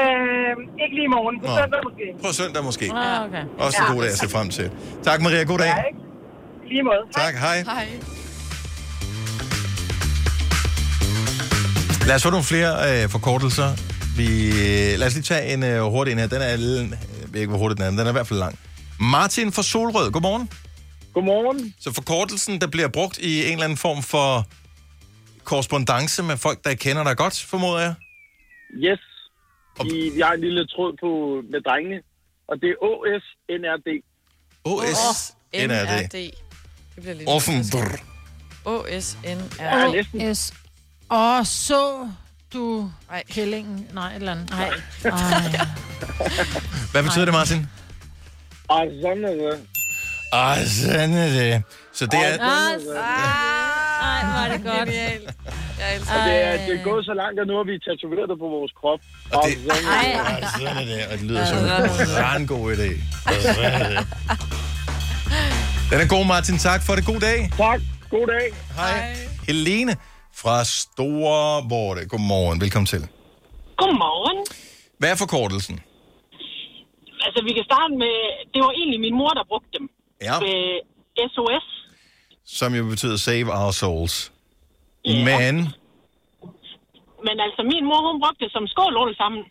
[0.02, 1.40] Øh, ikke lige i morgen.
[1.40, 1.56] På Nå.
[1.62, 2.04] søndag måske.
[2.28, 2.86] På søndag måske.
[2.96, 3.44] Ah, okay.
[3.60, 4.72] Også en god dag at se frem til.
[5.04, 5.44] Tak, Maria.
[5.44, 5.66] God dag.
[5.68, 6.00] Ja, ikke?
[6.66, 7.04] I Lige måde.
[7.26, 7.58] Tak, hej.
[7.64, 7.88] Hej.
[12.08, 13.70] Lad os få nogle flere øh, forkortelser.
[14.18, 16.28] Vi, øh, lad os lige tage en øh, hurtig en her.
[16.28, 16.56] Den er,
[17.34, 18.60] ved ikke, hvor hurtig den er, men den er i hvert fald lang.
[19.00, 20.50] Martin fra Solrød, godmorgen.
[21.14, 21.76] Godmorgen.
[21.80, 24.46] Så forkortelsen, der bliver brugt i en eller anden form for
[25.44, 27.96] korrespondence med folk, der kender dig godt, formoder jeg.
[28.76, 29.00] Yes.
[29.86, 32.02] I, vi har en lille tråd på med drengene,
[32.48, 34.04] og det er OSNRD.
[34.66, 36.12] OS NRD.
[36.12, 36.34] Det
[37.02, 37.30] bliver lidt...
[37.30, 37.66] Offen.
[38.66, 40.34] O-S-N-R.
[40.34, 40.54] S.
[41.12, 42.10] Åh, så
[42.54, 42.92] du
[43.32, 43.88] kællingen?
[43.94, 44.50] Nej, et eller andet.
[44.50, 44.70] Nej.
[46.92, 47.68] Hvad betyder det, Martin?
[48.70, 49.60] Og sådan er det.
[50.34, 51.64] Ah, sådan er det.
[51.94, 52.34] Så det er...
[52.42, 52.72] Ah,
[54.02, 54.90] Ej, hvor er det godt.
[54.90, 55.30] Genialt.
[55.80, 58.30] Jeg elsker Og det er, det er gået så langt, at nu har vi tatoveret
[58.30, 59.00] det på vores krop.
[59.34, 60.44] Og det, sådan er det.
[60.44, 61.06] ah, sådan er det.
[61.12, 62.90] Og det lyder som en god idé.
[63.26, 64.08] Og sådan er det.
[65.92, 66.58] Den er god, Martin.
[66.58, 67.06] Tak for det.
[67.06, 67.52] God dag.
[67.58, 67.80] Tak.
[68.10, 68.54] God dag.
[68.76, 69.16] Hej.
[69.48, 69.96] Helene
[70.44, 72.02] fra Store Vorte.
[72.14, 72.58] Godmorgen.
[72.62, 73.04] Velkommen til.
[73.82, 74.40] Godmorgen.
[75.00, 75.76] Hvad er forkortelsen?
[77.26, 78.14] Altså, vi kan starte med...
[78.54, 79.86] Det var egentlig min mor, der brugte dem.
[80.28, 80.36] Ja.
[80.46, 80.60] Ved
[81.34, 81.66] SOS.
[82.60, 84.16] Som jo betyder Save Our Souls.
[85.06, 85.56] Men...
[87.28, 89.44] Men altså, min mor, hun brugte det som skål alle sammen.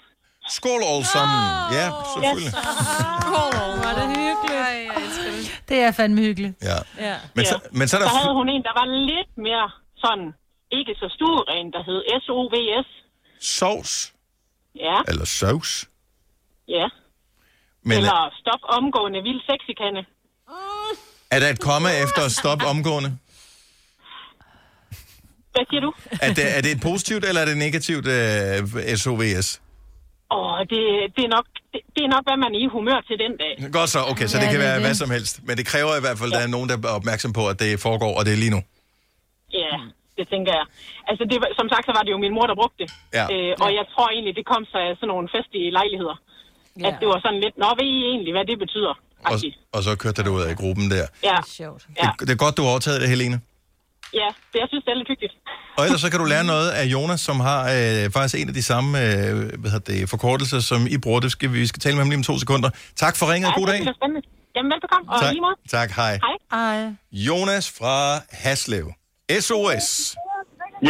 [0.59, 1.41] Skål alle sammen.
[1.79, 2.53] Ja, selvfølgelig.
[3.27, 3.53] Skål.
[3.85, 4.59] Var det hyggeligt?
[4.69, 4.79] Ej,
[5.27, 5.69] det.
[5.69, 6.55] Det er fandme hyggeligt.
[6.71, 6.79] Ja.
[7.07, 7.17] Ja.
[7.37, 8.09] Men så, men så er der...
[8.09, 9.67] så havde hun en, der var lidt mere
[10.05, 10.29] sådan,
[10.79, 12.89] ikke så stueren, der hed SOVS.
[13.41, 14.13] Sovs.
[14.75, 15.89] Ja, Eller sovs.
[16.69, 16.87] ja.
[17.85, 20.01] Men Eller stop omgående vild sexikande.
[21.31, 23.19] er der et komma efter stop omgående?
[25.53, 25.93] Hvad siger du?
[26.27, 29.63] Er det, er det et positivt, eller er det negativt uh, SOVS?
[30.37, 30.81] Åh, det,
[31.17, 33.73] det, er nok, det, det er nok, hvad man er i humør til den dag.
[33.73, 34.83] Godt så, okay, så Ja, det kan det være det.
[34.87, 35.41] hvad som helst.
[35.47, 37.59] Men det kræver i hvert fald, at der er nogen, der er opmærksom på, at
[37.61, 38.63] det foregår, og det er lige nu.
[39.53, 39.75] Ja,
[40.19, 40.67] det tænker jeg.
[41.11, 42.89] Altså, det var, som sagt, så var det jo min mor, der brugte det.
[43.19, 43.25] Ja.
[43.35, 46.17] Øh, og jeg tror egentlig, det kom sig af sådan nogle festlige lejligheder.
[46.81, 46.87] Ja.
[46.89, 48.95] At det var sådan lidt, nå, ved I egentlig, hvad det betyder?
[49.31, 49.37] Og,
[49.77, 51.07] og så kørte det ud af gruppen der.
[51.31, 51.39] Ja.
[52.03, 52.09] Ja.
[52.19, 53.37] Det, det er godt, du har overtaget det, Helene.
[54.21, 55.35] ja, det, jeg synes, det er lidt hyggeligt.
[55.79, 58.55] Og ellers så kan du lære noget af Jonas, som har øh, faktisk en af
[58.55, 61.21] de samme øh, hvad hedder det, forkortelser, som I bruger.
[61.21, 62.71] Det skal, vi skal tale med ham lige om to sekunder.
[62.97, 63.55] Tak for ringet.
[63.55, 63.81] God ja, dag.
[63.81, 64.23] det er spændende.
[64.57, 65.33] Jamen, velbekomme, og Tak.
[65.33, 65.57] lige måde.
[65.69, 66.19] Tak, hej.
[66.51, 66.61] Hej.
[66.75, 66.93] Ej.
[67.13, 68.87] Jonas fra Haslev.
[69.41, 70.17] SOS.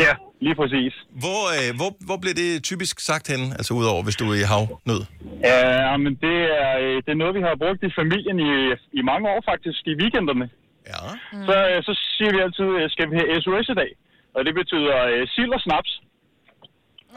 [0.02, 0.92] Ja, lige præcis.
[1.24, 4.46] Hvor, øh, hvor, hvor bliver det typisk sagt hen, altså udover hvis du er i
[4.52, 5.02] havnød?
[5.50, 8.52] Ja, men det er, øh, det er noget, vi har brugt i familien i,
[8.98, 10.46] i mange år faktisk, i weekenderne.
[10.90, 11.02] Ja.
[11.48, 13.90] Så, øh, så siger vi altid, øh, skal vi have SOS i dag?
[14.36, 15.92] Og det betyder øh, sild og snaps.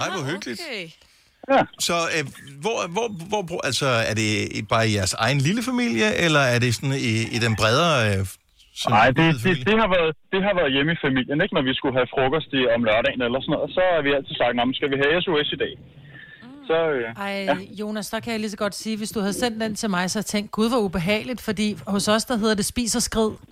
[0.01, 0.61] Ej, hvor hyggeligt.
[0.67, 0.87] Okay.
[1.53, 1.61] Ja.
[1.79, 2.23] Så øh,
[2.63, 3.07] hvor, hvor,
[3.47, 4.29] hvor, altså, er det
[4.73, 7.95] bare i jeres egen lille familie, eller er det sådan i, i den bredere...
[8.09, 8.25] Øh,
[8.89, 11.53] Nej, det, det, det, har været, det har været hjemme i familien, ikke?
[11.57, 14.35] Når vi skulle have frokost i, om lørdagen eller sådan noget, så har vi altid
[14.41, 15.73] sagt, "Nå, men skal vi have SOS i dag?
[16.69, 17.55] Så, øh, Ej, ja.
[17.81, 20.03] Jonas, der kan jeg lige så godt sige, hvis du havde sendt den til mig,
[20.11, 23.01] så havde jeg tænkt, gud, hvor ubehageligt, fordi hos os, der hedder det spis og
[23.01, 23.31] skrid.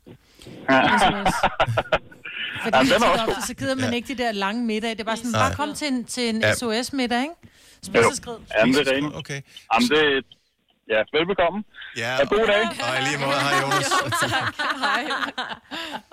[2.63, 3.95] Fordi Ja, ja, den er så, også ofte, så gider man Ja.
[3.95, 4.89] ikke de der lange middag.
[4.89, 5.41] Det er bare sådan, Nej.
[5.47, 6.53] bare kom til en, til en Ja.
[6.53, 7.33] SOS-middag, ikke?
[7.83, 8.35] Spis og skrid.
[8.59, 9.15] Jamen, det er rent.
[9.15, 9.41] Okay.
[9.73, 10.25] Jamen, det...
[10.93, 11.59] Ja, velbekomme.
[12.03, 12.63] Ja, og god dag.
[12.87, 13.89] Og i lige måde, hej Jonas.
[14.21, 14.53] tak.
[14.87, 15.03] Hej.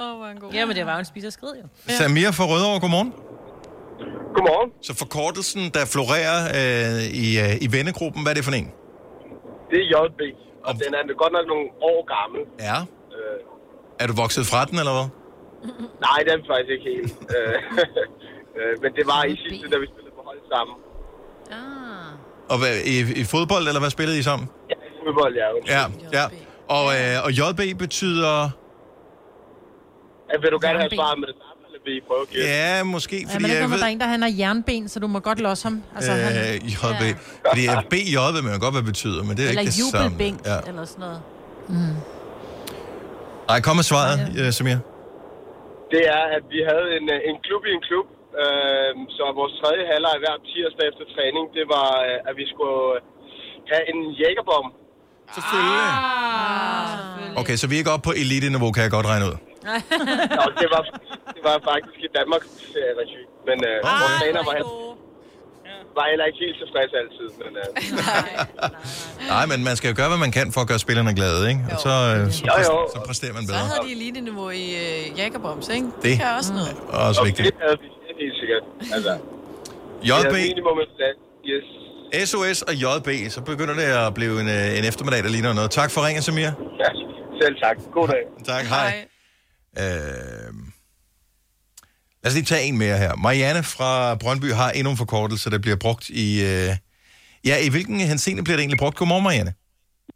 [0.00, 0.50] Åh, oh, hvor en god.
[0.52, 1.66] Jamen, det var jo en spis og skrid, jo.
[1.98, 3.10] Samir fra Rødovre, godmorgen.
[4.36, 4.70] Godmorgen.
[4.86, 8.68] Så forkortelsen, der florerer øh, i, øh, i vennegruppen, hvad er det for en?
[9.70, 10.20] Det er JB,
[10.66, 12.40] og den er godt nok nogle år gammel.
[12.68, 12.78] Ja.
[13.16, 13.38] Øh,
[14.02, 15.08] Er du vokset fra den, eller hvad?
[16.06, 17.12] nej, det er faktisk ikke helt.
[17.36, 17.56] Øh,
[18.58, 20.76] øh, Men det var i sidste, da vi spillede på hold sammen.
[22.52, 24.48] Og hvad, i, i fodbold, eller hvad spillede I sammen?
[25.00, 25.48] Ja, fodbold, ja.
[25.76, 25.82] Ja,
[26.18, 26.24] ja.
[26.76, 28.34] Og, øh, og JB betyder...
[30.34, 32.48] Øh, Vil du gerne have svaret med det samme, eller vil I prøve at gætte.
[32.48, 33.78] Ja, måske, Ja, fordi men det jeg ved...
[33.78, 35.76] der er en, der han har jernben, så du må godt losse ham.
[35.96, 37.02] Altså, han, Øh, JB.
[37.50, 39.90] Fordi at BJ ved man godt, hvad det betyder, men det er Eller ikke det
[39.92, 40.04] samme.
[40.04, 40.58] jubelbænk, Ja.
[40.70, 41.20] eller sådan noget.
[41.74, 41.96] Mm.
[43.52, 44.50] Ej, kom med svaret, ja.
[44.58, 44.78] Samir.
[45.94, 48.06] Det er, at vi havde en, øh, en klub i en klub,
[48.42, 52.82] øh, så vores tredje halvleg hver tirsdag efter træning, det var, øh, at vi skulle
[53.72, 54.66] have en jægerbom.
[55.36, 55.80] Selvfølgelig.
[55.80, 57.40] Ah.
[57.40, 59.36] Okay, så vi er ikke oppe på elite-niveau, kan jeg godt regne ud.
[60.38, 60.82] Nå, det var,
[61.36, 62.42] det var faktisk i Danmark
[63.00, 64.54] regi men øh, vores træner var,
[65.98, 67.28] var heller ikke helt tilfreds altid.
[67.42, 67.68] Men, øh,
[69.34, 71.60] Nej, men man skal jo gøre, hvad man kan for at gøre spillerne glade, ikke?
[71.74, 72.76] Og så, øh, så, Jo, jo.
[72.94, 73.64] så præsterer man Så bedre.
[73.70, 75.86] havde de elite-niveau i øh, Jacobboms, ikke?
[75.86, 76.74] Det, Det- kan også noget.
[77.08, 77.46] Også vigtigt.
[77.48, 77.88] det havde vi
[78.22, 78.62] helt sikkert.
[78.96, 79.12] Altså,
[80.08, 80.78] JB, Det er minimum.
[81.52, 81.68] Yes.
[82.14, 85.70] SOS og JB, så begynder det at blive en, øh, en eftermiddag, der ligner noget.
[85.70, 86.50] Tak for ringen, Samir.
[86.82, 86.90] Ja,
[87.40, 87.76] selv tak.
[87.96, 88.22] God dag.
[88.52, 88.88] Tak, hej.
[89.82, 90.48] Øh,
[92.22, 93.12] lad os lige tage en mere her.
[93.26, 93.90] Marianne fra
[94.22, 96.28] Brøndby har endnu en forkortelse, der bliver brugt i...
[96.50, 96.70] Øh,
[97.48, 98.96] ja, i hvilken henseende bliver det egentlig brugt?
[99.00, 99.52] Godmorgen, Marianne.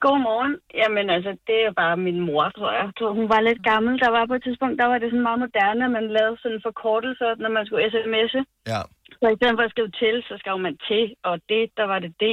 [0.05, 0.55] Godmorgen.
[0.81, 2.85] Jamen altså, det er bare min mor, tror jeg.
[2.87, 3.93] jeg tror, hun var lidt gammel.
[4.05, 6.61] Der var på et tidspunkt, der var det sådan meget moderne, at man lavede sådan
[6.69, 8.41] forkortelser, når man skulle sms'e.
[8.73, 8.81] Ja.
[9.25, 11.99] Så i stedet for at skrive til, så skrev man til, og det, der var
[12.05, 12.25] det D.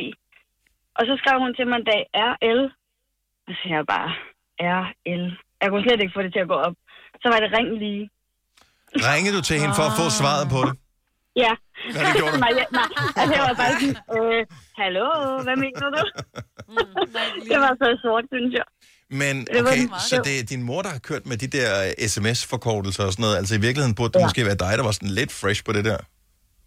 [0.97, 2.61] Og så skrev hun til mig en dag RL.
[3.45, 4.09] Og så siger jeg bare,
[4.83, 5.23] RL.
[5.61, 6.75] Jeg kunne slet ikke få det til at gå op.
[7.21, 8.03] Så var det ring lige.
[9.09, 10.73] Ringede du til hende for at få svaret på det?
[11.43, 11.53] Ja.
[11.95, 12.39] Ja, det gjorde du.
[12.45, 12.89] nej, nej.
[13.19, 14.41] Altså, jeg var bare sådan, øh,
[14.81, 15.05] hallo,
[15.47, 16.01] hvad mener du?
[17.51, 18.67] det var så sort, synes jeg.
[19.21, 21.67] Men Det okay, meget så det er din mor, der har kørt med de der
[21.85, 23.37] øh, sms-forkortelser og sådan noget.
[23.41, 24.25] Altså i virkeligheden burde det Ja.
[24.25, 25.99] måske være dig, der var sådan lidt fresh på det der.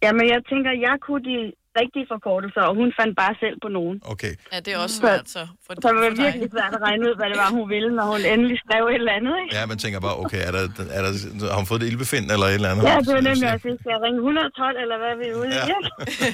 [0.05, 1.37] Jamen, jeg tænker, jeg kunne de
[1.81, 3.97] rigtige forkortelser, og hun fandt bare selv på nogen.
[4.13, 4.33] Okay.
[4.53, 5.43] Ja, det er også svært, så.
[5.65, 8.07] For, Så det var virkelig svært at regne ud, hvad det var, hun ville, når
[8.13, 9.51] hun endelig skrev et eller andet, ikke?
[9.59, 10.63] Ja, man tænker bare, okay, er der,
[10.99, 11.11] er der,
[11.53, 12.83] har hun fået det ildbefind eller et eller andet?
[12.91, 15.59] Ja, det var nemlig også, skal jeg ringe 112, eller hvad er vi ude i?
[15.73, 15.79] Ja.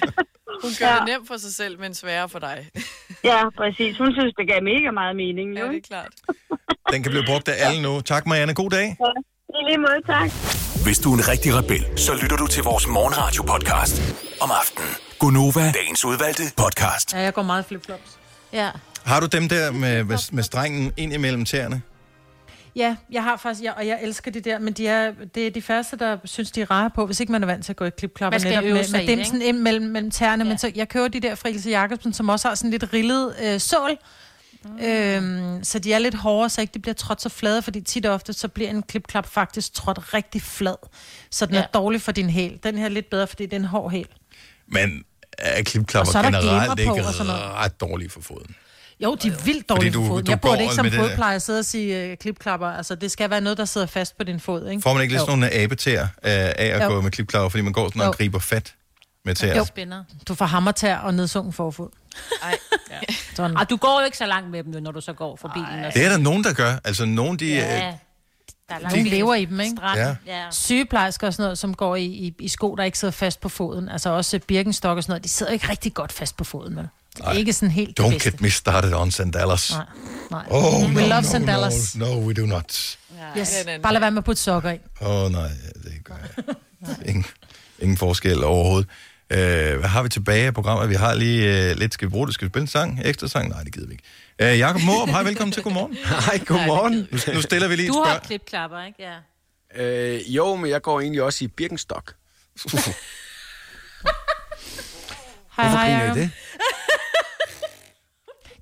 [0.64, 0.96] Hun gør Ja.
[0.98, 2.58] det nemt for sig selv, men sværere for dig.
[3.30, 3.92] Ja, præcis.
[4.02, 5.64] Hun synes, det gav mega meget mening, jo.
[5.64, 6.12] Ja, det er klart.
[6.92, 8.00] Den kan blive brugt af alle nu.
[8.00, 8.54] Tak, Marianne.
[8.54, 8.86] God dag.
[9.04, 9.10] Ja,
[9.58, 10.30] i lige måde, tak.
[10.84, 14.02] Hvis du er en rigtig rebel, så lytter du til vores morgenradio-podcast
[14.40, 14.88] om aftenen.
[15.18, 17.14] Gunova, dagens udvalgte podcast.
[17.14, 18.18] Ja, jeg går meget flip-flops.
[18.52, 18.70] Ja.
[19.04, 21.82] Har du dem der med, med, med strengen ind imellem tæerne?
[22.76, 25.50] Ja, jeg har faktisk, ja, og jeg elsker de der, men de er, det er
[25.50, 27.76] de første, der synes, de er rare på, hvis ikke man er vant til at
[27.76, 28.34] gå i klipklapper.
[28.34, 30.48] Man skal netop øve med, med dem det, sådan ind mellem, mellem tæerne, ja.
[30.48, 33.34] men så jeg køber de der fra Ilse Jacobsen, som også har sådan lidt rillet
[33.42, 33.98] øh, sål.
[34.64, 34.78] Mm.
[34.84, 38.06] Øhm, så de er lidt hårdere, så ikke de bliver trådt så flade, fordi tit
[38.06, 40.74] og ofte, så bliver en klipklap faktisk trådt rigtig flad.
[41.30, 41.60] Så den ja.
[41.62, 42.58] Er dårlig for din hæl.
[42.62, 44.06] Den her er lidt bedre, fordi det er en hård hæl.
[44.68, 45.04] Men
[45.38, 47.42] er Og klipklapper så er der generelt ikke og sådan noget.
[47.44, 48.54] ret dårlige for foden?
[49.02, 50.24] Jo, de er vildt dårlige du- for foden.
[50.26, 52.66] du Jeg burde ikke som med det der- fodplejer sidde og sige uh, klipklapper.
[52.68, 54.82] Altså, det skal være noget, der sidder fast på din fod, ikke?
[54.82, 56.88] Får man ikke lidt sådan nogle abetæer af at Jo.
[56.88, 58.12] gå med klipklapper, fordi man går sådan og Jo.
[58.12, 58.74] griber fat
[59.24, 59.56] med tæer?
[59.56, 59.64] Jo.
[60.28, 61.88] Du får hammertær og nedsunken forfod.
[62.42, 62.58] Ej.
[63.36, 63.56] Sådan.
[63.56, 65.84] Og du går jo ikke så langt med dem, når du så går forbi den.
[65.84, 66.76] Og Det er der nogen, der gør.
[66.84, 67.46] Altså nogen, de...
[67.54, 67.78] Ja.
[67.78, 67.94] Ja.
[68.68, 69.06] Der er væk.
[69.06, 69.76] lever i dem, ikke?
[69.76, 70.16] Strand, Ja.
[70.26, 70.46] ja.
[70.50, 73.48] Sygeplejersker og sådan noget, som går i, i, i sko, der ikke sidder fast på
[73.48, 73.88] foden.
[73.88, 75.24] Altså også Birkenstock og sådan noget.
[75.24, 76.88] De sidder ikke rigtig godt fast på foden, vel?
[77.16, 79.72] Det er ikke sådan helt det Don't get me started on sandals.
[79.72, 79.84] Nej,
[80.30, 80.44] nej.
[80.50, 81.96] Oh, we no, love no, sandals.
[81.96, 82.96] No, no, we do not.
[83.38, 83.54] Yes.
[83.82, 84.78] Bare lad være med at putte sokker i.
[85.00, 85.48] Åh oh, nej,
[85.84, 86.54] det gør jeg.
[87.06, 87.24] Ingen,
[87.78, 88.88] ingen forskel overhovedet.
[89.34, 90.88] Uh, hvad har vi tilbage i programmet?
[90.88, 92.34] Vi har lige uh, lidt, skal vi bruge det?
[92.34, 93.00] Skal vi spille en sang?
[93.04, 93.48] Ekstra sang?
[93.48, 94.04] Nej, det gider vi ikke.
[94.52, 95.96] Uh, Jakob Morup, hej, velkommen til Godmorgen.
[96.26, 97.08] Hej, godmorgen.
[97.10, 98.26] Nu, nu stiller vi lige et Du har spørgsmål.
[98.26, 99.02] klipklapper, ikke?
[99.02, 99.16] Ja.
[100.14, 102.14] Øh, jo, men jeg går egentlig også i Birkenstock.
[102.72, 102.82] Hej,
[105.68, 106.30] Hvorfor hej, griner I det?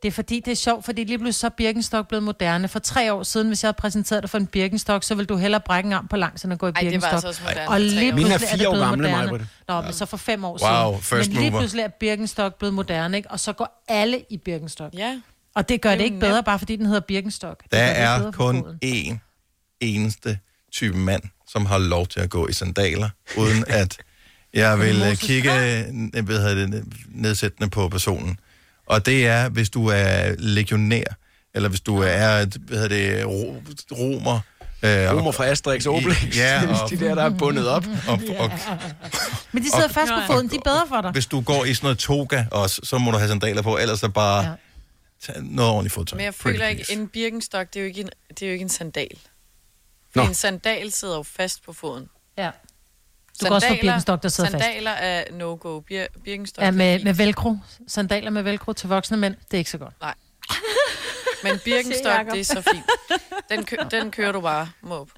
[0.03, 2.69] Det er fordi, det er sjovt, fordi lige pludselig så er Birkenstock blevet moderne.
[2.69, 5.37] For tre år siden, hvis jeg havde præsenteret dig for en Birkenstock, så ville du
[5.37, 7.13] hellere brække en arm på langs, end at gå i Ej, det var Birkenstock.
[7.15, 9.49] altså også moderne Og lige Mine er fire år gamle, moderne.
[9.69, 11.03] Nå, men så for fem år Wow, siden.
[11.03, 11.61] first men lige mover.
[11.61, 13.31] pludselig er Birkenstock blevet moderne, ikke?
[13.31, 14.95] Og så går alle i Birkenstock.
[14.95, 15.21] Ja.
[15.55, 16.45] Og det gør Det ikke bedre, nemt.
[16.45, 17.63] bare fordi den hedder Birkenstock.
[17.63, 19.19] Det Der er kun én
[19.81, 20.39] eneste
[20.73, 23.09] type mand, som har lov til at gå i sandaler,
[23.39, 23.97] uden at
[24.55, 28.39] jeg vil øh, kigge øh, hvad hedder det, nedsættende på personen.
[28.89, 31.05] Og det er, hvis du er legionær,
[31.55, 33.63] eller hvis du er, hvad hedder det, ro-
[33.93, 34.41] romer.
[34.83, 36.37] Øh, Romer fra Asterix og Obelix.
[36.37, 37.85] Ja, og, de der, der er bundet op.
[38.09, 38.51] og, og,
[39.53, 41.11] Men de sidder og- fast på foden, de er bedre for dig.
[41.11, 44.03] hvis du går i sådan noget toga også, så må du have sandaler på, ellers
[44.03, 44.45] er bare
[45.29, 45.33] ja.
[45.43, 46.17] noget ordentligt fodtøj.
[46.17, 47.01] Men jeg Pretty føler ikke, please.
[47.01, 49.09] en Birkenstock, det er jo ikke en, det er jo ikke en sandal.
[50.15, 50.23] Nå.
[50.23, 52.07] En sandal sidder jo fast på foden.
[52.39, 52.51] Ja.
[53.41, 54.65] Du kan også få Birkenstock, der sidder fast.
[54.65, 55.81] Sandaler er no-go.
[55.81, 57.57] Bir- Birkenstock Ja, er med, med velcro.
[57.89, 59.95] Sandaler med velcro til voksne mænd, det er ikke så godt.
[60.01, 60.15] Nej.
[61.45, 62.85] Men Birkenstock, det er så fint.
[63.51, 65.11] Den, kø- den kører du bare, Måb.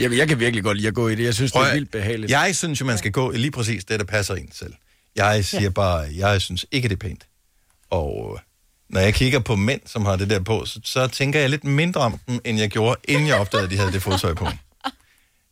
[0.00, 1.24] Jamen, jeg kan virkelig godt lide at gå i det.
[1.24, 2.30] Jeg synes, Prøv det er vildt behageligt.
[2.32, 4.72] Jeg synes jo, man skal gå i lige præcis det, der passer en selv.
[5.16, 5.68] Jeg siger ja.
[5.68, 7.26] bare, jeg synes ikke, det er pænt.
[7.90, 8.40] Og øh,
[8.88, 11.64] når jeg kigger på mænd, som har det der på, så, så tænker jeg lidt
[11.64, 14.46] mindre om dem, end jeg gjorde, inden jeg opdagede, at de havde det fodtøj på.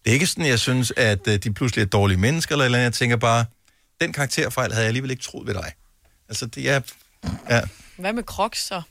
[0.07, 2.66] Det er ikke sådan, jeg synes, at øh, de pludselig er dårlige mennesker, eller, et
[2.66, 2.85] eller andet.
[2.85, 3.45] jeg tænker bare,
[4.01, 5.73] den karakterfejl havde jeg alligevel ikke troet ved dig.
[6.28, 6.81] Altså, det er...
[7.51, 7.61] Ja.
[7.97, 8.83] Hvad med crocs så?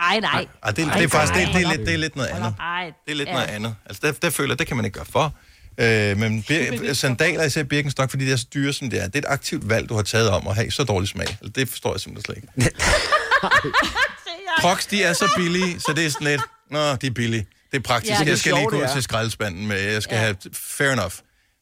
[0.00, 0.46] Ej, nej.
[0.62, 2.54] Og det, Ej, det er faktisk det, det er lidt, det er lidt noget andet.
[2.60, 3.32] Ej, Det er lidt ja.
[3.34, 3.74] noget andet.
[3.86, 5.34] Altså, der, der føler jeg, det kan man ikke gøre for.
[5.78, 9.14] Øh, men bir- sandaler, især Birkenstock, fordi det er så dyre, som det er, det
[9.14, 11.26] er et aktivt valg, du har taget om at have så dårlig smag.
[11.28, 12.76] Altså, det forstår jeg simpelthen slet ikke.
[14.60, 17.46] Crocs, de er så billige, så det er sådan lidt, nå, de er billige.
[17.74, 18.12] Det er praktisk.
[18.12, 18.92] Ja, det er jeg skal lige gå det er.
[18.92, 20.20] til skraldespanden med, jeg skal ja.
[20.20, 21.12] have fair enough.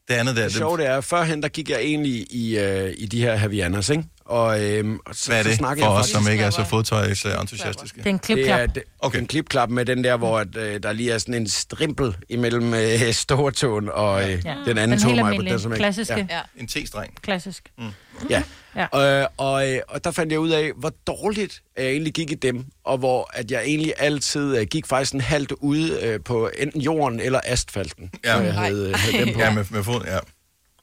[0.09, 3.07] Det andet der, Det sjove det er, førhen der gik jeg egentlig i, øh, i
[3.07, 4.05] de her Havianas, ikke?
[4.33, 6.51] Og, øhm, og så, Hvad er så det snakkede for jeg os, som ikke er
[6.51, 7.99] så fodtøjsentusiastiske?
[7.99, 8.47] Det er en klipklap.
[8.59, 9.19] Det er det, okay.
[9.19, 12.75] en klipklap med den der, hvor at, øh, der lige er sådan en strimpel imellem
[12.75, 14.55] øh, stortåen og øh, Ja.
[14.67, 16.27] den anden Den tog helt mig på almindelige, den, klassiske.
[16.31, 16.41] Ja.
[16.57, 17.15] En T-streng.
[17.23, 17.63] Klassisk.
[17.79, 17.85] Mm.
[18.31, 18.43] Ja.
[18.77, 19.21] Ja.
[19.23, 22.35] Øh, og, øh, og der fandt jeg ud af, hvor dårligt jeg egentlig gik i
[22.35, 26.51] dem, og hvor at jeg egentlig altid øh, gik faktisk en halvt ude øh, på
[26.59, 28.37] enten jorden eller asfalten, Ja.
[28.39, 29.41] jeg havde, øh, havde dem på.
[29.41, 30.19] Ja, med, med fod, ja.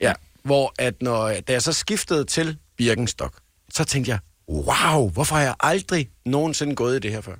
[0.01, 0.13] Ja,
[0.43, 3.33] hvor at når, da jeg så skiftede til Birkenstock,
[3.73, 4.19] så tænkte jeg,
[4.49, 7.35] wow, hvorfor har jeg aldrig nogensinde gået i det her før?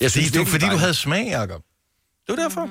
[0.00, 1.62] Jeg Fordi, du, virkelig, fordi det er du havde smag, Jacob.
[2.26, 2.68] Det var derfor.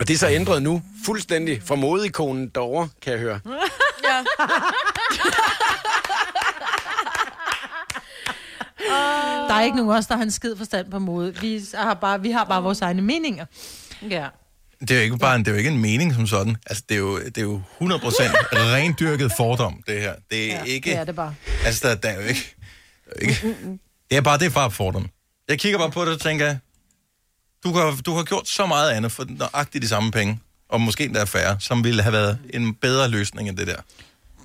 [0.00, 3.40] Og det er så ændret nu, fuldstændig fra modeikonen derovre, kan jeg høre.
[4.04, 4.24] Ja.
[9.48, 11.36] Der er ikke nogen af os, der har en skid forstand på mode.
[11.40, 13.46] Vi har bare, vi har bare vores egne meninger.
[14.10, 14.28] Ja.
[14.88, 16.56] Det er jo ikke bare en, det er jo ikke en mening som sådan.
[16.66, 17.84] Altså, det er jo, det er jo 100%
[18.52, 20.14] rendyrket fordom, det her.
[20.30, 20.90] Det er ja, ikke...
[20.90, 21.34] Det er det bare.
[21.64, 22.54] Altså, der, der er jo ikke...
[23.04, 23.78] Der er jo ikke
[24.10, 25.08] det er bare, det er bare fordom.
[25.48, 26.56] Jeg kigger bare på det og tænker,
[27.64, 31.04] du har, du har gjort så meget andet for nøjagtigt de samme penge, og måske
[31.04, 33.80] endda færre, som ville have været en bedre løsning end det der.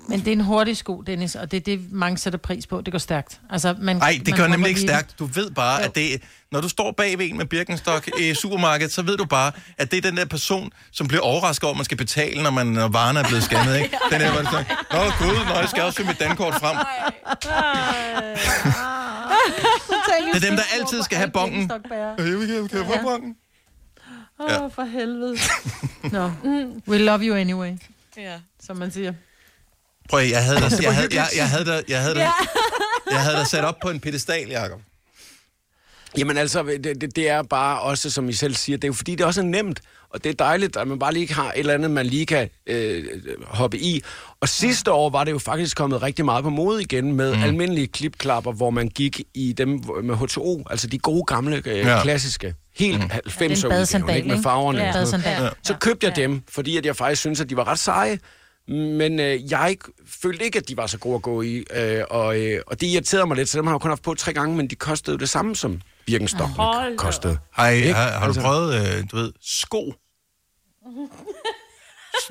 [0.09, 2.81] Men det er en hurtig sko, Dennis, og det er det, mange sætter pris på.
[2.81, 3.39] Det går stærkt.
[3.49, 5.19] Altså, man, Nej, det man gør nemlig ikke stærkt.
[5.19, 6.21] Du ved bare, at det,
[6.51, 9.97] når du står bagved en med Birkenstock i supermarkedet, så ved du bare, at det
[9.97, 12.87] er den der person, som bliver overrasket over, at man skal betale, når, man, når
[12.87, 13.75] varerne er blevet scannet.
[13.75, 13.97] Ikke?
[14.11, 16.77] Den der, hvor det Nå gud, når jeg skal også finde mit dankort frem.
[20.33, 21.71] Det er dem, der altid skal have bongen.
[22.17, 23.35] Jeg vil gerne kan jeg få bongen.
[24.39, 25.35] Åh, oh, for helvede.
[26.15, 26.31] Nå,
[26.87, 27.71] we love you anyway,
[28.17, 28.39] Ja.
[28.59, 29.13] som man siger.
[30.09, 32.29] Prøv at, jeg havde dig, jeg havde, jeg, jeg havde dig, jeg havde dig,
[33.11, 34.79] jeg havde dig sat op på en pedestal, Jacob.
[36.17, 38.93] Jamen altså, det, det, det er bare også, som I selv siger, det er jo
[38.93, 41.59] fordi, det også er nemt, og det er dejligt, at man bare lige har et
[41.59, 43.03] eller andet, man lige kan øh,
[43.47, 44.01] hoppe i.
[44.39, 47.43] Og sidste år var det jo faktisk kommet rigtig meget på mode igen med mm.
[47.43, 49.69] almindelige klipklapper, hvor man gik i dem
[50.03, 52.01] med H2O, altså de gode gamle, øh, Ja.
[52.03, 53.05] klassiske, helt mm.
[53.05, 54.79] 90'er Ja, det en badesandal, ikke med farverne.
[54.79, 55.23] Ja, og sådan noget.
[55.23, 55.43] badesandal.
[55.43, 55.49] Ja.
[55.63, 58.19] Så købte jeg dem, fordi at jeg faktisk synes, at de var ret seje.
[58.67, 59.77] Men øh, jeg
[60.21, 62.87] følte ikke, at de var så gode at gå i, øh, og, øh, og det
[62.87, 65.13] irriterede mig lidt, så dem har jeg kun haft på tre gange, men de kostede
[65.15, 66.49] jo det samme som Birkenstock
[66.97, 67.37] kostede.
[67.53, 67.93] Har, I, Ikke?
[67.93, 69.93] har, har du Altså- prøvet, øh, du ved, sko?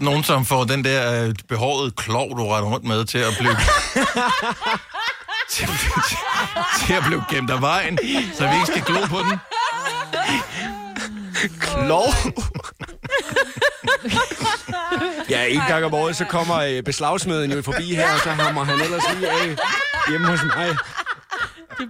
[0.00, 3.50] Nogen, som får den der øh, behårede klov, du retter rundt med, til at blive...
[5.50, 6.16] til, til,
[6.86, 7.98] til at blive gemt af vejen,
[8.34, 9.38] så vi ikke skal glo på den.
[11.60, 12.06] Klov?
[15.30, 18.64] ja, en gang om året, så kommer øh, beslagsmeden jo forbi her, og så hammer
[18.64, 19.56] han ellers lige af
[20.08, 20.76] hjemme hos mig.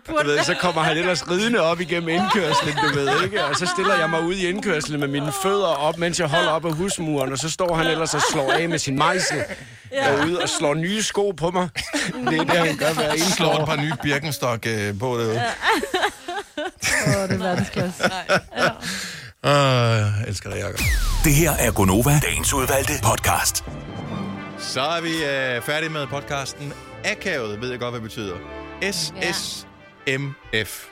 [0.08, 3.44] Du ved, så kommer han ellers ridende op igennem indkørslen, du ved, ikke?
[3.44, 6.50] Og så stiller jeg mig ud i indkørslen med mine fødder op, mens jeg holder
[6.50, 9.44] op af husmuren, og så står han ellers og slår af med sin mejsel
[9.90, 11.68] derude og slår nye sko på mig.
[12.30, 15.30] Det er det, han gør hver eneste Slår et par nye Birkenstock øh, på det.
[17.06, 18.10] Åh, oh, det er verdensklasse.
[19.44, 20.80] Åh, jeg elsker dig, Jacob.
[21.24, 23.64] Det her er Gonova, dagens udvalgte podcast.
[24.58, 26.72] Så er vi øh, færdige med podcasten.
[27.04, 28.36] Akavet ved jeg godt, hvad det betyder.
[28.92, 30.84] SSMF.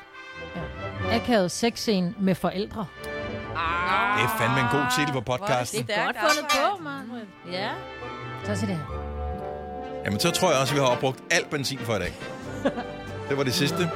[1.11, 2.87] Akavet sexscene med forældre.
[4.17, 5.87] Det er fandme en god titel på podcasten.
[5.87, 7.03] Det er godt fundet på, man.
[7.53, 7.69] Ja.
[8.47, 8.85] Så sig det her.
[10.05, 12.13] Jamen, så tror jeg også, at vi har opbrugt al benzin for i dag.
[13.29, 13.91] Det var det sidste.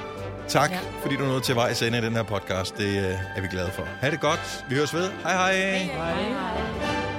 [0.49, 0.79] Tak, ja.
[1.03, 2.79] fordi du nåede til vejs ende i den her podcast.
[2.79, 3.89] Det øh, er vi glade for.
[4.01, 4.65] Ha' det godt.
[4.69, 5.11] Vi høres ved.
[5.23, 5.53] Hej hej.
[5.53, 6.13] hej.
[6.15, 7.18] Hej.